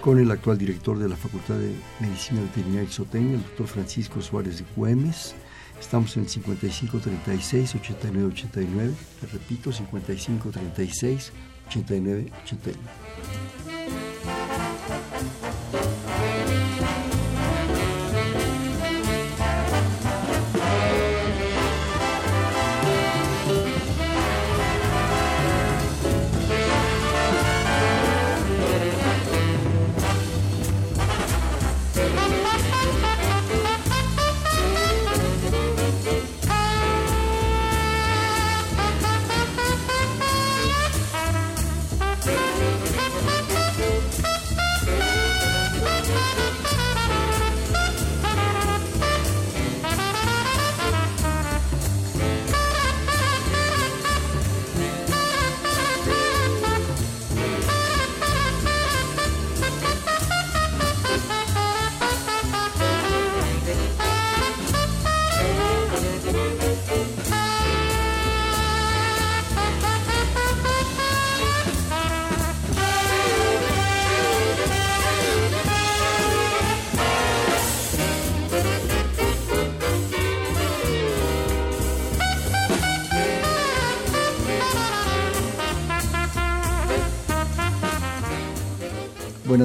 con 0.00 0.18
el 0.18 0.28
actual 0.32 0.58
director 0.58 0.98
de 0.98 1.08
la 1.08 1.16
Facultad 1.16 1.54
de 1.54 1.72
Medicina 2.00 2.40
Veterinaria 2.40 2.82
y 2.82 2.92
Zootecnia, 2.92 3.34
el 3.34 3.42
doctor 3.42 3.68
Francisco 3.68 4.20
Suárez 4.20 4.58
de 4.58 4.64
Cuemes 4.64 5.36
Estamos 5.80 6.16
en 6.16 6.24
el 6.24 6.28
55 6.28 6.98
36 6.98 7.74
89 7.74 8.28
89. 8.32 8.94
Le 9.22 9.28
repito, 9.28 9.72
55 9.72 10.50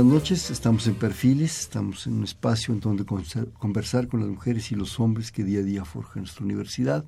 noches, 0.10 0.49
estamos 0.49 0.88
en 0.88 0.95
Perfiles, 0.95 1.60
estamos 1.60 2.07
en 2.07 2.14
un 2.14 2.24
espacio 2.24 2.74
en 2.74 2.80
donde 2.80 3.05
conversar 3.05 4.07
con 4.07 4.22
las 4.22 4.30
mujeres 4.30 4.72
y 4.72 4.76
los 4.76 4.99
hombres 4.99 5.32
que 5.32 5.43
día 5.43 5.60
a 5.60 5.64
día 5.64 5.86
forjan 5.86 6.24
nuestra 6.24 6.43
universidad. 6.43 7.05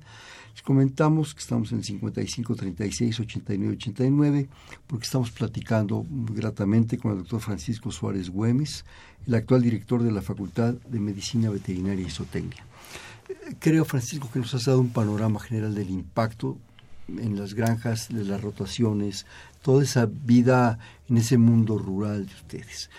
Les 0.52 0.62
comentamos 0.62 1.34
que 1.34 1.40
estamos 1.40 1.72
en 1.72 1.82
55 1.82 2.54
36 2.54 3.20
89 3.20 3.74
89 3.74 4.48
porque 4.86 5.04
estamos 5.04 5.32
platicando 5.32 6.06
gratamente 6.10 6.96
con 6.96 7.12
el 7.12 7.18
doctor 7.18 7.40
Francisco 7.40 7.90
Suárez 7.90 8.30
Güemes, 8.30 8.84
el 9.26 9.34
actual 9.34 9.62
director 9.62 10.02
de 10.02 10.12
la 10.12 10.22
Facultad 10.22 10.74
de 10.74 11.00
Medicina 11.00 11.50
Veterinaria 11.50 12.06
y 12.06 12.10
Zootecnia. 12.10 12.64
Creo, 13.58 13.84
Francisco, 13.84 14.30
que 14.32 14.38
nos 14.38 14.54
has 14.54 14.66
dado 14.66 14.80
un 14.80 14.90
panorama 14.90 15.40
general 15.40 15.74
del 15.74 15.90
impacto 15.90 16.56
en 17.08 17.36
las 17.36 17.54
granjas, 17.54 18.08
de 18.10 18.24
las 18.24 18.40
rotaciones, 18.40 19.26
toda 19.62 19.82
esa 19.82 20.06
vida 20.06 20.78
en 21.08 21.16
ese 21.16 21.38
mundo 21.38 21.78
rural 21.78 22.26
de 22.26 22.34
ustedes. 22.34 22.90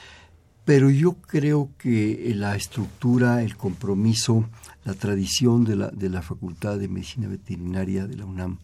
Pero 0.65 0.89
yo 0.89 1.13
creo 1.15 1.69
que 1.77 2.31
la 2.35 2.55
estructura, 2.55 3.43
el 3.43 3.57
compromiso, 3.57 4.49
la 4.85 4.93
tradición 4.93 5.65
de 5.65 5.75
la, 5.75 5.89
de 5.89 6.09
la 6.09 6.21
Facultad 6.21 6.77
de 6.79 6.87
Medicina 6.87 7.27
Veterinaria 7.27 8.07
de 8.07 8.15
la 8.15 8.25
UNAM 8.25 8.59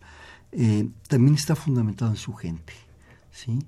eh, 0.52 0.90
también 1.08 1.36
está 1.36 1.56
fundamentado 1.56 2.12
en 2.12 2.18
su 2.18 2.34
gente, 2.34 2.74
¿sí? 3.32 3.60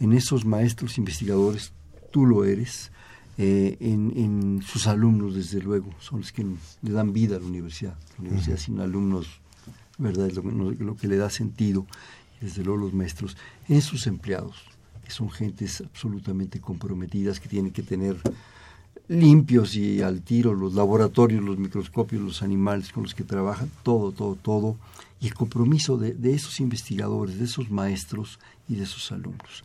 en 0.00 0.12
esos 0.12 0.44
maestros 0.44 0.98
investigadores, 0.98 1.72
tú 2.12 2.26
lo 2.26 2.44
eres, 2.44 2.92
eh, 3.38 3.76
en, 3.80 4.62
sus 4.62 4.86
alumnos, 4.86 5.34
desde 5.34 5.60
luego, 5.60 5.90
son 6.00 6.20
los 6.20 6.32
que 6.32 6.44
le 6.44 6.90
dan 6.90 7.12
vida 7.12 7.36
a 7.36 7.40
la 7.40 7.46
universidad. 7.46 7.96
La 8.18 8.24
universidad 8.24 8.56
sin 8.56 8.80
alumnos, 8.80 9.40
¿verdad? 9.96 10.26
Es 10.26 10.34
lo, 10.34 10.42
lo, 10.42 10.96
que 10.96 11.06
le 11.06 11.16
da 11.16 11.30
sentido, 11.30 11.86
desde 12.40 12.64
luego 12.64 12.82
los 12.82 12.92
maestros, 12.92 13.36
en 13.68 13.82
sus 13.82 14.06
empleados, 14.06 14.56
que 15.04 15.10
son 15.10 15.30
gentes 15.30 15.80
absolutamente 15.80 16.60
comprometidas, 16.60 17.40
que 17.40 17.48
tienen 17.48 17.72
que 17.72 17.82
tener 17.82 18.16
limpios 19.08 19.74
y 19.74 20.02
al 20.02 20.20
tiro 20.20 20.54
los 20.54 20.74
laboratorios, 20.74 21.42
los 21.42 21.58
microscopios, 21.58 22.22
los 22.22 22.42
animales 22.42 22.92
con 22.92 23.04
los 23.04 23.14
que 23.14 23.24
trabajan, 23.24 23.70
todo, 23.82 24.12
todo, 24.12 24.34
todo, 24.34 24.76
y 25.20 25.26
el 25.26 25.34
compromiso 25.34 25.96
de, 25.96 26.12
de 26.12 26.34
esos 26.34 26.60
investigadores, 26.60 27.38
de 27.38 27.46
esos 27.46 27.70
maestros 27.70 28.38
y 28.68 28.74
de 28.76 28.84
esos 28.84 29.10
alumnos. 29.10 29.64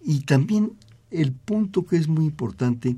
Y 0.00 0.20
también 0.20 0.72
el 1.10 1.32
punto 1.32 1.84
que 1.84 1.96
es 1.96 2.08
muy 2.08 2.24
importante, 2.24 2.96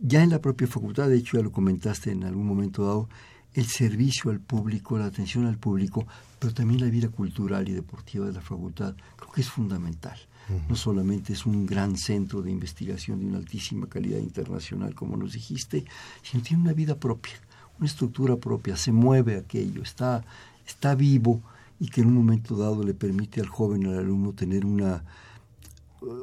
ya 0.00 0.22
en 0.22 0.30
la 0.30 0.40
propia 0.40 0.66
facultad, 0.66 1.08
de 1.08 1.18
hecho 1.18 1.36
ya 1.36 1.42
lo 1.42 1.52
comentaste 1.52 2.10
en 2.10 2.24
algún 2.24 2.46
momento 2.46 2.84
dado, 2.84 3.08
el 3.54 3.66
servicio 3.66 4.30
al 4.30 4.40
público, 4.40 4.98
la 4.98 5.06
atención 5.06 5.46
al 5.46 5.58
público, 5.58 6.06
pero 6.44 6.52
también 6.52 6.82
la 6.82 6.90
vida 6.90 7.08
cultural 7.08 7.66
y 7.70 7.72
deportiva 7.72 8.26
de 8.26 8.34
la 8.34 8.42
facultad, 8.42 8.94
creo 9.16 9.32
que 9.32 9.40
es 9.40 9.48
fundamental. 9.48 10.18
No 10.68 10.76
solamente 10.76 11.32
es 11.32 11.46
un 11.46 11.64
gran 11.64 11.96
centro 11.96 12.42
de 12.42 12.50
investigación 12.50 13.20
de 13.20 13.24
una 13.24 13.38
altísima 13.38 13.86
calidad 13.86 14.18
internacional, 14.18 14.94
como 14.94 15.16
nos 15.16 15.32
dijiste, 15.32 15.86
sino 16.22 16.42
tiene 16.42 16.64
una 16.64 16.74
vida 16.74 16.96
propia, 16.96 17.32
una 17.78 17.86
estructura 17.86 18.36
propia, 18.36 18.76
se 18.76 18.92
mueve 18.92 19.38
aquello, 19.38 19.82
está, 19.82 20.22
está 20.66 20.94
vivo 20.94 21.40
y 21.80 21.88
que 21.88 22.02
en 22.02 22.08
un 22.08 22.14
momento 22.16 22.58
dado 22.58 22.84
le 22.84 22.92
permite 22.92 23.40
al 23.40 23.48
joven, 23.48 23.86
al 23.86 24.00
alumno, 24.00 24.34
tener 24.34 24.66
una, 24.66 25.02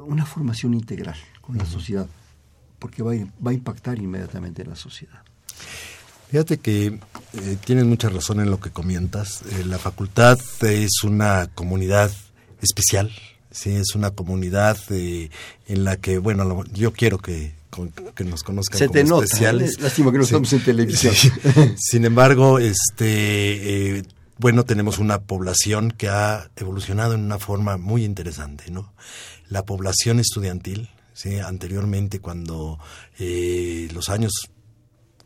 una 0.06 0.24
formación 0.24 0.72
integral 0.74 1.16
con 1.40 1.58
la 1.58 1.66
sociedad, 1.66 2.06
porque 2.78 3.02
va 3.02 3.10
va 3.44 3.50
a 3.50 3.54
impactar 3.54 3.98
inmediatamente 3.98 4.62
en 4.62 4.68
la 4.68 4.76
sociedad. 4.76 5.24
Fíjate 6.32 6.56
que 6.56 6.86
eh, 6.86 7.56
tienes 7.62 7.84
mucha 7.84 8.08
razón 8.08 8.40
en 8.40 8.50
lo 8.50 8.58
que 8.58 8.70
comentas. 8.70 9.42
Eh, 9.52 9.64
la 9.66 9.78
facultad 9.78 10.38
es 10.62 11.04
una 11.04 11.50
comunidad 11.54 12.10
especial, 12.62 13.12
sí, 13.50 13.74
es 13.74 13.94
una 13.94 14.12
comunidad 14.12 14.78
eh, 14.88 15.28
en 15.68 15.84
la 15.84 15.98
que, 15.98 16.16
bueno, 16.16 16.64
yo 16.72 16.94
quiero 16.94 17.18
que, 17.18 17.52
que 18.14 18.24
nos 18.24 18.42
conozcan 18.44 18.78
Se 18.78 18.88
te 18.88 19.04
nota, 19.04 19.26
especiales. 19.26 19.78
Lástima 19.78 20.10
que 20.10 20.16
no 20.16 20.24
estamos 20.24 20.50
en 20.54 20.64
televisión. 20.64 21.14
Sin 21.76 22.06
embargo, 22.06 22.58
este 22.58 24.02
bueno, 24.38 24.64
tenemos 24.64 24.98
una 24.98 25.20
población 25.20 25.90
que 25.90 26.08
ha 26.08 26.50
evolucionado 26.56 27.12
en 27.12 27.20
una 27.20 27.38
forma 27.38 27.76
muy 27.76 28.04
interesante, 28.06 28.70
¿no? 28.70 28.94
La 29.50 29.64
población 29.66 30.18
estudiantil, 30.18 30.88
¿sí? 31.12 31.38
anteriormente 31.40 32.20
cuando 32.20 32.78
eh, 33.18 33.90
los 33.92 34.08
años 34.08 34.32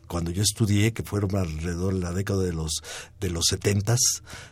cuando 0.07 0.31
yo 0.31 0.41
estudié, 0.41 0.93
que 0.93 1.03
fueron 1.03 1.35
alrededor 1.35 1.93
de 1.93 1.99
la 1.99 2.13
década 2.13 2.43
de 2.43 2.53
los 2.53 2.81
de 3.19 3.29
los 3.29 3.45
setentas, 3.47 3.99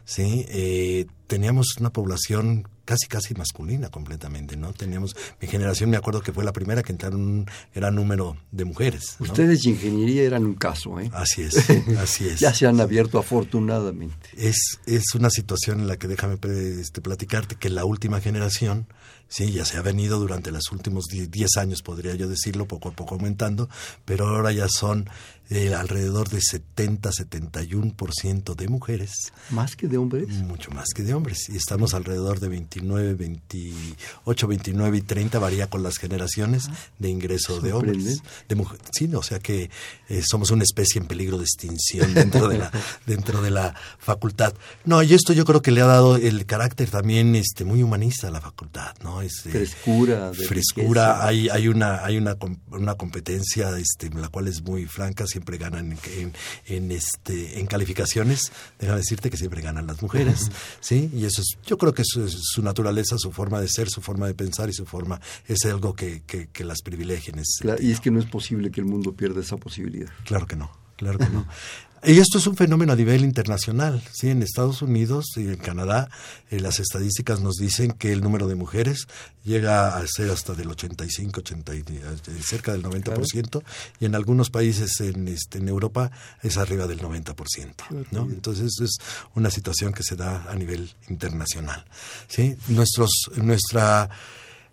sí, 0.03 0.45
eh, 0.49 1.07
teníamos 1.27 1.77
una 1.79 1.91
población 1.91 2.67
casi 2.85 3.07
casi 3.07 3.33
masculina 3.33 3.89
completamente, 3.89 4.55
¿no? 4.55 4.71
Teníamos 4.73 5.15
mi 5.41 5.47
generación 5.47 5.89
me 5.89 5.97
acuerdo 5.97 6.21
que 6.21 6.31
fue 6.31 6.43
la 6.43 6.53
primera 6.53 6.83
que 6.83 6.91
entraron 6.91 7.21
un 7.21 7.45
gran 7.73 7.95
número 7.95 8.37
de 8.51 8.65
mujeres. 8.65 9.15
Ustedes 9.19 9.63
de 9.63 9.71
ingeniería 9.71 10.23
eran 10.23 10.45
un 10.45 10.53
caso, 10.53 10.99
¿eh? 10.99 11.09
Así 11.13 11.41
es, 11.41 11.57
así 11.97 12.27
es. 12.27 12.39
ya 12.39 12.53
se 12.53 12.67
han 12.67 12.79
abierto 12.79 13.17
afortunadamente. 13.17 14.29
Es 14.37 14.79
es 14.85 15.15
una 15.15 15.29
situación 15.29 15.79
en 15.79 15.87
la 15.87 15.97
que 15.97 16.07
déjame 16.07 16.37
este, 16.79 17.01
platicarte 17.01 17.55
que 17.55 17.69
la 17.69 17.85
última 17.85 18.21
generación 18.21 18.87
Sí, 19.27 19.51
ya 19.51 19.65
se 19.65 19.77
ha 19.77 19.81
venido 19.81 20.19
durante 20.19 20.51
los 20.51 20.71
últimos 20.71 21.05
10 21.05 21.57
años, 21.57 21.81
podría 21.81 22.13
yo 22.15 22.27
decirlo, 22.27 22.67
poco 22.67 22.89
a 22.89 22.91
poco 22.91 23.15
aumentando, 23.15 23.69
pero 24.05 24.27
ahora 24.27 24.51
ya 24.51 24.67
son 24.69 25.09
eh, 25.49 25.73
alrededor 25.75 26.29
de 26.29 26.39
70-71% 26.39 28.55
de 28.55 28.67
mujeres. 28.67 29.11
¿Más 29.51 29.75
que 29.75 29.87
de 29.87 29.97
hombres? 29.97 30.29
Mucho 30.29 30.71
más 30.71 30.87
que 30.95 31.03
de 31.03 31.13
hombres. 31.13 31.49
Y 31.49 31.57
estamos 31.57 31.93
alrededor 31.93 32.39
de 32.39 32.47
29, 32.47 33.13
28, 33.13 34.47
29 34.47 34.97
y 34.97 35.01
30, 35.01 35.37
varía 35.37 35.69
con 35.69 35.83
las 35.83 35.97
generaciones 35.97 36.69
ah, 36.69 36.75
de 36.97 37.09
ingreso 37.09 37.61
de 37.61 37.73
hombres. 37.73 38.23
De 38.49 38.55
mujeres. 38.55 38.87
Sí, 38.91 39.07
o 39.13 39.21
sea 39.21 39.37
que 39.39 39.69
eh, 40.09 40.23
somos 40.25 40.49
una 40.49 40.63
especie 40.63 40.99
en 40.99 41.05
peligro 41.07 41.37
de 41.37 41.43
extinción 41.43 42.15
dentro 42.15 42.47
de, 42.47 42.57
la, 42.57 42.71
dentro 43.05 43.43
de 43.43 43.51
la 43.51 43.75
facultad. 43.99 44.55
No, 44.83 45.03
y 45.03 45.13
esto 45.13 45.31
yo 45.33 45.45
creo 45.45 45.61
que 45.61 45.69
le 45.71 45.81
ha 45.81 45.85
dado 45.85 46.15
el 46.15 46.47
carácter 46.47 46.89
también 46.89 47.35
este, 47.35 47.65
muy 47.65 47.83
humanista 47.83 48.29
a 48.29 48.31
la 48.31 48.41
facultad, 48.41 48.95
¿no? 49.03 49.21
Este, 49.21 49.51
frescura. 49.51 50.31
frescura. 50.33 51.23
Hay, 51.25 51.49
hay, 51.49 51.67
una, 51.67 52.03
hay 52.03 52.17
una, 52.17 52.35
una 52.71 52.95
competencia 52.95 53.77
este, 53.77 54.09
la 54.09 54.29
cual 54.29 54.47
es 54.47 54.63
muy 54.63 54.85
franca 54.85 55.27
siempre 55.35 55.57
ganan 55.57 55.97
en, 56.17 56.33
en, 56.67 56.91
este, 56.91 57.59
en 57.59 57.65
calificaciones. 57.67 58.53
Déjame 58.79 58.99
decirte 58.99 59.29
que 59.29 59.35
siempre 59.35 59.61
ganan 59.61 59.85
las 59.85 60.01
mujeres, 60.01 60.49
¿sí? 60.79 61.09
Y 61.13 61.25
eso 61.25 61.41
es, 61.41 61.57
yo 61.65 61.77
creo 61.77 61.93
que 61.93 62.03
eso 62.03 62.23
es 62.23 62.37
su 62.39 62.61
naturaleza, 62.61 63.17
su 63.17 63.33
forma 63.33 63.59
de 63.59 63.67
ser, 63.67 63.89
su 63.89 64.01
forma 64.01 64.27
de 64.27 64.33
pensar 64.33 64.69
y 64.69 64.73
su 64.73 64.85
forma 64.85 65.19
es 65.47 65.65
algo 65.65 65.93
que, 65.93 66.23
que, 66.23 66.63
las 66.63 66.81
privilegien. 66.81 67.41
y 67.79 67.91
es 67.91 67.99
que 67.99 68.11
no 68.11 68.19
es 68.19 68.25
posible 68.25 68.71
que 68.71 68.79
el 68.79 68.87
mundo 68.87 69.13
pierda 69.13 69.41
esa 69.41 69.57
posibilidad. 69.57 70.09
Claro 70.23 70.47
que 70.47 70.55
no, 70.55 70.71
claro 70.95 71.19
que 71.19 71.29
no. 71.29 71.45
Y 72.03 72.19
esto 72.19 72.37
es 72.37 72.45
un 72.45 72.55
fenómeno 72.55 72.93
a 72.93 72.95
nivel 72.95 73.23
internacional. 73.23 74.01
¿sí? 74.13 74.29
En 74.29 74.43
Estados 74.43 74.81
Unidos 74.81 75.25
y 75.37 75.47
en 75.47 75.57
Canadá 75.57 76.09
eh, 76.51 76.59
las 76.59 76.79
estadísticas 76.79 77.41
nos 77.41 77.55
dicen 77.55 77.91
que 77.91 78.11
el 78.11 78.21
número 78.21 78.47
de 78.47 78.55
mujeres 78.55 79.07
llega 79.43 79.97
a 79.97 80.05
ser 80.07 80.29
hasta 80.29 80.53
del 80.53 80.69
85, 80.69 81.39
80, 81.39 81.73
eh, 81.73 81.83
cerca 82.41 82.73
del 82.73 82.83
90%, 82.83 83.63
y 83.99 84.05
en 84.05 84.15
algunos 84.15 84.49
países 84.49 84.99
en, 84.99 85.27
este, 85.27 85.57
en 85.59 85.67
Europa 85.67 86.11
es 86.43 86.57
arriba 86.57 86.85
del 86.87 86.99
90%. 86.99 88.05
¿no? 88.11 88.23
Entonces 88.23 88.79
es 88.81 88.97
una 89.33 89.49
situación 89.49 89.93
que 89.93 90.03
se 90.03 90.15
da 90.15 90.45
a 90.49 90.55
nivel 90.55 90.91
internacional. 91.09 91.85
¿sí? 92.27 92.55
Nuestros, 92.67 93.09
nuestra 93.35 94.09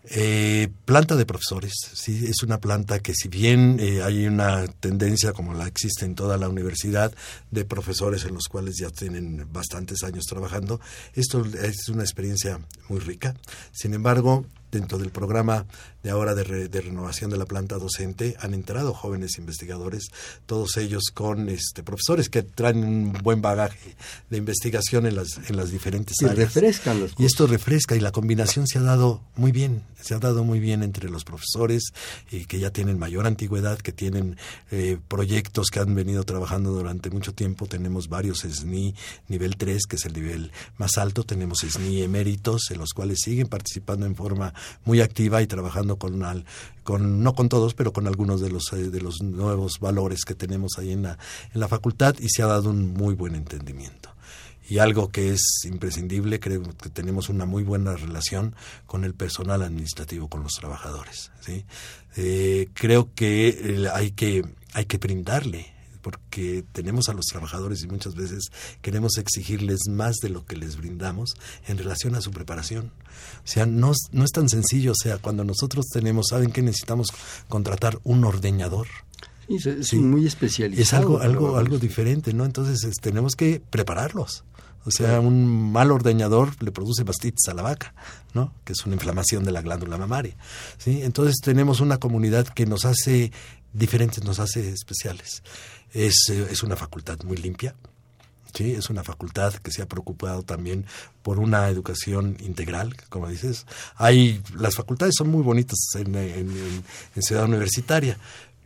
eh, 0.05 0.69
planta 0.85 1.15
de 1.15 1.27
profesores, 1.27 1.73
sí, 1.93 2.27
es 2.27 2.43
una 2.43 2.59
planta 2.59 2.99
que 2.99 3.15
si 3.15 3.29
bien 3.29 3.79
eh, 3.79 4.03
hay 4.03 4.27
una 4.27 4.67
tendencia 4.67 5.33
como 5.33 5.55
la 5.55 5.69
existe 5.69 6.05
en 6.05 6.17
toda 6.17 6.37
la 6.39 6.49
universidad 6.49 7.13
de 7.53 7.65
profesores 7.65 8.25
en 8.25 8.35
los 8.35 8.49
cuales 8.49 8.77
ya 8.79 8.91
tienen 8.91 9.47
bastantes 9.53 10.03
años 10.03 10.25
trabajando, 10.25 10.81
esto 11.15 11.45
es 11.45 11.89
una 11.89 12.03
experiencia 12.03 12.59
muy 12.89 12.99
rica. 12.99 13.35
Sin 13.71 13.95
embargo, 13.95 14.45
dentro 14.73 14.99
del 14.99 15.11
programa 15.11 15.67
de 16.03 16.11
ahora 16.11 16.35
de, 16.35 16.43
renovación 16.81 17.31
de 17.31 17.37
la 17.37 17.47
planta 17.47 17.79
docente 17.79 18.37
han 18.41 18.55
entrado 18.55 18.93
jóvenes 18.93 19.39
investigadores, 19.39 20.11
todos 20.47 20.77
ellos 20.77 21.05
con 21.15 21.49
este, 21.49 21.83
profesores 21.83 22.29
que 22.29 22.43
traen 22.43 22.85
un 22.85 23.13
buen 23.13 23.41
bagaje 23.41 23.97
de 24.31 24.37
investigación 24.37 25.07
en 25.07 25.17
las, 25.17 25.39
en 25.49 25.57
las 25.57 25.71
diferentes 25.71 26.17
y 26.21 26.25
áreas. 26.25 26.55
Refrescan 26.55 27.09
Y 27.19 27.25
esto 27.25 27.47
refresca 27.47 27.95
y 27.95 28.01
la 28.01 28.13
combinación 28.13 28.67
se 28.67 28.79
ha 28.79 28.83
dado 28.83 29.23
muy 29.37 29.53
bien, 29.53 29.83
se 30.01 30.15
ha 30.15 30.19
dado 30.19 30.45
muy 30.45 30.61
bien 30.61 30.83
entre 30.83 31.09
los 31.09 31.25
profesores 31.25 31.93
y 32.31 32.47
que 32.47 32.59
ya 32.59 32.71
tienen 32.71 32.99
mayor 32.99 33.27
antigüedad, 33.27 33.79
que 33.79 33.93
tienen 33.93 34.37
eh, 34.71 34.99
proyectos 35.09 35.69
que 35.69 35.81
han 35.81 35.95
venido 35.95 36.25
trabajando 36.25 36.73
durante 36.73 37.11
mucho 37.11 37.33
tiempo. 37.33 37.67
Tenemos 37.67 38.09
varios 38.09 38.41
SNI 38.41 38.95
nivel 39.29 39.57
3, 39.57 39.87
que 39.87 39.97
es 39.97 40.05
el 40.05 40.13
nivel 40.15 40.53
más 40.79 40.99
alto, 40.99 41.25
tenemos 41.25 41.59
SNI 41.59 42.03
eméritos, 42.03 42.71
en 42.71 42.79
los 42.79 42.91
cuales 42.91 43.21
siguen 43.23 43.47
participando 43.47 44.07
en 44.07 44.17
forma 44.17 44.53
muy 44.85 45.01
activa 45.01 45.43
y 45.43 45.47
trabajando 45.47 45.92
con, 45.99 46.45
con 46.83 47.23
no 47.23 47.35
con 47.35 47.49
todos, 47.49 47.75
pero 47.75 47.93
con 47.93 48.07
algunos 48.07 48.41
de 48.41 48.51
los, 48.51 48.73
eh, 48.73 48.91
de 48.91 49.01
los 49.01 49.23
nuevos 49.23 49.79
valores 49.81 50.25
que 50.25 50.35
tenemos 50.35 50.73
ahí 50.79 50.93
en 50.93 51.03
la, 51.03 51.19
en 51.55 51.61
la 51.61 51.69
facultad 51.69 52.17
y 52.19 52.29
se 52.29 52.43
ha 52.43 52.47
dado 52.47 52.71
un 52.71 52.93
muy 52.93 53.15
buen 53.15 53.35
entendimiento. 53.35 54.11
Y 54.69 54.79
algo 54.79 55.09
que 55.09 55.31
es 55.31 55.43
imprescindible, 55.65 56.41
creo 56.41 56.63
que 56.63 56.89
tenemos 56.89 57.29
una 57.29 57.45
muy 57.45 57.63
buena 57.63 57.95
relación 57.95 58.55
con 58.87 59.05
el 59.05 59.13
personal 59.13 59.63
administrativo, 59.63 60.29
con 60.29 60.43
los 60.43 60.53
trabajadores. 60.53 61.31
¿sí? 61.41 61.65
Eh, 62.17 62.69
creo 62.73 63.11
que 63.15 63.89
hay 63.93 64.13
que 64.13 64.45
hay 64.73 64.87
que 64.87 64.99
brindarle 64.99 65.73
porque 66.03 66.65
tenemos 66.73 67.09
a 67.09 67.15
los 67.15 67.27
trabajadores 67.27 67.83
y 67.83 67.87
muchas 67.87 68.15
veces 68.15 68.51
queremos 68.83 69.17
exigirles 69.17 69.81
más 69.89 70.17
de 70.17 70.29
lo 70.29 70.45
que 70.45 70.57
les 70.57 70.77
brindamos 70.77 71.35
en 71.67 71.79
relación 71.79 72.15
a 72.15 72.21
su 72.21 72.31
preparación. 72.31 72.93
O 73.45 73.47
sea, 73.47 73.67
no, 73.67 73.93
no 74.11 74.25
es 74.25 74.33
tan 74.33 74.49
sencillo. 74.49 74.93
O 74.93 74.97
sea, 75.01 75.19
cuando 75.19 75.45
nosotros 75.45 75.87
tenemos, 75.93 76.27
¿saben 76.31 76.51
que 76.51 76.63
necesitamos 76.63 77.09
contratar 77.49 77.99
un 78.03 78.25
ordeñador? 78.25 78.89
Sí, 79.49 79.69
es 79.69 79.95
muy 79.95 80.27
especializado. 80.27 80.83
Es 80.83 80.93
algo, 80.93 81.21
algo, 81.21 81.57
algo 81.57 81.79
diferente, 81.79 82.33
¿no? 82.33 82.45
Entonces 82.45 82.81
tenemos 83.01 83.35
que 83.37 83.63
prepararlos. 83.71 84.45
O 84.85 84.91
sea, 84.91 85.21
un 85.21 85.71
mal 85.71 85.93
ordeñador 85.93 86.61
le 86.63 86.73
produce 86.73 87.05
mastitis 87.05 87.49
a 87.49 87.55
la 87.55 87.63
vaca, 87.63 87.95
¿no? 88.35 88.53
Que 88.65 88.73
es 88.73 88.85
una 88.85 88.97
inflamación 88.97 89.45
de 89.45 89.53
la 89.53 89.63
glándula 89.63 89.97
mamaria. 89.97 90.37
¿sí? 90.77 91.03
Entonces 91.03 91.37
tenemos 91.43 91.81
una 91.81 91.99
comunidad 91.99 92.49
que 92.49 92.67
nos 92.67 92.85
hace 92.85 93.31
diferentes, 93.73 94.25
nos 94.25 94.41
hace 94.41 94.71
especiales. 94.71 95.43
Es, 95.93 96.29
es 96.29 96.63
una 96.63 96.77
facultad 96.77 97.19
muy 97.25 97.37
limpia, 97.37 97.75
¿sí? 98.55 98.73
Es 98.73 98.91
una 98.91 99.05
facultad 99.05 99.55
que 99.55 99.71
se 99.71 99.83
ha 99.83 99.89
preocupado 99.89 100.43
también 100.43 100.87
por 101.23 101.39
una 101.39 101.69
educación 101.69 102.37
integral, 102.41 102.97
como 103.09 103.29
dices. 103.29 103.67
Hay, 103.97 104.43
las 104.57 104.77
facultades 104.77 105.15
son 105.17 105.29
muy 105.29 105.43
bonitas 105.43 105.79
en, 105.95 106.15
en, 106.15 106.85
en 107.15 107.23
Ciudad 107.23 107.45
Universitaria, 107.45 108.19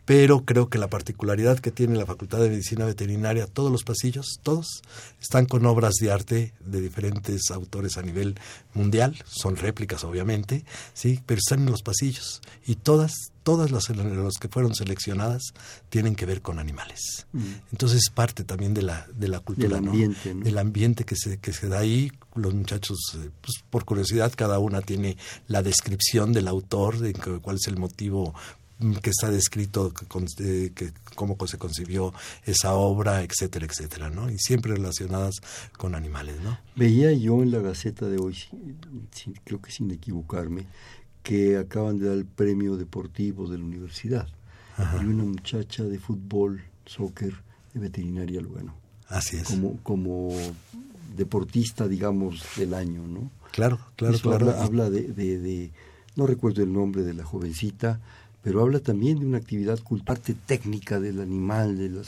pero 0.07 0.45
creo 0.45 0.69
que 0.69 0.77
la 0.77 0.89
particularidad 0.89 1.59
que 1.59 1.69
tiene 1.69 1.97
la 1.97 2.05
Facultad 2.05 2.39
de 2.39 2.47
Medicina 2.47 2.85
Veterinaria, 2.85 3.45
todos 3.45 3.69
los 3.69 3.83
pasillos, 3.83 4.39
todos, 4.41 4.81
están 5.21 5.47
con 5.47 5.65
obras 5.65 5.95
de 5.99 6.09
arte 6.09 6.53
de 6.61 6.79
diferentes 6.79 7.51
autores 7.51 7.97
a 7.97 8.03
nivel 8.03 8.39
mundial, 8.73 9.21
son 9.25 9.57
réplicas 9.57 10.05
obviamente, 10.05 10.63
sí, 10.93 11.19
pero 11.25 11.39
están 11.39 11.59
en 11.59 11.71
los 11.71 11.83
pasillos 11.83 12.41
y 12.65 12.75
todas 12.75 13.33
todas 13.47 13.71
las, 13.71 13.87
que 14.41 14.49
fueron 14.49 14.75
seleccionadas 14.75 15.53
tienen 15.87 16.15
que 16.15 16.25
ver 16.25 16.41
con 16.41 16.59
animales. 16.59 17.27
Mm. 17.31 17.45
Entonces 17.71 18.01
es 18.05 18.09
parte 18.13 18.43
también 18.43 18.73
de 18.73 18.81
la, 18.81 19.07
de 19.15 19.29
la 19.29 19.39
cultura, 19.39 19.77
del 19.77 19.87
ambiente, 19.87 20.35
¿no? 20.35 20.43
del 20.43 20.57
ambiente 20.57 21.05
que 21.05 21.15
se, 21.15 21.37
que 21.37 21.53
se 21.53 21.69
da 21.69 21.79
ahí. 21.79 22.11
Los 22.35 22.53
muchachos, 22.53 22.97
eh, 23.15 23.29
pues, 23.39 23.63
por 23.69 23.85
curiosidad, 23.85 24.33
cada 24.35 24.59
una 24.59 24.81
tiene 24.81 25.15
la 25.47 25.63
descripción 25.63 26.33
del 26.33 26.49
autor, 26.49 26.99
de 26.99 27.13
cuál 27.13 27.55
es 27.55 27.67
el 27.67 27.77
motivo 27.77 28.35
que 29.01 29.11
está 29.11 29.31
descrito 29.31 29.93
que, 29.93 30.73
que, 30.75 30.91
cómo 31.15 31.37
se 31.47 31.57
concibió 31.57 32.13
esa 32.45 32.73
obra, 32.73 33.23
etcétera, 33.23 33.65
etcétera, 33.65 34.09
¿no? 34.09 34.29
Y 34.29 34.37
siempre 34.39 34.73
relacionadas 34.73 35.35
con 35.77 35.95
animales, 35.95 36.35
¿no? 36.41 36.59
Veía 36.75 37.13
yo 37.13 37.41
en 37.43 37.51
la 37.51 37.59
Gaceta 37.59 38.07
de 38.07 38.17
hoy, 38.17 38.37
creo 39.45 39.61
que 39.61 39.71
sin 39.71 39.89
equivocarme, 39.89 40.67
que 41.27 41.57
acaban 41.57 41.99
de 41.99 42.07
dar 42.07 42.15
el 42.15 42.25
premio 42.25 42.77
deportivo 42.77 43.49
de 43.49 43.57
la 43.57 43.65
universidad. 43.65 44.29
Y 45.01 45.05
una 45.05 45.25
muchacha 45.25 45.83
de 45.83 45.99
fútbol, 45.99 46.63
soccer, 46.85 47.33
de 47.73 47.81
veterinaria 47.81 48.39
Lugano. 48.39 48.73
Así 49.09 49.35
es. 49.35 49.43
Como, 49.43 49.77
como 49.83 50.29
deportista, 51.17 51.85
digamos, 51.85 52.43
del 52.55 52.73
año, 52.73 53.05
¿no? 53.05 53.29
Claro, 53.51 53.77
claro, 53.97 54.17
claro. 54.19 54.51
Habla, 54.51 54.63
habla 54.63 54.89
de, 54.89 55.01
de, 55.11 55.37
de, 55.39 55.71
no 56.15 56.27
recuerdo 56.27 56.63
el 56.63 56.71
nombre 56.71 57.03
de 57.03 57.13
la 57.13 57.25
jovencita, 57.25 57.99
pero 58.41 58.61
habla 58.61 58.79
también 58.79 59.19
de 59.19 59.25
una 59.25 59.39
actividad 59.39 59.79
parte 60.05 60.33
técnica 60.33 61.01
del 61.01 61.19
animal, 61.19 61.77
de 61.77 61.89
la 61.89 62.01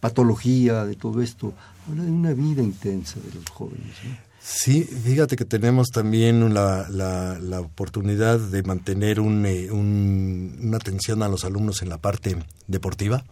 patología, 0.00 0.84
de 0.86 0.96
todo 0.96 1.22
esto. 1.22 1.52
Habla 1.88 2.02
de 2.02 2.10
una 2.10 2.32
vida 2.32 2.62
intensa 2.62 3.20
de 3.20 3.32
los 3.32 3.48
jóvenes. 3.48 3.94
Sí, 4.42 4.84
fíjate 4.84 5.36
que 5.36 5.44
tenemos 5.44 5.88
también 5.88 6.54
la, 6.54 6.88
la, 6.88 7.60
oportunidad 7.60 8.38
de 8.38 8.62
mantener 8.62 9.18
eh, 9.18 9.70
un, 9.70 10.58
una 10.62 10.76
atención 10.78 11.22
a 11.22 11.28
los 11.28 11.44
alumnos 11.44 11.82
en 11.82 11.90
la 11.90 11.98
parte 11.98 12.38
deportiva. 12.66 13.22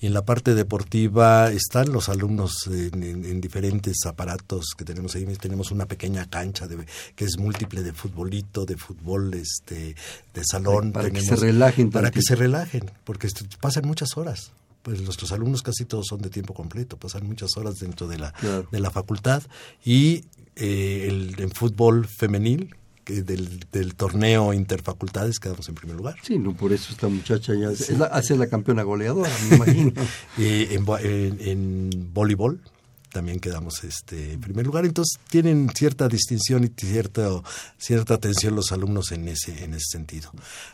Y 0.00 0.06
en 0.06 0.14
la 0.14 0.24
parte 0.24 0.54
deportiva 0.54 1.52
están 1.52 1.92
los 1.92 2.08
alumnos 2.08 2.66
en, 2.68 3.40
diferentes 3.40 3.98
aparatos 4.06 4.72
que 4.76 4.86
tenemos 4.86 5.14
ahí. 5.14 5.26
Tenemos 5.36 5.70
una 5.72 5.84
pequeña 5.84 6.24
cancha 6.30 6.66
de, 6.66 6.86
que 7.14 7.26
es 7.26 7.36
múltiple 7.38 7.82
de 7.82 7.92
futbolito, 7.92 8.64
de 8.64 8.78
fútbol, 8.78 9.34
este, 9.34 9.94
de 10.32 10.42
salón. 10.42 10.90
Para 10.90 11.10
que 11.10 11.20
se 11.20 11.36
relajen. 11.36 11.90
Para 11.90 12.10
que 12.10 12.22
se 12.22 12.34
relajen, 12.34 12.90
porque 13.04 13.28
pasan 13.60 13.86
muchas 13.86 14.16
horas 14.16 14.52
pues 14.86 15.02
nuestros 15.02 15.32
alumnos 15.32 15.62
casi 15.62 15.84
todos 15.84 16.06
son 16.08 16.22
de 16.22 16.30
tiempo 16.30 16.54
completo, 16.54 16.96
pasan 16.96 17.26
muchas 17.26 17.56
horas 17.56 17.74
dentro 17.80 18.06
de 18.06 18.18
la, 18.18 18.32
de 18.70 18.78
la 18.78 18.92
facultad 18.92 19.42
y 19.84 20.22
eh, 20.56 21.06
el, 21.08 21.34
en 21.38 21.50
fútbol 21.50 22.06
femenil, 22.06 22.74
que 23.04 23.22
del, 23.22 23.60
del, 23.70 23.94
torneo 23.94 24.52
interfacultades 24.52 25.38
quedamos 25.38 25.68
en 25.68 25.76
primer 25.76 25.96
lugar. 25.96 26.16
Sí, 26.22 26.38
no, 26.38 26.54
por 26.56 26.72
eso 26.72 26.92
esta 26.92 27.08
muchacha 27.08 27.54
ya 27.54 27.70
es 27.70 27.90
la, 27.90 28.06
hace 28.06 28.36
la 28.36 28.48
campeona 28.48 28.82
goleadora, 28.82 29.30
me 29.48 29.56
imagino. 29.56 29.92
eh, 30.38 30.68
en, 30.72 30.84
en, 31.04 31.48
en, 31.48 32.10
voleibol 32.12 32.60
también 33.16 33.40
quedamos 33.40 33.82
este 33.82 34.34
en 34.34 34.40
primer 34.42 34.66
lugar. 34.66 34.84
Entonces 34.84 35.18
tienen 35.30 35.70
cierta 35.74 36.06
distinción 36.06 36.64
y 36.64 36.68
cierta, 36.76 37.30
cierta 37.78 38.12
atención 38.12 38.54
los 38.54 38.72
alumnos 38.72 39.10
en 39.10 39.26
ese, 39.28 39.64
en 39.64 39.72
ese 39.72 39.86
sentido. 39.92 40.30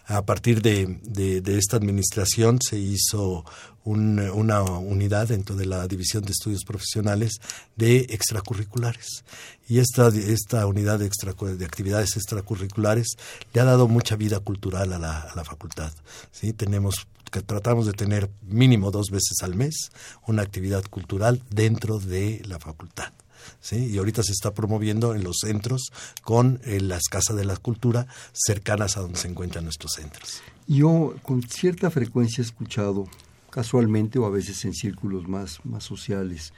A 0.06 0.22
partir 0.22 0.60
de, 0.60 0.98
de, 1.04 1.56
esta 1.56 1.76
administración 1.76 2.58
se 2.60 2.80
hizo 2.80 3.44
una 3.84 4.62
unidad 4.62 5.28
dentro 5.28 5.56
de 5.56 5.66
la 5.66 5.86
División 5.88 6.24
de 6.24 6.32
Estudios 6.32 6.64
Profesionales 6.64 7.40
de 7.76 8.06
extracurriculares. 8.10 9.24
Y 9.68 9.78
esta, 9.78 10.08
esta 10.08 10.66
unidad 10.66 10.98
de, 10.98 11.06
extra, 11.06 11.32
de 11.32 11.64
actividades 11.64 12.16
extracurriculares 12.16 13.16
le 13.52 13.60
ha 13.60 13.64
dado 13.64 13.88
mucha 13.88 14.16
vida 14.16 14.40
cultural 14.40 14.92
a 14.92 14.98
la, 14.98 15.20
a 15.20 15.34
la 15.34 15.44
facultad. 15.44 15.92
¿sí? 16.30 16.52
Tenemos 16.52 17.06
que 17.32 17.40
tratamos 17.40 17.86
de 17.86 17.94
tener 17.94 18.30
mínimo 18.42 18.90
dos 18.90 19.10
veces 19.10 19.42
al 19.42 19.54
mes 19.54 19.90
una 20.26 20.42
actividad 20.42 20.84
cultural 20.84 21.42
dentro 21.50 21.98
de 21.98 22.42
la 22.46 22.58
facultad. 22.58 23.12
¿Sí? 23.60 23.86
Y 23.86 23.98
ahorita 23.98 24.22
se 24.22 24.30
está 24.30 24.54
promoviendo 24.54 25.16
en 25.16 25.24
los 25.24 25.38
centros 25.40 25.90
con 26.22 26.60
eh, 26.64 26.80
las 26.80 27.04
casas 27.10 27.36
de 27.36 27.44
la 27.44 27.56
cultura 27.56 28.06
cercanas 28.32 28.96
a 28.96 29.00
donde 29.00 29.18
se 29.18 29.28
encuentran 29.28 29.64
nuestros 29.64 29.92
centros. 29.94 30.42
Yo 30.68 31.14
con 31.22 31.42
cierta 31.42 31.90
frecuencia 31.90 32.42
he 32.42 32.44
escuchado, 32.44 33.08
casualmente 33.52 34.18
o 34.18 34.24
a 34.24 34.30
veces 34.30 34.64
en 34.64 34.72
círculos 34.72 35.28
más, 35.28 35.60
más 35.64 35.84
sociales, 35.84 36.54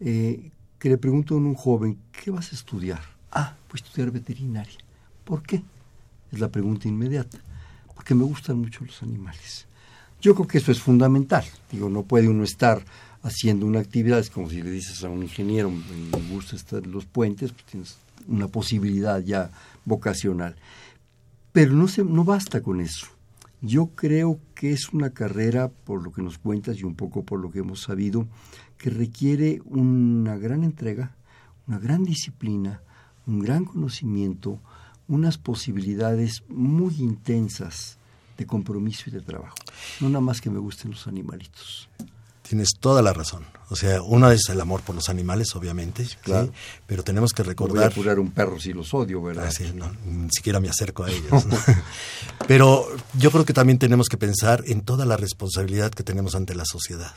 eh, 0.00 0.50
que 0.80 0.88
le 0.88 0.98
pregunto 0.98 1.34
a 1.34 1.38
un 1.38 1.54
joven, 1.54 1.96
¿qué 2.10 2.32
vas 2.32 2.50
a 2.50 2.56
estudiar? 2.56 3.00
Ah, 3.30 3.54
pues 3.68 3.84
estudiar 3.84 4.10
veterinaria. 4.10 4.78
¿Por 5.24 5.44
qué? 5.44 5.62
Es 6.32 6.40
la 6.40 6.48
pregunta 6.48 6.88
inmediata. 6.88 7.38
Porque 7.94 8.16
me 8.16 8.24
gustan 8.24 8.58
mucho 8.58 8.84
los 8.84 9.00
animales. 9.04 9.66
Yo 10.20 10.34
creo 10.34 10.48
que 10.48 10.58
eso 10.58 10.72
es 10.72 10.80
fundamental. 10.80 11.44
Digo, 11.70 11.88
no 11.88 12.02
puede 12.02 12.26
uno 12.26 12.42
estar 12.42 12.84
haciendo 13.22 13.64
una 13.64 13.78
actividad, 13.78 14.18
es 14.18 14.28
como 14.28 14.50
si 14.50 14.62
le 14.62 14.70
dices 14.72 15.04
a 15.04 15.08
un 15.08 15.22
ingeniero, 15.22 15.70
me 15.70 16.18
gusta 16.32 16.56
estar 16.56 16.82
en 16.82 16.90
los 16.90 17.04
puentes, 17.04 17.52
pues 17.52 17.64
tienes 17.66 17.96
una 18.26 18.48
posibilidad 18.48 19.20
ya 19.20 19.52
vocacional. 19.84 20.56
Pero 21.52 21.74
no, 21.74 21.86
se, 21.86 22.02
no 22.02 22.24
basta 22.24 22.60
con 22.60 22.80
eso. 22.80 23.06
Yo 23.64 23.90
creo 23.94 24.40
que 24.56 24.72
es 24.72 24.92
una 24.92 25.10
carrera, 25.10 25.68
por 25.68 26.02
lo 26.02 26.10
que 26.12 26.20
nos 26.20 26.36
cuentas 26.36 26.78
y 26.78 26.82
un 26.82 26.96
poco 26.96 27.24
por 27.24 27.38
lo 27.38 27.52
que 27.52 27.60
hemos 27.60 27.80
sabido, 27.80 28.26
que 28.76 28.90
requiere 28.90 29.62
una 29.64 30.36
gran 30.36 30.64
entrega, 30.64 31.14
una 31.68 31.78
gran 31.78 32.02
disciplina, 32.02 32.82
un 33.24 33.38
gran 33.38 33.64
conocimiento, 33.64 34.58
unas 35.06 35.38
posibilidades 35.38 36.42
muy 36.48 36.96
intensas 36.98 37.98
de 38.36 38.46
compromiso 38.46 39.04
y 39.06 39.12
de 39.12 39.20
trabajo. 39.20 39.54
No 40.00 40.08
nada 40.08 40.20
más 40.20 40.40
que 40.40 40.50
me 40.50 40.58
gusten 40.58 40.90
los 40.90 41.06
animalitos. 41.06 41.88
Tienes 42.52 42.74
toda 42.78 43.00
la 43.00 43.14
razón. 43.14 43.46
O 43.70 43.76
sea, 43.76 44.02
una 44.02 44.30
es 44.30 44.46
el 44.50 44.60
amor 44.60 44.82
por 44.82 44.94
los 44.94 45.08
animales, 45.08 45.56
obviamente, 45.56 46.06
claro. 46.20 46.52
pero 46.86 47.02
tenemos 47.02 47.32
que 47.32 47.42
recordar... 47.42 47.84
voy 47.84 47.84
a 47.84 47.94
curar 47.94 48.18
un 48.18 48.30
perro 48.30 48.60
si 48.60 48.74
los 48.74 48.92
odio, 48.92 49.22
¿verdad? 49.22 49.46
Así, 49.46 49.72
no, 49.74 49.90
ni 50.04 50.28
siquiera 50.30 50.60
me 50.60 50.68
acerco 50.68 51.04
a 51.04 51.10
ellos. 51.10 51.46
pero 52.46 52.86
yo 53.14 53.30
creo 53.30 53.46
que 53.46 53.54
también 53.54 53.78
tenemos 53.78 54.10
que 54.10 54.18
pensar 54.18 54.64
en 54.66 54.82
toda 54.82 55.06
la 55.06 55.16
responsabilidad 55.16 55.92
que 55.92 56.02
tenemos 56.02 56.34
ante 56.34 56.54
la 56.54 56.66
sociedad. 56.66 57.14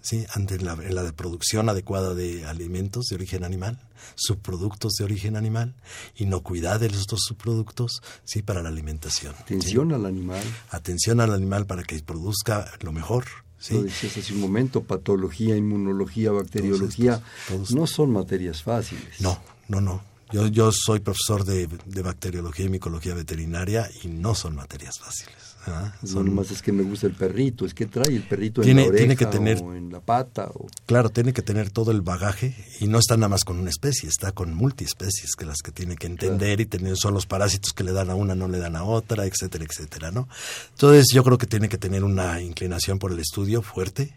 ¿sí? 0.00 0.24
ante 0.32 0.58
la, 0.58 0.74
la, 0.74 1.12
producción 1.12 1.68
adecuada 1.68 2.14
de 2.14 2.46
alimentos 2.46 3.08
de 3.10 3.16
origen 3.16 3.44
animal, 3.44 3.78
subproductos 4.14 4.94
de 4.94 5.04
origen 5.04 5.36
animal, 5.36 5.74
inocuidad 6.16 6.80
de 6.80 6.86
estos 6.86 7.20
subproductos 7.28 8.00
¿sí? 8.24 8.40
para 8.40 8.62
la 8.62 8.70
alimentación. 8.70 9.34
Atención 9.38 9.92
al 9.92 10.06
animal. 10.06 10.42
Atención 10.70 11.20
al 11.20 11.34
animal 11.34 11.66
para 11.66 11.82
que 11.82 12.00
produzca 12.00 12.72
lo 12.80 12.92
mejor. 12.92 13.26
¿Sí? 13.58 13.74
Lo 13.74 13.82
decías 13.82 14.16
hace 14.16 14.32
un 14.32 14.40
momento, 14.40 14.82
patología, 14.82 15.56
inmunología, 15.56 16.30
bacteriología, 16.32 17.22
no 17.70 17.86
son 17.86 18.12
materias 18.12 18.62
fáciles. 18.62 19.20
No, 19.20 19.38
no, 19.68 19.80
no 19.80 20.02
Yo, 20.32 20.46
yo 20.48 20.70
soy 20.72 21.00
profesor 21.00 21.44
de, 21.44 21.66
de 21.66 22.02
bacteriología 22.02 22.66
y 22.66 22.68
micología 22.68 23.14
veterinaria 23.14 23.88
y 24.02 24.08
no 24.08 24.34
son 24.34 24.56
materias 24.56 24.98
fáciles. 24.98 25.47
¿Ah? 25.68 25.94
No 26.02 26.08
Son- 26.08 26.26
nomás 26.26 26.50
es 26.50 26.62
que 26.62 26.72
me 26.72 26.82
gusta 26.82 27.06
el 27.06 27.14
perrito, 27.14 27.64
es 27.66 27.74
que 27.74 27.86
trae 27.86 28.14
el 28.14 28.22
perrito 28.22 28.60
Tiene- 28.62 28.82
en 28.82 28.88
la 28.88 28.90
oreja 28.90 28.98
tiene 29.00 29.16
que 29.16 29.26
tener- 29.26 29.62
o 29.62 29.74
en 29.74 29.90
la 29.92 30.00
pata. 30.00 30.50
O... 30.54 30.66
Claro, 30.86 31.10
tiene 31.10 31.32
que 31.32 31.42
tener 31.42 31.70
todo 31.70 31.90
el 31.90 32.02
bagaje 32.02 32.54
y 32.80 32.86
no 32.88 32.98
está 32.98 33.16
nada 33.16 33.28
más 33.28 33.44
con 33.44 33.58
una 33.58 33.70
especie, 33.70 34.08
está 34.08 34.32
con 34.32 34.54
multiespecies 34.54 35.34
que 35.36 35.44
las 35.44 35.58
que 35.62 35.70
tiene 35.72 35.96
que 35.96 36.06
entender 36.06 36.60
y 36.60 36.66
tener 36.66 36.96
son 36.96 37.14
los 37.14 37.26
parásitos 37.26 37.72
que 37.72 37.84
le 37.84 37.92
dan 37.92 38.10
a 38.10 38.14
una 38.14 38.34
no 38.34 38.48
le 38.48 38.58
dan 38.58 38.76
a 38.76 38.84
otra, 38.84 39.24
etcétera, 39.26 39.64
etcétera, 39.64 40.10
¿no? 40.10 40.28
Entonces 40.70 41.06
yo 41.12 41.22
creo 41.24 41.38
que 41.38 41.46
tiene 41.46 41.68
que 41.68 41.78
tener 41.78 42.04
una 42.04 42.40
inclinación 42.40 42.98
por 42.98 43.12
el 43.12 43.18
estudio 43.18 43.62
fuerte, 43.62 44.14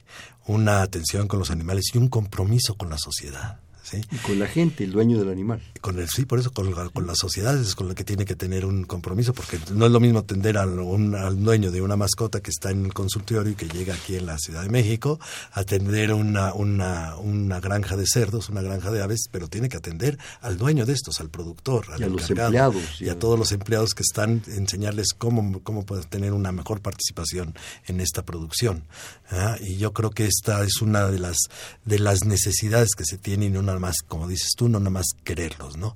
una 0.47 0.81
atención 0.81 1.27
con 1.27 1.39
los 1.39 1.51
animales 1.51 1.85
y 1.93 1.97
un 1.97 2.07
compromiso 2.09 2.75
con 2.75 2.89
la 2.89 2.97
sociedad, 2.97 3.59
¿sí? 3.83 4.01
Y 4.11 4.15
con 4.17 4.39
la 4.39 4.47
gente, 4.47 4.83
el 4.83 4.91
dueño 4.91 5.17
del 5.19 5.29
animal. 5.29 5.61
Con 5.81 5.99
el, 5.99 6.07
sí, 6.09 6.25
por 6.25 6.39
eso 6.39 6.51
con, 6.51 6.71
con 6.91 7.07
las 7.07 7.17
sociedades 7.17 7.67
es 7.67 7.75
con 7.75 7.87
lo 7.87 7.95
que 7.95 8.03
tiene 8.03 8.25
que 8.25 8.35
tener 8.35 8.65
un 8.65 8.83
compromiso, 8.83 9.33
porque 9.33 9.59
no 9.73 9.85
es 9.85 9.91
lo 9.91 9.99
mismo 9.99 10.19
atender 10.19 10.57
al, 10.57 10.79
un- 10.79 11.15
al 11.15 11.41
dueño 11.43 11.71
de 11.71 11.81
una 11.81 11.95
mascota 11.95 12.39
que 12.41 12.51
está 12.51 12.71
en 12.71 12.85
el 12.85 12.93
consultorio 12.93 13.51
y 13.51 13.55
que 13.55 13.67
llega 13.67 13.93
aquí 13.95 14.15
en 14.15 14.25
la 14.25 14.37
Ciudad 14.37 14.63
de 14.63 14.69
México, 14.69 15.19
atender 15.53 16.13
una, 16.13 16.53
una, 16.53 17.15
una 17.17 17.59
granja 17.59 17.95
de 17.97 18.05
cerdos, 18.05 18.49
una 18.49 18.61
granja 18.61 18.91
de 18.91 19.01
aves, 19.01 19.21
pero 19.31 19.47
tiene 19.47 19.69
que 19.69 19.77
atender 19.77 20.17
al 20.41 20.57
dueño 20.57 20.85
de 20.85 20.93
estos, 20.93 21.19
al 21.19 21.29
productor, 21.29 21.85
al 21.91 22.01
Y 22.01 22.03
a 22.03 22.07
los 22.07 22.29
empleados, 22.29 23.01
y 23.01 23.09
a 23.09 23.17
todos 23.19 23.37
los 23.39 23.51
empleados 23.51 23.93
que 23.93 24.03
están, 24.03 24.43
enseñarles 24.47 25.07
cómo, 25.17 25.61
cómo 25.63 25.85
poder 25.85 26.05
tener 26.05 26.33
una 26.33 26.51
mejor 26.51 26.81
participación 26.81 27.55
en 27.87 27.99
esta 28.01 28.23
producción. 28.23 28.83
¿ah? 29.31 29.57
Y 29.61 29.77
yo 29.77 29.93
creo 29.93 30.11
que 30.11 30.25
esta 30.27 30.63
es 30.63 30.81
una 30.81 31.07
de 31.07 31.19
las, 31.19 31.37
de 31.85 31.99
las 31.99 32.25
necesidades 32.25 32.89
que 32.95 33.05
se 33.05 33.17
tiene 33.17 33.45
y 33.45 33.49
no 33.49 33.61
nada 33.73 33.79
más, 33.87 33.97
como 34.07 34.27
dices 34.27 34.51
tú, 34.55 34.69
no 34.69 34.79
nada 34.79 34.89
más 34.91 35.07
quererlos, 35.23 35.77
¿no? 35.77 35.95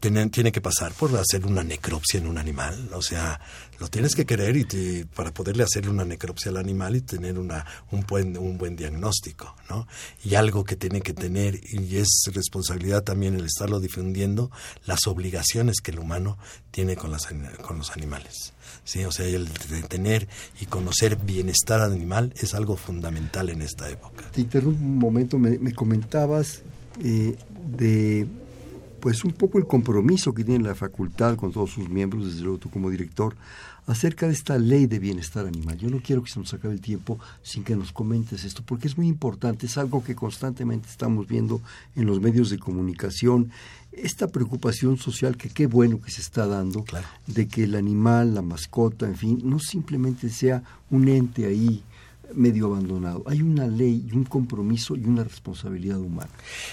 Tienen- 0.00 0.30
tiene 0.30 0.52
que 0.52 0.60
pasar 0.60 0.92
por 0.92 1.16
hacer 1.16 1.44
una 1.46 1.62
necropsia 1.64 2.18
en 2.20 2.26
un 2.28 2.38
animal, 2.38 2.90
o 2.94 3.02
sea, 3.02 3.40
lo 3.80 3.88
tienes 3.88 4.14
que 4.14 4.26
querer 4.26 4.56
y 4.56 4.64
te- 4.64 5.06
para 5.06 5.32
poderle 5.32 5.62
hacer 5.64 5.88
una 5.88 6.04
necropsia 6.04 6.50
al 6.50 6.56
animal 6.56 6.96
y 6.96 7.00
tener 7.00 7.38
una, 7.38 7.64
un, 7.90 8.00
buen, 8.06 8.36
un 8.38 8.58
buen 8.58 8.76
diagnóstico, 8.76 9.54
¿no? 9.68 9.86
Y 10.24 10.34
algo 10.34 10.64
que 10.64 10.76
tiene 10.76 11.00
que 11.00 11.12
tener, 11.14 11.60
y 11.72 11.96
es 11.96 12.08
responsabilidad 12.32 13.02
también 13.04 13.34
el 13.34 13.44
estarlo 13.44 13.80
difundiendo, 13.80 14.50
las 14.86 15.06
obligaciones 15.06 15.80
que 15.80 15.90
el 15.92 15.98
humano 15.98 16.38
tiene 16.70 16.96
con, 16.96 17.10
las, 17.10 17.26
con 17.66 17.78
los 17.78 17.90
animales. 17.90 18.52
Sí, 18.84 19.04
o 19.04 19.12
sea, 19.12 19.26
el 19.26 19.48
de 19.52 19.82
tener 19.82 20.28
y 20.60 20.66
conocer 20.66 21.16
bienestar 21.16 21.80
animal 21.80 22.32
es 22.40 22.54
algo 22.54 22.76
fundamental 22.76 23.50
en 23.50 23.62
esta 23.62 23.88
época. 23.90 24.24
Te 24.32 24.40
interrumpo 24.40 24.80
un 24.82 24.98
momento, 24.98 25.38
me, 25.38 25.58
me 25.58 25.72
comentabas 25.74 26.62
eh, 27.02 27.36
de 27.76 28.26
pues 29.00 29.24
un 29.24 29.32
poco 29.32 29.58
el 29.58 29.66
compromiso 29.66 30.34
que 30.34 30.44
tiene 30.44 30.64
la 30.64 30.74
facultad 30.74 31.36
con 31.36 31.52
todos 31.52 31.70
sus 31.70 31.88
miembros, 31.88 32.26
desde 32.26 32.42
luego 32.42 32.58
tú 32.58 32.68
como 32.68 32.90
director, 32.90 33.36
acerca 33.86 34.26
de 34.26 34.32
esta 34.32 34.58
ley 34.58 34.86
de 34.86 34.98
bienestar 34.98 35.46
animal. 35.46 35.78
Yo 35.78 35.88
no 35.88 36.00
quiero 36.00 36.22
que 36.22 36.30
se 36.30 36.38
nos 36.38 36.52
acabe 36.52 36.74
el 36.74 36.80
tiempo 36.80 37.18
sin 37.42 37.64
que 37.64 37.74
nos 37.74 37.92
comentes 37.92 38.44
esto, 38.44 38.62
porque 38.66 38.86
es 38.86 38.98
muy 38.98 39.08
importante, 39.08 39.66
es 39.66 39.78
algo 39.78 40.04
que 40.04 40.14
constantemente 40.14 40.88
estamos 40.88 41.26
viendo 41.26 41.62
en 41.96 42.06
los 42.06 42.20
medios 42.20 42.50
de 42.50 42.58
comunicación, 42.58 43.50
esta 43.92 44.28
preocupación 44.28 44.98
social 44.98 45.36
que 45.36 45.48
qué 45.48 45.66
bueno 45.66 46.00
que 46.00 46.10
se 46.10 46.20
está 46.20 46.46
dando 46.46 46.82
Claro. 46.84 47.06
de 47.26 47.48
que 47.48 47.64
el 47.64 47.76
animal, 47.76 48.34
la 48.34 48.42
mascota, 48.42 49.06
en 49.06 49.16
fin, 49.16 49.40
no 49.44 49.58
simplemente 49.58 50.28
sea 50.28 50.62
un 50.90 51.08
ente 51.08 51.46
ahí 51.46 51.82
medio 52.34 52.66
abandonado. 52.66 53.22
Hay 53.26 53.42
una 53.42 53.66
ley 53.66 54.06
y 54.10 54.14
un 54.14 54.24
compromiso 54.24 54.96
y 54.96 55.04
una 55.04 55.24
responsabilidad 55.24 55.98
humana. 55.98 56.30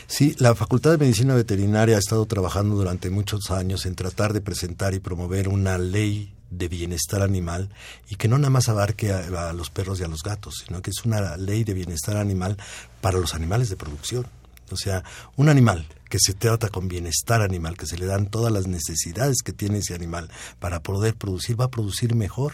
Sí, 0.07 0.35
la 0.39 0.55
Facultad 0.55 0.91
de 0.91 0.97
Medicina 0.97 1.35
Veterinaria 1.35 1.95
ha 1.95 1.99
estado 1.99 2.25
trabajando 2.25 2.75
durante 2.75 3.09
muchos 3.09 3.51
años 3.51 3.85
en 3.85 3.95
tratar 3.95 4.33
de 4.33 4.41
presentar 4.41 4.93
y 4.93 4.99
promover 4.99 5.47
una 5.47 5.77
ley 5.77 6.33
de 6.49 6.67
bienestar 6.67 7.21
animal 7.21 7.69
y 8.09 8.15
que 8.15 8.27
no 8.27 8.37
nada 8.37 8.49
más 8.49 8.69
abarque 8.69 9.11
a, 9.11 9.49
a 9.49 9.53
los 9.53 9.69
perros 9.69 9.99
y 9.99 10.03
a 10.03 10.07
los 10.07 10.23
gatos, 10.23 10.63
sino 10.65 10.81
que 10.81 10.91
es 10.91 11.05
una 11.05 11.37
ley 11.37 11.63
de 11.63 11.73
bienestar 11.73 12.17
animal 12.17 12.57
para 13.01 13.19
los 13.19 13.33
animales 13.33 13.69
de 13.69 13.75
producción. 13.75 14.25
O 14.71 14.77
sea, 14.77 15.03
un 15.35 15.49
animal 15.49 15.85
que 16.09 16.17
se 16.19 16.33
trata 16.33 16.69
con 16.69 16.87
bienestar 16.87 17.41
animal, 17.41 17.77
que 17.77 17.85
se 17.85 17.97
le 17.97 18.05
dan 18.05 18.27
todas 18.27 18.51
las 18.51 18.67
necesidades 18.67 19.37
que 19.43 19.53
tiene 19.53 19.79
ese 19.79 19.93
animal 19.93 20.29
para 20.59 20.81
poder 20.81 21.15
producir, 21.15 21.59
va 21.59 21.65
a 21.65 21.71
producir 21.71 22.15
mejor 22.15 22.53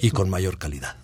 Y 0.00 0.10
con 0.10 0.30
mayor 0.30 0.58
calidad 0.58 0.96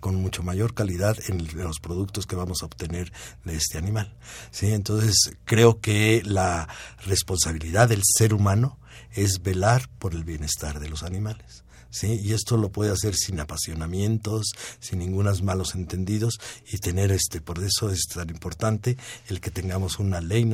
con 0.00 0.16
mucho 0.16 0.42
mayor 0.42 0.74
calidad 0.74 1.16
en 1.28 1.46
los 1.56 1.80
productos 1.80 2.26
que 2.26 2.36
vamos 2.36 2.62
a 2.62 2.66
obtener 2.66 3.12
de 3.44 3.56
este 3.56 3.78
animal. 3.78 4.16
¿sí? 4.50 4.72
Entonces, 4.72 5.32
creo 5.44 5.80
que 5.80 6.22
la 6.24 6.68
responsabilidad 7.06 7.88
del 7.88 8.02
ser 8.04 8.34
humano 8.34 8.78
es 9.12 9.42
velar 9.42 9.88
por 9.98 10.14
el 10.14 10.24
bienestar 10.24 10.80
de 10.80 10.88
los 10.88 11.02
animales. 11.02 11.64
¿Sí? 11.90 12.20
Y 12.22 12.32
esto 12.32 12.56
lo 12.56 12.70
puede 12.70 12.90
hacer 12.92 13.14
sin 13.14 13.40
apasionamientos, 13.40 14.46
sin 14.80 14.98
ningunos 15.00 15.42
malos 15.42 15.74
entendidos 15.74 16.38
y 16.70 16.78
tener 16.78 17.12
este, 17.12 17.40
por 17.40 17.62
eso 17.62 17.90
es 17.90 18.06
tan 18.14 18.30
importante 18.30 18.96
el 19.28 19.40
que 19.40 19.50
tengamos 19.50 19.98
una 19.98 20.20
ley, 20.20 20.44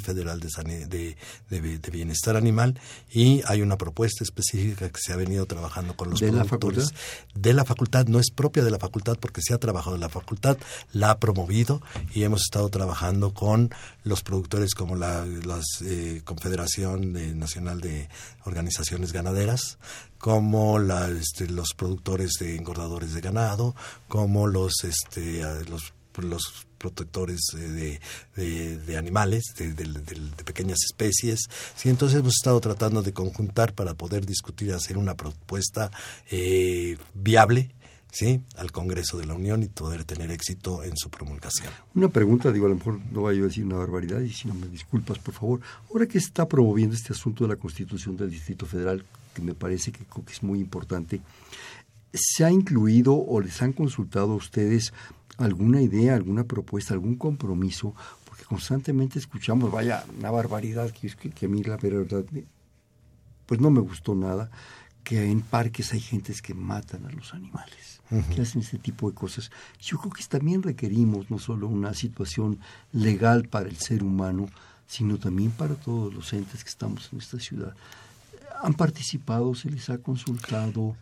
federal 0.00 0.40
de, 0.40 0.48
de, 0.86 1.16
de- 1.50 1.78
de 1.78 1.90
bienestar 1.90 2.36
animal 2.36 2.78
y 3.10 3.42
hay 3.46 3.62
una 3.62 3.76
propuesta 3.76 4.24
específica 4.24 4.88
que 4.90 5.00
se 5.00 5.12
ha 5.12 5.16
venido 5.16 5.46
trabajando 5.46 5.96
con 5.96 6.10
los 6.10 6.20
¿De 6.20 6.32
la 6.32 6.44
productores 6.44 6.90
facultad? 6.90 7.40
de 7.40 7.52
la 7.54 7.64
facultad, 7.64 8.06
no 8.06 8.18
es 8.18 8.30
propia 8.30 8.62
de 8.64 8.70
la 8.70 8.78
facultad 8.78 9.16
porque 9.18 9.40
se 9.42 9.54
ha 9.54 9.58
trabajado 9.58 9.94
en 9.96 10.00
la 10.00 10.08
facultad, 10.08 10.56
la 10.92 11.10
ha 11.10 11.18
promovido 11.18 11.82
y 12.14 12.22
hemos 12.24 12.42
estado 12.42 12.68
trabajando 12.68 13.32
con 13.34 13.70
los 14.04 14.22
productores 14.22 14.74
como 14.74 14.96
la 14.96 15.24
las, 15.26 15.64
eh, 15.82 16.22
Confederación 16.24 17.12
de- 17.12 17.34
Nacional 17.34 17.80
de 17.80 18.08
Organizaciones 18.44 19.12
Ganaderas, 19.12 19.78
como 20.22 20.78
la, 20.78 21.08
este, 21.10 21.48
los 21.48 21.70
productores 21.76 22.34
de 22.38 22.54
engordadores 22.54 23.12
de 23.12 23.20
ganado, 23.20 23.74
como 24.06 24.46
los, 24.46 24.84
este, 24.84 25.42
los, 25.68 25.92
los 26.18 26.64
protectores 26.78 27.40
eh, 27.58 27.98
de, 28.36 28.76
de- 28.78 28.96
animales, 28.96 29.42
de, 29.58 29.74
pequeñas 30.44 30.78
especies. 30.88 31.40
Sí, 31.74 31.88
entonces 31.88 32.20
hemos 32.20 32.34
estado 32.34 32.60
tratando 32.60 33.02
de 33.02 33.12
conjuntar 33.12 33.74
para 33.74 33.94
poder 33.94 34.24
discutir 34.24 34.72
hacer 34.72 34.96
una 34.96 35.16
propuesta 35.16 35.90
eh, 36.30 36.98
viable 37.14 37.74
¿sí? 38.12 38.42
al 38.56 38.70
Congreso 38.70 39.18
de 39.18 39.26
la 39.26 39.34
Unión 39.34 39.64
y 39.64 39.66
poder 39.66 40.04
tener 40.04 40.30
éxito 40.30 40.84
en 40.84 40.96
su 40.96 41.10
promulgación. 41.10 41.72
Una 41.96 42.10
pregunta, 42.10 42.52
digo, 42.52 42.66
a 42.66 42.68
lo 42.68 42.76
mejor 42.76 43.00
no 43.10 43.22
vaya 43.22 43.40
a 43.40 43.46
decir 43.46 43.64
una 43.64 43.74
barbaridad 43.78 44.20
y 44.20 44.30
si 44.32 44.46
no 44.46 44.54
me 44.54 44.68
disculpas, 44.68 45.18
por 45.18 45.34
favor. 45.34 45.60
Ahora 45.90 46.06
que 46.06 46.18
está 46.18 46.46
promoviendo 46.46 46.94
este 46.94 47.12
asunto 47.12 47.42
de 47.42 47.48
la 47.48 47.56
Constitución 47.56 48.16
del 48.16 48.30
Distrito 48.30 48.66
Federal, 48.66 49.04
que 49.34 49.42
me 49.42 49.54
parece 49.54 49.92
que, 49.92 50.04
que 50.04 50.32
es 50.32 50.42
muy 50.42 50.60
importante, 50.60 51.20
¿se 52.12 52.44
ha 52.44 52.50
incluido 52.50 53.14
o 53.14 53.40
les 53.40 53.62
han 53.62 53.72
consultado 53.72 54.32
a 54.32 54.36
ustedes 54.36 54.92
alguna 55.38 55.80
idea, 55.80 56.14
alguna 56.14 56.44
propuesta, 56.44 56.94
algún 56.94 57.16
compromiso? 57.16 57.94
Porque 58.26 58.44
constantemente 58.44 59.18
escuchamos, 59.18 59.70
vaya, 59.70 60.04
una 60.18 60.30
barbaridad 60.30 60.90
que, 60.90 61.10
que, 61.10 61.30
que 61.30 61.46
a 61.46 61.48
mí 61.48 61.62
la 61.62 61.76
verdad, 61.76 62.24
pues 63.46 63.60
no 63.60 63.70
me 63.70 63.80
gustó 63.80 64.14
nada, 64.14 64.50
que 65.02 65.30
en 65.30 65.40
parques 65.40 65.92
hay 65.92 66.00
gentes 66.00 66.42
que 66.42 66.54
matan 66.54 67.06
a 67.06 67.10
los 67.10 67.34
animales, 67.34 68.00
que 68.34 68.42
hacen 68.42 68.60
este 68.60 68.78
tipo 68.78 69.08
de 69.08 69.14
cosas. 69.14 69.50
Yo 69.80 69.98
creo 69.98 70.12
que 70.12 70.22
también 70.24 70.62
requerimos 70.62 71.30
no 71.30 71.38
solo 71.38 71.66
una 71.66 71.94
situación 71.94 72.58
legal 72.92 73.48
para 73.48 73.68
el 73.68 73.76
ser 73.76 74.04
humano, 74.04 74.48
sino 74.86 75.18
también 75.18 75.50
para 75.50 75.74
todos 75.74 76.12
los 76.12 76.32
entes 76.32 76.62
que 76.62 76.70
estamos 76.70 77.08
en 77.12 77.18
esta 77.18 77.38
ciudad. 77.40 77.74
¿Han 78.62 78.74
participado? 78.74 79.56
¿Se 79.56 79.68
les 79.68 79.90
ha 79.90 79.98
consultado? 79.98 80.96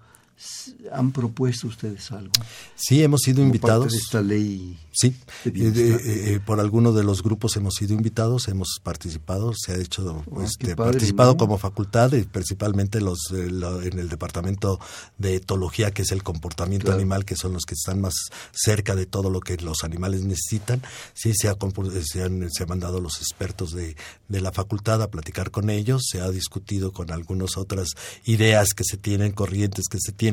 ¿Han 0.93 1.13
propuesto 1.13 1.67
ustedes 1.69 2.11
algo? 2.13 2.33
Sí, 2.75 3.03
hemos 3.03 3.21
sido 3.23 3.37
Como 3.37 3.47
invitados. 3.49 3.85
parte 3.85 3.95
de 3.97 3.99
esta 4.03 4.23
ley 4.23 4.79
Sí, 4.93 5.11
de 5.45 5.49
eh, 5.49 5.51
bienestar. 5.53 6.01
eh, 6.01 6.35
eh, 6.35 6.41
por 6.45 6.61
alguno 6.61 6.93
de 6.93 7.05
los 7.05 7.23
grupos 7.23 7.57
hemos 7.57 7.75
sido 7.75 7.93
invitados, 7.95 8.49
hemos 8.49 8.81
participado, 8.83 9.53
se 9.55 9.73
ha 9.73 9.77
hecho 9.77 10.25
Oh, 10.31 10.43
este, 10.43 10.75
padre, 10.75 10.93
participado 10.93 11.33
¿no? 11.33 11.37
como 11.37 11.59
facultad, 11.59 12.13
y 12.15 12.23
principalmente 12.23 13.01
los 13.01 13.19
eh, 13.33 13.51
lo- 13.51 13.83
en 13.83 13.99
el 13.99 14.09
departamento 14.09 14.81
de 15.19 15.37
etología, 15.37 15.91
que 15.91 16.03
es 16.03 16.11
el 16.13 16.23
comportamiento 16.23 16.87
Claro. 16.87 16.99
animal, 16.99 17.25
que 17.27 17.37
son 17.37 17.53
los 17.53 17.65
que 17.67 17.75
están 17.75 18.01
más 18.01 18.15
cerca 18.53 18.95
de 18.97 19.05
todo 19.07 19.29
lo 19.31 19.41
que 19.41 19.57
los 19.59 19.85
animales 19.85 20.23
necesitan. 20.25 20.81
Sí, 21.15 21.33
se 21.35 21.49
ha, 21.49 21.53
eh, 21.53 22.03
se 22.05 22.23
han, 22.23 22.49
se 22.51 22.63
han 22.63 22.69
mandado 22.69 23.01
los 23.01 23.19
expertos 23.19 23.73
de, 23.73 23.95
de 24.29 24.41
la 24.41 24.53
facultad 24.53 25.03
a 25.03 25.11
platicar 25.11 25.51
con 25.51 25.69
ellos, 25.71 26.03
se 26.11 26.21
ha 26.23 26.31
discutido 26.31 26.93
con 26.93 27.11
algunas 27.13 27.57
otras 27.59 27.89
ideas 28.25 28.69
que 28.75 28.85
se 28.85 28.97
tienen, 28.97 29.33
corrientes 29.33 29.85
que 29.91 29.99
se 30.01 30.13
tienen, 30.13 30.30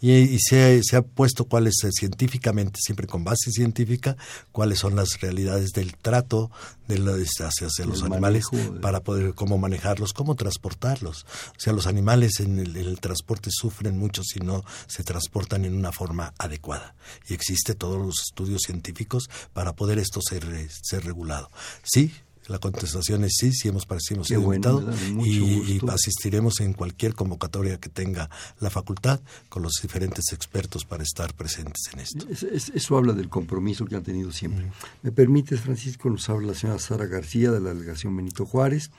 y, 0.00 0.12
y 0.12 0.38
se, 0.40 0.78
ha- 0.78 0.82
se 0.82 0.96
ha 0.96 1.02
puesto 1.02 1.44
cuáles 1.44 1.74
eh, 1.84 1.90
científicamente, 1.92 2.78
siempre 2.82 3.06
con 3.06 3.24
base 3.24 3.50
científica, 3.50 4.16
cuáles 4.52 4.78
son 4.78 4.96
las 4.96 5.20
realidades 5.20 5.70
del 5.72 5.96
trato 5.96 6.50
de 6.88 6.98
los, 6.98 7.20
hacia, 7.40 7.66
hacia 7.68 7.86
los 7.86 8.02
animales 8.02 8.46
manejo 8.52 8.80
para 8.80 9.00
poder 9.00 9.34
cómo 9.34 9.58
manejarlos, 9.58 10.12
cómo 10.12 10.34
transportarlos. 10.34 11.24
O 11.50 11.60
sea, 11.60 11.72
los 11.72 11.86
animales 11.86 12.40
en 12.40 12.58
el, 12.58 12.76
en 12.76 12.86
el 12.88 13.00
transporte 13.00 13.50
sufren 13.52 13.96
mucho 13.98 14.22
si 14.24 14.40
no 14.40 14.64
se 14.86 15.04
transportan 15.04 15.64
en 15.64 15.74
una 15.74 15.92
forma 15.92 16.34
adecuada. 16.38 16.94
Y 17.28 17.34
existe 17.34 17.74
todos 17.74 17.98
los 18.04 18.16
estudios 18.28 18.62
científicos 18.64 19.28
para 19.52 19.74
poder 19.74 19.98
esto 19.98 20.20
ser, 20.20 20.44
eh, 20.44 20.68
ser 20.82 21.04
regulado. 21.04 21.50
Sí, 21.82 22.12
La 22.50 22.58
contestación 22.58 23.22
es 23.22 23.34
sí, 23.38 23.52
sí 23.52 23.68
hemos 23.68 23.86
sido 24.26 24.40
bueno, 24.40 24.80
invitados 24.80 25.00
y, 25.24 25.80
asistiremos 25.88 26.58
en 26.58 26.72
cualquier 26.72 27.14
convocatoria 27.14 27.78
que 27.78 27.88
tenga 27.88 28.28
la 28.58 28.70
facultad 28.70 29.20
con 29.48 29.62
los 29.62 29.74
diferentes 29.80 30.32
expertos 30.32 30.84
para 30.84 31.04
estar 31.04 31.32
presentes 31.34 31.88
en 31.92 32.00
esto. 32.00 32.26
Es- 32.28 32.42
es- 32.42 32.72
eso 32.74 32.96
habla 32.96 33.12
del 33.12 33.28
compromiso 33.28 33.84
que 33.86 33.94
han 33.94 34.02
tenido 34.02 34.32
siempre. 34.32 34.70
¿Me 35.02 35.12
permites, 35.12 35.60
Francisco? 35.60 36.10
Nos 36.10 36.28
habla 36.28 36.48
la 36.48 36.54
señora 36.54 36.80
Sara 36.80 37.06
García 37.06 37.52
de 37.52 37.60
la 37.60 37.72
delegación 37.72 38.16
Benito 38.16 38.44
Juárez. 38.44 38.90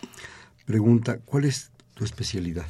Pregunta, 0.65 1.17
¿cuál 1.25 1.43
es 1.43 1.71
tu 1.93 2.05
especialidad? 2.05 2.67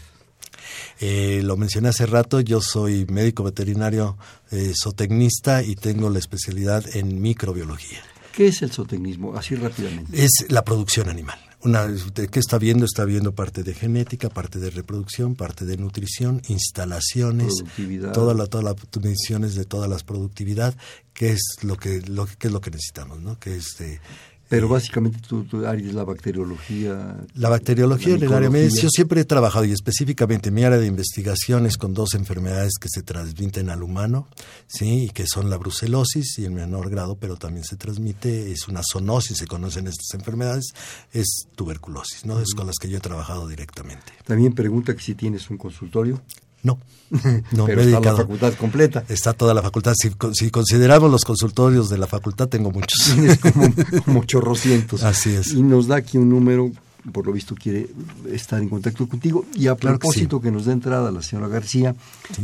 Eh, 0.99 1.41
lo 1.43 1.57
mencioné 1.57 1.89
hace 1.89 2.05
rato, 2.07 2.39
yo 2.39 2.59
soy 2.61 3.05
médico 3.05 3.43
veterinario 3.43 4.17
eh, 4.51 4.73
zootecnista 4.81 5.61
y 5.63 5.75
tengo 5.75 6.09
la 6.09 6.17
especialidad 6.19 6.83
en 6.95 7.21
microbiología. 7.21 8.01
¿Qué 8.33 8.47
es 8.47 8.61
el 8.61 8.71
zootecnismo? 8.71 9.35
Así 9.35 9.55
rápidamente. 9.55 10.23
Es 10.23 10.45
la 10.49 10.63
producción 10.63 11.09
animal. 11.09 11.39
Una, 11.63 11.87
¿Qué 12.13 12.39
está 12.39 12.57
viendo? 12.57 12.85
Está 12.85 13.05
viendo 13.05 13.35
parte 13.35 13.61
de 13.61 13.75
genética, 13.75 14.29
parte 14.29 14.57
de 14.59 14.71
reproducción, 14.71 15.35
parte 15.35 15.65
de 15.65 15.77
nutrición, 15.77 16.41
instalaciones, 16.47 17.53
Productividad. 17.55 18.13
toda 18.13 18.33
la, 18.33 18.47
todas 18.47 18.63
las 18.65 18.75
mediciones 19.03 19.53
de 19.53 19.65
todas 19.65 19.87
las 19.87 20.03
productividad, 20.03 20.75
que 21.13 21.31
es 21.31 21.57
lo 21.61 21.77
que, 21.77 22.01
lo, 22.01 22.25
que 22.25 22.47
es 22.47 22.53
lo 22.53 22.61
que 22.61 22.71
necesitamos, 22.71 23.21
¿no? 23.21 23.37
Que 23.39 23.57
es 23.57 23.75
de, 23.77 23.99
Pero 24.51 24.67
básicamente 24.67 25.19
tu, 25.25 25.45
tu 25.45 25.65
área 25.65 25.87
es 25.87 25.93
la 25.93 26.03
bacteriología. 26.03 27.15
La 27.35 27.47
bacteriología 27.47 28.15
en 28.15 28.23
el 28.23 28.33
área 28.33 28.49
médica, 28.49 28.81
yo 28.81 28.89
siempre 28.89 29.21
he 29.21 29.23
trabajado 29.23 29.63
y 29.63 29.71
específicamente 29.71 30.51
mi 30.51 30.65
área 30.65 30.77
de 30.77 30.87
investigación 30.87 31.65
es 31.65 31.77
con 31.77 31.93
dos 31.93 32.15
enfermedades 32.15 32.73
que 32.77 32.89
se 32.91 33.01
transmiten 33.01 33.69
al 33.69 33.81
humano, 33.81 34.27
sí, 34.67 35.05
y 35.05 35.09
que 35.11 35.23
son 35.25 35.49
la 35.49 35.55
brucelosis 35.55 36.37
y 36.37 36.43
en 36.43 36.53
menor 36.53 36.89
grado, 36.89 37.15
pero 37.15 37.37
también 37.37 37.63
se 37.63 37.77
transmite, 37.77 38.51
es 38.51 38.67
una 38.67 38.81
zoonosis, 38.83 39.37
se 39.37 39.47
conocen 39.47 39.87
estas 39.87 40.19
enfermedades, 40.19 40.73
es 41.13 41.45
tuberculosis, 41.55 42.25
¿no? 42.25 42.41
Es 42.41 42.53
con 42.53 42.67
las 42.67 42.75
que 42.75 42.89
yo 42.89 42.97
he 42.97 43.01
trabajado 43.01 43.47
directamente. 43.47 44.11
También 44.25 44.51
pregunta 44.51 44.93
que 44.93 45.01
si 45.01 45.15
tienes 45.15 45.49
un 45.49 45.57
consultorio. 45.57 46.21
No, 46.63 46.77
no, 47.51 47.65
pero 47.65 47.81
me 47.81 47.83
he 47.83 47.85
está 47.87 47.99
la 47.99 47.99
dedicado- 47.99 48.17
facultad 48.17 48.53
completa. 48.53 49.03
Está 49.09 49.33
toda 49.33 49.53
la 49.53 49.61
facultad. 49.61 49.93
Si, 49.97 50.09
con- 50.11 50.33
si 50.33 50.49
consideramos 50.49 51.11
los 51.11 51.25
consultorios 51.25 51.89
de 51.89 51.97
la 51.97 52.07
facultad, 52.07 52.47
tengo 52.47 52.71
muchos. 52.71 53.11
Tienes 53.13 53.37
como, 53.39 53.73
como 54.05 54.23
chorrocientos. 54.23 55.03
Así 55.03 55.31
es. 55.33 55.47
Y 55.53 55.61
nos 55.61 55.87
da 55.87 55.97
aquí 55.97 56.17
un 56.17 56.29
número, 56.29 56.71
por 57.11 57.25
lo 57.25 57.33
visto 57.33 57.53
quiere 57.55 57.89
estar 58.31 58.61
en 58.61 58.69
contacto 58.69 59.09
contigo. 59.09 59.43
Y 59.55 59.67
a 59.67 59.75
Claro 59.75 59.97
que 59.97 59.99
propósito 60.03 60.37
sí. 60.37 60.43
que, 60.43 60.51
nos 60.51 60.65
da 60.65 60.71
entrada 60.71 61.11
la 61.11 61.21
señora 61.21 61.49
García, 61.49 61.95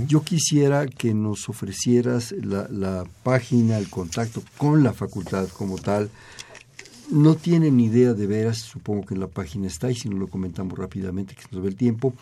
yo 0.08 0.22
quisiera 0.24 0.86
que 0.88 1.14
nos 1.14 1.48
ofrecieras 1.48 2.34
la, 2.44 2.68
la 2.70 3.06
página, 3.24 3.78
el 3.78 3.90
contacto 3.90 4.44
con 4.58 4.84
la 4.84 4.92
facultad 4.92 5.48
como 5.50 5.78
tal. 5.78 6.10
No 7.10 7.36
tienen 7.36 7.80
idea 7.80 8.14
de 8.14 8.28
veras, 8.28 8.58
supongo 8.58 9.06
que 9.06 9.14
en 9.14 9.22
la 9.22 9.28
página 9.28 9.68
está, 9.68 9.90
y 9.90 9.96
si 9.96 10.10
no 10.10 10.18
lo 10.18 10.28
comentamos 10.28 10.78
rápidamente, 10.78 11.36
que 11.36 11.44
se 11.44 11.50
nos 11.52 11.62
ve 11.62 11.70
el 11.70 11.76
tiempo, 11.76 12.14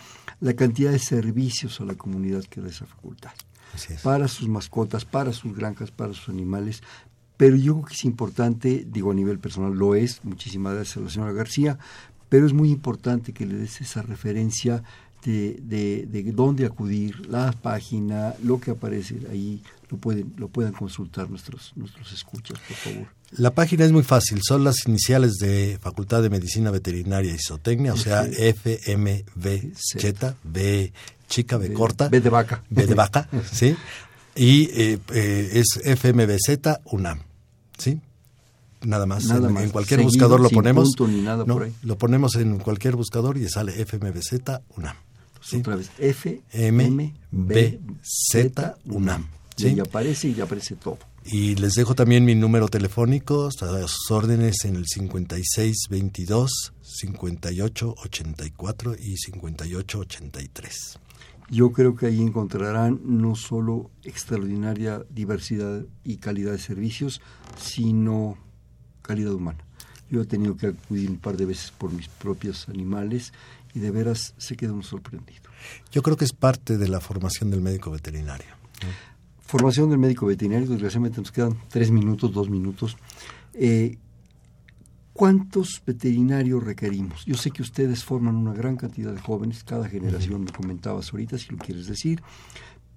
la 0.41 0.53
cantidad 0.53 0.91
de 0.91 0.99
servicios 0.99 1.81
a 1.81 1.85
la 1.85 1.95
comunidad 1.95 2.43
que 2.43 2.61
da 2.61 2.69
esa 2.69 2.85
facultad 2.85 3.31
es. 3.89 4.01
para 4.01 4.27
sus 4.27 4.47
mascotas, 4.47 5.03
para 5.05 5.33
sus 5.33 5.55
granjas, 5.55 5.91
para 5.91 6.13
sus 6.13 6.29
animales. 6.29 6.83
Pero 7.37 7.55
yo 7.55 7.73
creo 7.73 7.85
que 7.85 7.93
es 7.95 8.05
importante, 8.05 8.85
digo 8.87 9.11
a 9.11 9.15
nivel 9.15 9.39
personal, 9.39 9.73
lo 9.73 9.95
es, 9.95 10.23
muchísimas 10.23 10.75
gracias 10.75 10.97
a 10.97 11.01
la 11.01 11.09
señora 11.09 11.33
García, 11.33 11.77
pero 12.29 12.45
es 12.45 12.53
muy 12.53 12.69
importante 12.69 13.33
que 13.33 13.45
le 13.45 13.55
des 13.55 13.81
esa 13.81 14.01
referencia 14.01 14.83
de, 15.23 15.59
de, 15.63 16.05
de 16.05 16.31
dónde 16.31 16.65
acudir, 16.65 17.27
la 17.27 17.51
página, 17.51 18.35
lo 18.43 18.59
que 18.59 18.71
aparece 18.71 19.19
ahí, 19.31 19.61
lo 19.89 19.97
pueden, 19.97 20.33
lo 20.37 20.47
puedan 20.47 20.73
consultar 20.73 21.29
nuestros, 21.29 21.73
nuestros 21.75 22.11
escuchas, 22.13 22.59
por 22.59 22.77
favor. 22.77 23.07
La 23.37 23.51
página 23.53 23.85
es 23.85 23.91
muy 23.91 24.03
fácil, 24.03 24.39
son 24.47 24.63
las 24.63 24.87
iniciales 24.87 25.33
de 25.33 25.77
Facultad 25.81 26.21
de 26.21 26.29
Medicina 26.29 26.71
Veterinaria 26.71 27.33
y 27.33 27.37
Zootecnia, 27.37 27.93
o 27.93 27.97
sea, 27.97 28.23
FMV, 28.23 29.33
B 30.43 30.93
chica, 31.27 31.57
B 31.57 31.73
corta, 31.73 32.07
B 32.09 32.21
de 32.21 32.29
vaca. 32.29 32.63
B 32.69 32.85
de 32.85 32.93
vaca, 32.93 33.27
¿sí? 33.51 33.75
Y 34.35 34.69
eh, 34.73 34.99
eh, 35.13 35.49
es 35.53 35.79
FMBZ 35.83 36.81
UNAM, 36.85 37.19
¿sí? 37.77 37.99
Nada 38.81 39.05
más. 39.05 39.25
Nada 39.25 39.47
en, 39.47 39.53
más. 39.53 39.63
en 39.63 39.69
cualquier 39.71 39.99
Seguido, 39.99 40.11
buscador 40.11 40.39
lo 40.39 40.49
ponemos. 40.49 40.95
punto 40.95 41.11
ni 41.11 41.21
nada 41.21 41.43
no, 41.45 41.55
por 41.55 41.63
ahí. 41.63 41.73
Lo 41.83 41.97
ponemos 41.97 42.35
en 42.35 42.59
cualquier 42.59 42.95
buscador 42.95 43.37
y 43.37 43.49
sale 43.49 43.73
FMBZ 43.85 44.61
UNAM. 44.77 44.95
¿sí? 45.41 45.57
Otra 45.57 45.75
vez, 45.75 45.89
F, 45.97 46.41
M, 46.51 46.85
M, 46.85 47.13
B, 47.31 47.55
B, 47.55 47.79
Z, 48.03 48.49
Z, 48.49 48.77
UNAM. 48.85 49.27
¿sí? 49.55 49.73
Y 49.75 49.79
aparece 49.79 50.27
y 50.27 50.35
ya 50.35 50.43
aparece 50.43 50.75
todo. 50.75 50.99
Y 51.25 51.55
les 51.55 51.73
dejo 51.73 51.95
también 51.95 52.23
mi 52.23 52.35
número 52.35 52.67
telefónico, 52.67 53.47
a 53.47 53.87
sus 53.87 54.11
órdenes 54.11 54.63
en 54.63 54.75
el 54.75 54.85
5622 54.85 56.73
5884 56.81 58.95
y 58.95 59.17
5883. 59.17 60.99
Yo 61.49 61.71
creo 61.71 61.95
que 61.95 62.07
ahí 62.07 62.21
encontrarán 62.21 62.99
no 63.03 63.35
solo 63.35 63.89
extraordinaria 64.03 65.03
diversidad 65.09 65.83
y 66.03 66.17
calidad 66.17 66.51
de 66.51 66.59
servicios, 66.59 67.21
sino 67.59 68.37
calidad 69.01 69.33
humana. 69.33 69.65
Yo 70.11 70.21
he 70.21 70.25
tenido 70.25 70.55
que 70.57 70.67
acudir 70.67 71.09
un 71.09 71.17
par 71.17 71.37
de 71.37 71.45
veces 71.45 71.71
por 71.71 71.91
mis 71.91 72.07
propios 72.07 72.69
animales 72.69 73.33
y 73.73 73.79
de 73.79 73.89
veras 73.89 74.35
se 74.37 74.55
queda 74.55 74.73
uno 74.73 74.83
sorprendido. 74.83 75.49
Yo 75.91 76.03
creo 76.03 76.17
que 76.17 76.25
es 76.25 76.33
parte 76.33 76.77
de 76.77 76.87
la 76.87 76.99
formación 76.99 77.49
del 77.49 77.61
médico 77.61 77.89
veterinario. 77.89 78.53
Formación 79.55 79.89
del 79.89 79.99
médico 79.99 80.25
veterinario, 80.25 80.67
desgraciadamente 80.67 81.21
nos 81.21 81.31
quedan 81.31 81.57
tres 81.69 81.89
minutos, 81.89 82.33
dos 82.33 82.49
minutos. 82.49 82.97
Eh, 83.53 83.97
¿Cuántos 85.13 85.81
veterinarios 85.87 86.61
requerimos? 86.61 87.23
Yo 87.25 87.35
sé 87.35 87.51
que 87.51 87.61
ustedes 87.61 88.03
forman 88.03 88.35
una 88.35 88.51
gran 88.53 88.75
cantidad 88.75 89.13
de 89.13 89.21
jóvenes, 89.21 89.63
cada 89.63 89.87
generación, 89.87 90.43
me 90.43 90.51
comentabas 90.51 91.13
ahorita, 91.13 91.37
si 91.37 91.51
lo 91.53 91.57
quieres 91.57 91.87
decir, 91.87 92.21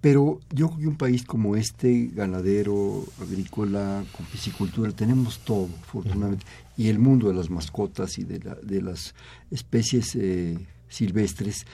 pero 0.00 0.40
yo 0.52 0.66
creo 0.70 0.78
que 0.80 0.86
un 0.88 0.96
país 0.96 1.22
como 1.24 1.54
este, 1.54 2.10
ganadero, 2.12 3.04
agrícola, 3.22 4.02
con 4.16 4.26
piscicultura, 4.26 4.90
tenemos 4.90 5.38
todo, 5.44 5.68
afortunadamente, 5.82 6.44
y 6.76 6.88
el 6.88 6.98
mundo 6.98 7.28
de 7.28 7.34
las 7.34 7.50
mascotas 7.50 8.18
y 8.18 8.24
de, 8.24 8.40
la- 8.40 8.56
de 8.56 8.82
las 8.82 9.14
especies 9.52 10.16
eh, 10.16 10.58
silvestres, 10.88 11.66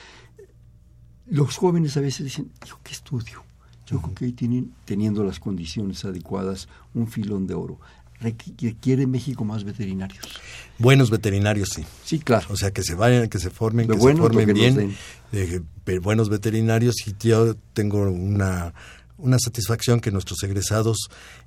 los 1.25 1.57
jóvenes 1.57 1.97
a 1.97 2.01
veces 2.03 2.25
dicen, 2.25 2.51
yo 2.67 2.79
qué 2.85 2.93
estudio. 2.93 3.43
Yo 3.87 4.01
creo 4.01 4.15
que 4.15 4.25
ahí 4.27 4.33
tienen, 4.33 4.73
teniendo 4.85 5.25
las 5.25 5.39
condiciones 5.41 6.05
adecuadas, 6.05 6.69
un 6.95 7.07
filón 7.09 7.47
de 7.47 7.55
oro. 7.55 7.79
Requ- 8.21 8.55
Requiere 8.61 9.07
México 9.07 9.45
más 9.45 9.65
veterinarios. 9.65 10.25
Buenos 10.79 11.11
veterinarios, 11.11 11.69
sí. 11.75 11.85
Sí, 12.05 12.19
claro. 12.21 12.47
O 12.51 12.57
sea, 12.57 12.71
que 12.71 12.83
se 12.83 12.95
vayan, 12.95 13.29
que 13.29 13.39
se 13.39 13.51
formen, 13.51 13.87
De 13.87 13.95
que 13.95 14.01
se 14.01 14.17
formen 14.17 14.47
que 14.47 14.53
bien, 14.53 14.97
de 15.85 15.99
buenos 15.99 16.29
veterinarios. 16.31 16.95
Y 17.07 17.15
yo 17.19 17.55
tengo 17.75 18.03
una, 18.09 18.73
una 19.19 19.39
satisfacción 19.39 20.01
que 20.01 20.11
nuestros 20.13 20.43
egresados, 20.45 20.97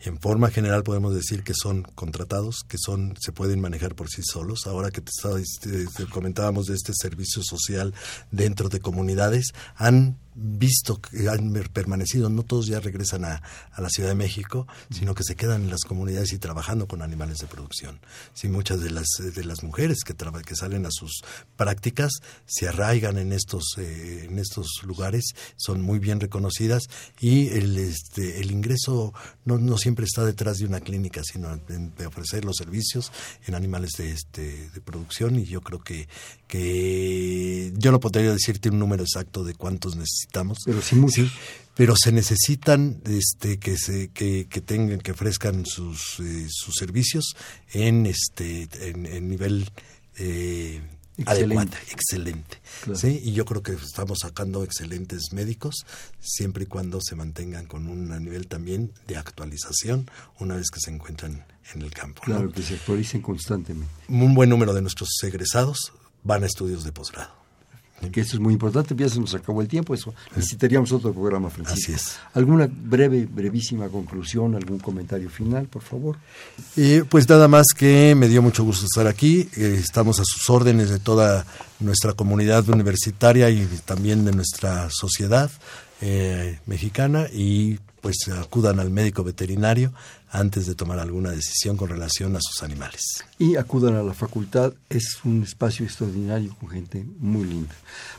en 0.02 0.20
forma 0.20 0.50
general, 0.52 0.84
podemos 0.84 1.16
decir 1.16 1.44
que 1.44 1.54
son 1.56 1.84
contratados, 1.96 2.58
que 2.68 2.78
son 2.78 3.16
se 3.20 3.32
pueden 3.32 3.60
manejar 3.62 3.96
por 3.96 4.10
sí 4.10 4.22
solos. 4.24 4.68
Ahora 4.68 4.92
que 4.92 5.02
te, 5.02 5.10
estaba, 5.10 5.40
te 5.62 6.06
comentábamos 6.12 6.68
de 6.68 6.76
este 6.76 6.92
servicio 6.94 7.42
social 7.44 7.94
dentro 8.30 8.70
de 8.70 8.80
comunidades, 8.80 9.54
han 9.78 10.18
visto 10.40 11.02
que 11.02 11.28
han 11.30 11.52
permanecido, 11.74 12.30
no 12.30 12.44
todos 12.44 12.68
ya 12.68 12.80
regresan 12.80 13.26
a, 13.26 13.42
la 13.78 13.90
Ciudad 13.90 14.10
de 14.10 14.16
México, 14.16 14.68
sino 14.92 15.16
que 15.16 15.24
se 15.24 15.36
quedan 15.36 15.64
en 15.64 15.70
las 15.70 15.82
comunidades 15.82 16.34
y 16.34 16.38
trabajando 16.38 16.88
con 16.88 17.02
animales 17.02 17.40
de 17.40 17.48
producción. 17.48 18.00
Sí, 18.34 18.48
muchas 18.48 18.80
de 18.82 18.92
las, 18.92 19.08
de 19.20 19.44
las 19.44 19.64
mujeres 19.64 20.00
que, 20.06 20.16
que 20.16 20.56
salen 20.56 20.86
a 20.86 20.92
sus 20.92 21.24
prácticas 21.56 22.12
se 22.46 22.68
arraigan 22.68 23.18
en 23.18 23.34
estos, 23.34 23.64
eh, 23.78 24.28
en 24.30 24.40
estos 24.40 24.68
lugares, 24.84 25.34
son 25.56 25.82
muy 25.82 26.00
bien 26.00 26.20
reconocidas 26.20 26.84
y 27.20 27.50
el, 27.50 27.78
este, 27.78 28.40
el 28.40 28.52
ingreso 28.52 29.14
no, 29.46 29.58
no 29.58 29.78
siempre 29.78 30.06
está 30.06 30.26
detrás 30.26 30.58
de 30.58 30.66
una 30.66 30.82
clínica, 30.82 31.22
sino 31.24 31.58
de 31.58 32.06
ofrecer 32.06 32.46
los 32.46 32.58
servicios 32.58 33.12
en 33.46 33.56
animales 33.56 33.92
de, 33.98 34.12
este, 34.12 34.70
de 34.70 34.82
producción 34.82 35.38
y 35.38 35.46
yo 35.46 35.62
creo 35.62 35.80
que, 35.80 36.08
que 36.48 37.74
yo 37.76 37.92
no 37.92 38.00
podría 38.00 38.32
decirte 38.32 38.70
un 38.70 38.80
número 38.80 39.04
exacto 39.04 39.44
de 39.44 39.54
cuántos 39.54 39.96
necesitamos 39.96 40.60
pero 40.66 40.82
sí 40.82 40.96
muchos. 40.96 41.28
Sí, 41.28 41.32
pero 41.76 41.96
se 41.96 42.12
necesitan 42.12 43.02
este 43.06 43.60
que 43.60 43.78
se 43.78 44.10
que, 44.10 44.48
que 44.50 44.62
tengan 44.62 45.00
que 45.00 45.12
ofrezcan 45.12 45.66
sus 45.66 46.20
eh, 46.20 46.48
sus 46.50 46.76
servicios 46.76 47.36
en 47.74 48.06
este 48.06 48.68
en, 48.82 49.06
en 49.06 49.30
nivel 49.30 49.70
eh, 50.18 50.82
excelente. 51.18 51.56
adecuado, 51.58 51.78
excelente. 51.92 52.58
Claro. 52.84 53.00
¿sí? 53.00 53.22
Y 53.24 53.34
yo 53.34 53.46
creo 53.46 53.62
que 53.62 53.74
estamos 53.74 54.20
sacando 54.22 54.64
excelentes 54.64 55.34
médicos 55.34 55.86
siempre 56.20 56.64
y 56.64 56.68
cuando 56.68 57.00
se 57.02 57.16
mantengan 57.16 57.66
con 57.66 57.88
un 57.88 58.10
nivel 58.24 58.48
también 58.48 58.92
de 59.08 59.18
actualización 59.18 60.10
una 60.40 60.56
vez 60.56 60.70
que 60.72 60.80
se 60.80 60.92
encuentran 60.92 61.46
en 61.74 61.82
el 61.82 61.92
campo. 61.92 62.22
Claro, 62.24 62.46
¿no? 62.46 62.52
que 62.52 62.64
se 62.64 62.76
actualicen 62.76 63.22
constantemente. 63.22 63.92
Un 64.08 64.34
buen 64.34 64.50
número 64.50 64.74
de 64.74 64.82
nuestros 64.82 65.10
egresados 65.24 65.94
van 66.24 66.44
a 66.44 66.46
estudios 66.46 66.84
de 66.84 66.92
posgrado. 66.92 67.32
que 68.12 68.22
eso 68.22 68.36
es 68.36 68.40
muy 68.40 68.54
importante, 68.54 68.96
ya 68.96 69.10
se 69.10 69.20
nos 69.20 69.34
acabó 69.34 69.62
el 69.62 69.68
tiempo, 69.68 69.94
eso 69.94 70.14
necesitaríamos 70.36 70.92
otro 70.92 71.14
programa, 71.14 71.50
Francisco. 71.50 71.92
Así 71.92 71.94
es. 71.94 72.18
¿Alguna 72.34 72.70
breve, 72.70 73.26
brevísima 73.26 73.88
conclusión, 73.90 74.56
algún 74.56 74.80
comentario 74.80 75.30
final, 75.30 75.68
por 75.68 75.82
favor? 75.82 76.18
Y 76.76 77.02
pues 77.02 77.28
nada 77.28 77.48
más 77.48 77.68
que 77.76 78.14
me 78.16 78.28
dio 78.28 78.42
mucho 78.42 78.64
gusto 78.64 78.86
estar 78.86 79.08
aquí, 79.08 79.50
eh, 79.58 79.80
estamos 79.80 80.20
a 80.20 80.24
sus 80.26 80.50
órdenes 80.50 80.90
de 80.90 81.00
toda 81.00 81.46
nuestra 81.80 82.14
comunidad 82.14 82.68
universitaria 82.70 83.50
y 83.50 83.66
también 83.86 84.26
de 84.26 84.32
nuestra 84.32 84.90
sociedad 84.92 85.50
eh, 86.02 86.60
mexicana 86.68 87.28
y 87.34 87.80
pues 88.02 88.18
acudan 88.30 88.80
al 88.80 88.90
médico 88.90 89.24
veterinario 89.24 89.94
antes 90.30 90.66
de 90.66 90.76
tomar 90.76 91.00
alguna 91.00 91.32
decisión 91.32 91.78
con 91.78 91.90
relación 91.90 92.36
a 92.36 92.40
sus 92.42 92.64
animales. 92.64 93.02
Y 93.40 93.56
acudan 93.56 93.96
a 93.96 94.04
la 94.04 94.14
facultad, 94.14 94.74
es 94.90 95.20
un 95.24 95.44
espacio 95.44 95.86
extraordinario 95.86 96.56
con 96.60 96.70
gente 96.70 97.06
muy 97.20 97.46
linda. 97.46 97.76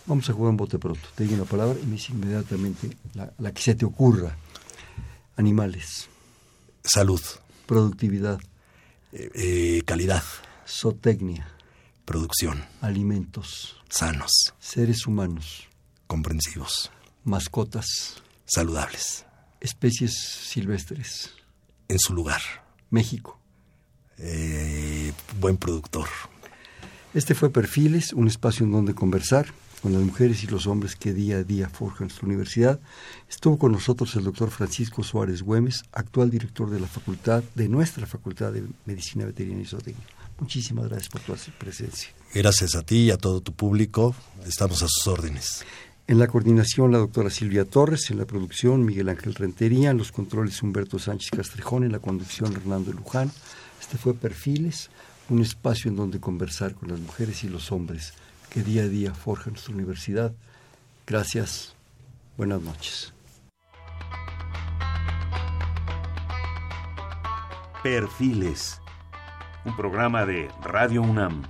Vamos 0.06 0.28
a 0.28 0.32
jugar 0.32 0.50
un 0.50 0.56
bote 0.56 0.78
pronto. 0.78 1.08
Te 1.14 1.24
digo 1.24 1.36
una 1.36 1.44
palabra 1.44 1.78
y 1.82 1.86
me 1.86 1.92
dice 1.92 2.12
inmediatamente 2.12 2.96
la, 3.14 3.32
la 3.38 3.52
que 3.52 3.62
se 3.62 3.74
te 3.74 3.84
ocurra. 3.84 4.36
Animales, 5.36 6.08
Salud, 6.90 7.20
productividad, 7.66 8.40
eh, 9.12 9.30
eh, 9.34 9.82
calidad, 9.84 10.22
zootecnia, 10.66 11.46
producción, 12.06 12.64
alimentos, 12.80 13.76
sanos, 13.90 14.54
seres 14.58 15.06
humanos, 15.06 15.68
comprensivos, 16.06 16.90
mascotas, 17.24 18.22
saludables, 18.46 19.26
especies 19.60 20.14
silvestres, 20.14 21.30
en 21.88 21.98
su 21.98 22.14
lugar, 22.14 22.40
México. 22.90 23.40
eh, 24.18 25.12
buen 25.40 25.56
productor. 25.56 26.08
Este 27.14 27.34
fue 27.34 27.50
Perfiles, 27.50 28.12
un 28.12 28.26
espacio 28.26 28.66
en 28.66 28.72
donde 28.72 28.94
conversar 28.94 29.46
con 29.82 29.92
las 29.92 30.02
mujeres 30.02 30.42
y 30.42 30.46
los 30.48 30.66
hombres 30.66 30.96
que 30.96 31.12
día 31.12 31.36
a 31.36 31.44
día 31.44 31.68
forjan 31.68 32.08
nuestra 32.08 32.26
universidad. 32.26 32.80
Estuvo 33.28 33.58
con 33.58 33.72
nosotros 33.72 34.14
el 34.16 34.24
doctor 34.24 34.50
Francisco 34.50 35.02
Suárez 35.02 35.42
Güemes, 35.42 35.84
actual 35.92 36.30
director 36.30 36.68
de 36.68 36.80
la 36.80 36.86
facultad, 36.86 37.42
de 37.54 37.68
nuestra 37.68 38.06
facultad 38.06 38.52
de 38.52 38.64
Medicina 38.86 39.24
Veterinaria 39.24 39.62
y 39.62 39.66
Zootecnia. 39.66 40.06
Muchísimas 40.40 40.88
gracias 40.88 41.08
por 41.08 41.20
tu 41.20 41.34
presencia. 41.58 42.10
Gracias 42.34 42.74
a 42.74 42.82
ti 42.82 43.04
y 43.04 43.10
a 43.10 43.16
todo 43.16 43.40
tu 43.40 43.52
público, 43.52 44.14
estamos 44.46 44.82
a 44.82 44.86
sus 44.88 45.06
órdenes. 45.06 45.64
En 46.08 46.18
la 46.18 46.26
coordinación, 46.26 46.90
la 46.90 46.96
doctora 46.96 47.28
Silvia 47.28 47.66
Torres, 47.66 48.10
en 48.10 48.16
la 48.16 48.24
producción, 48.24 48.82
Miguel 48.82 49.10
Ángel 49.10 49.34
Rentería, 49.34 49.90
en 49.90 49.98
los 49.98 50.10
controles, 50.10 50.62
Humberto 50.62 50.98
Sánchez 50.98 51.30
Castrejón, 51.30 51.84
en 51.84 51.92
la 51.92 51.98
conducción, 51.98 52.50
Hernando 52.54 52.94
Luján. 52.94 53.30
Este 53.78 53.98
fue 53.98 54.14
Perfiles, 54.14 54.88
un 55.28 55.42
espacio 55.42 55.90
en 55.90 55.96
donde 55.96 56.18
conversar 56.18 56.72
con 56.72 56.88
las 56.88 56.98
mujeres 56.98 57.44
y 57.44 57.50
los 57.50 57.70
hombres 57.72 58.14
que 58.48 58.62
día 58.62 58.84
a 58.84 58.88
día 58.88 59.12
forjan 59.12 59.52
nuestra 59.52 59.74
universidad. 59.74 60.32
Gracias. 61.06 61.74
Buenas 62.38 62.62
noches. 62.62 63.12
Perfiles. 67.82 68.80
Un 69.66 69.76
programa 69.76 70.24
de 70.24 70.48
Radio 70.62 71.02
UNAM. 71.02 71.42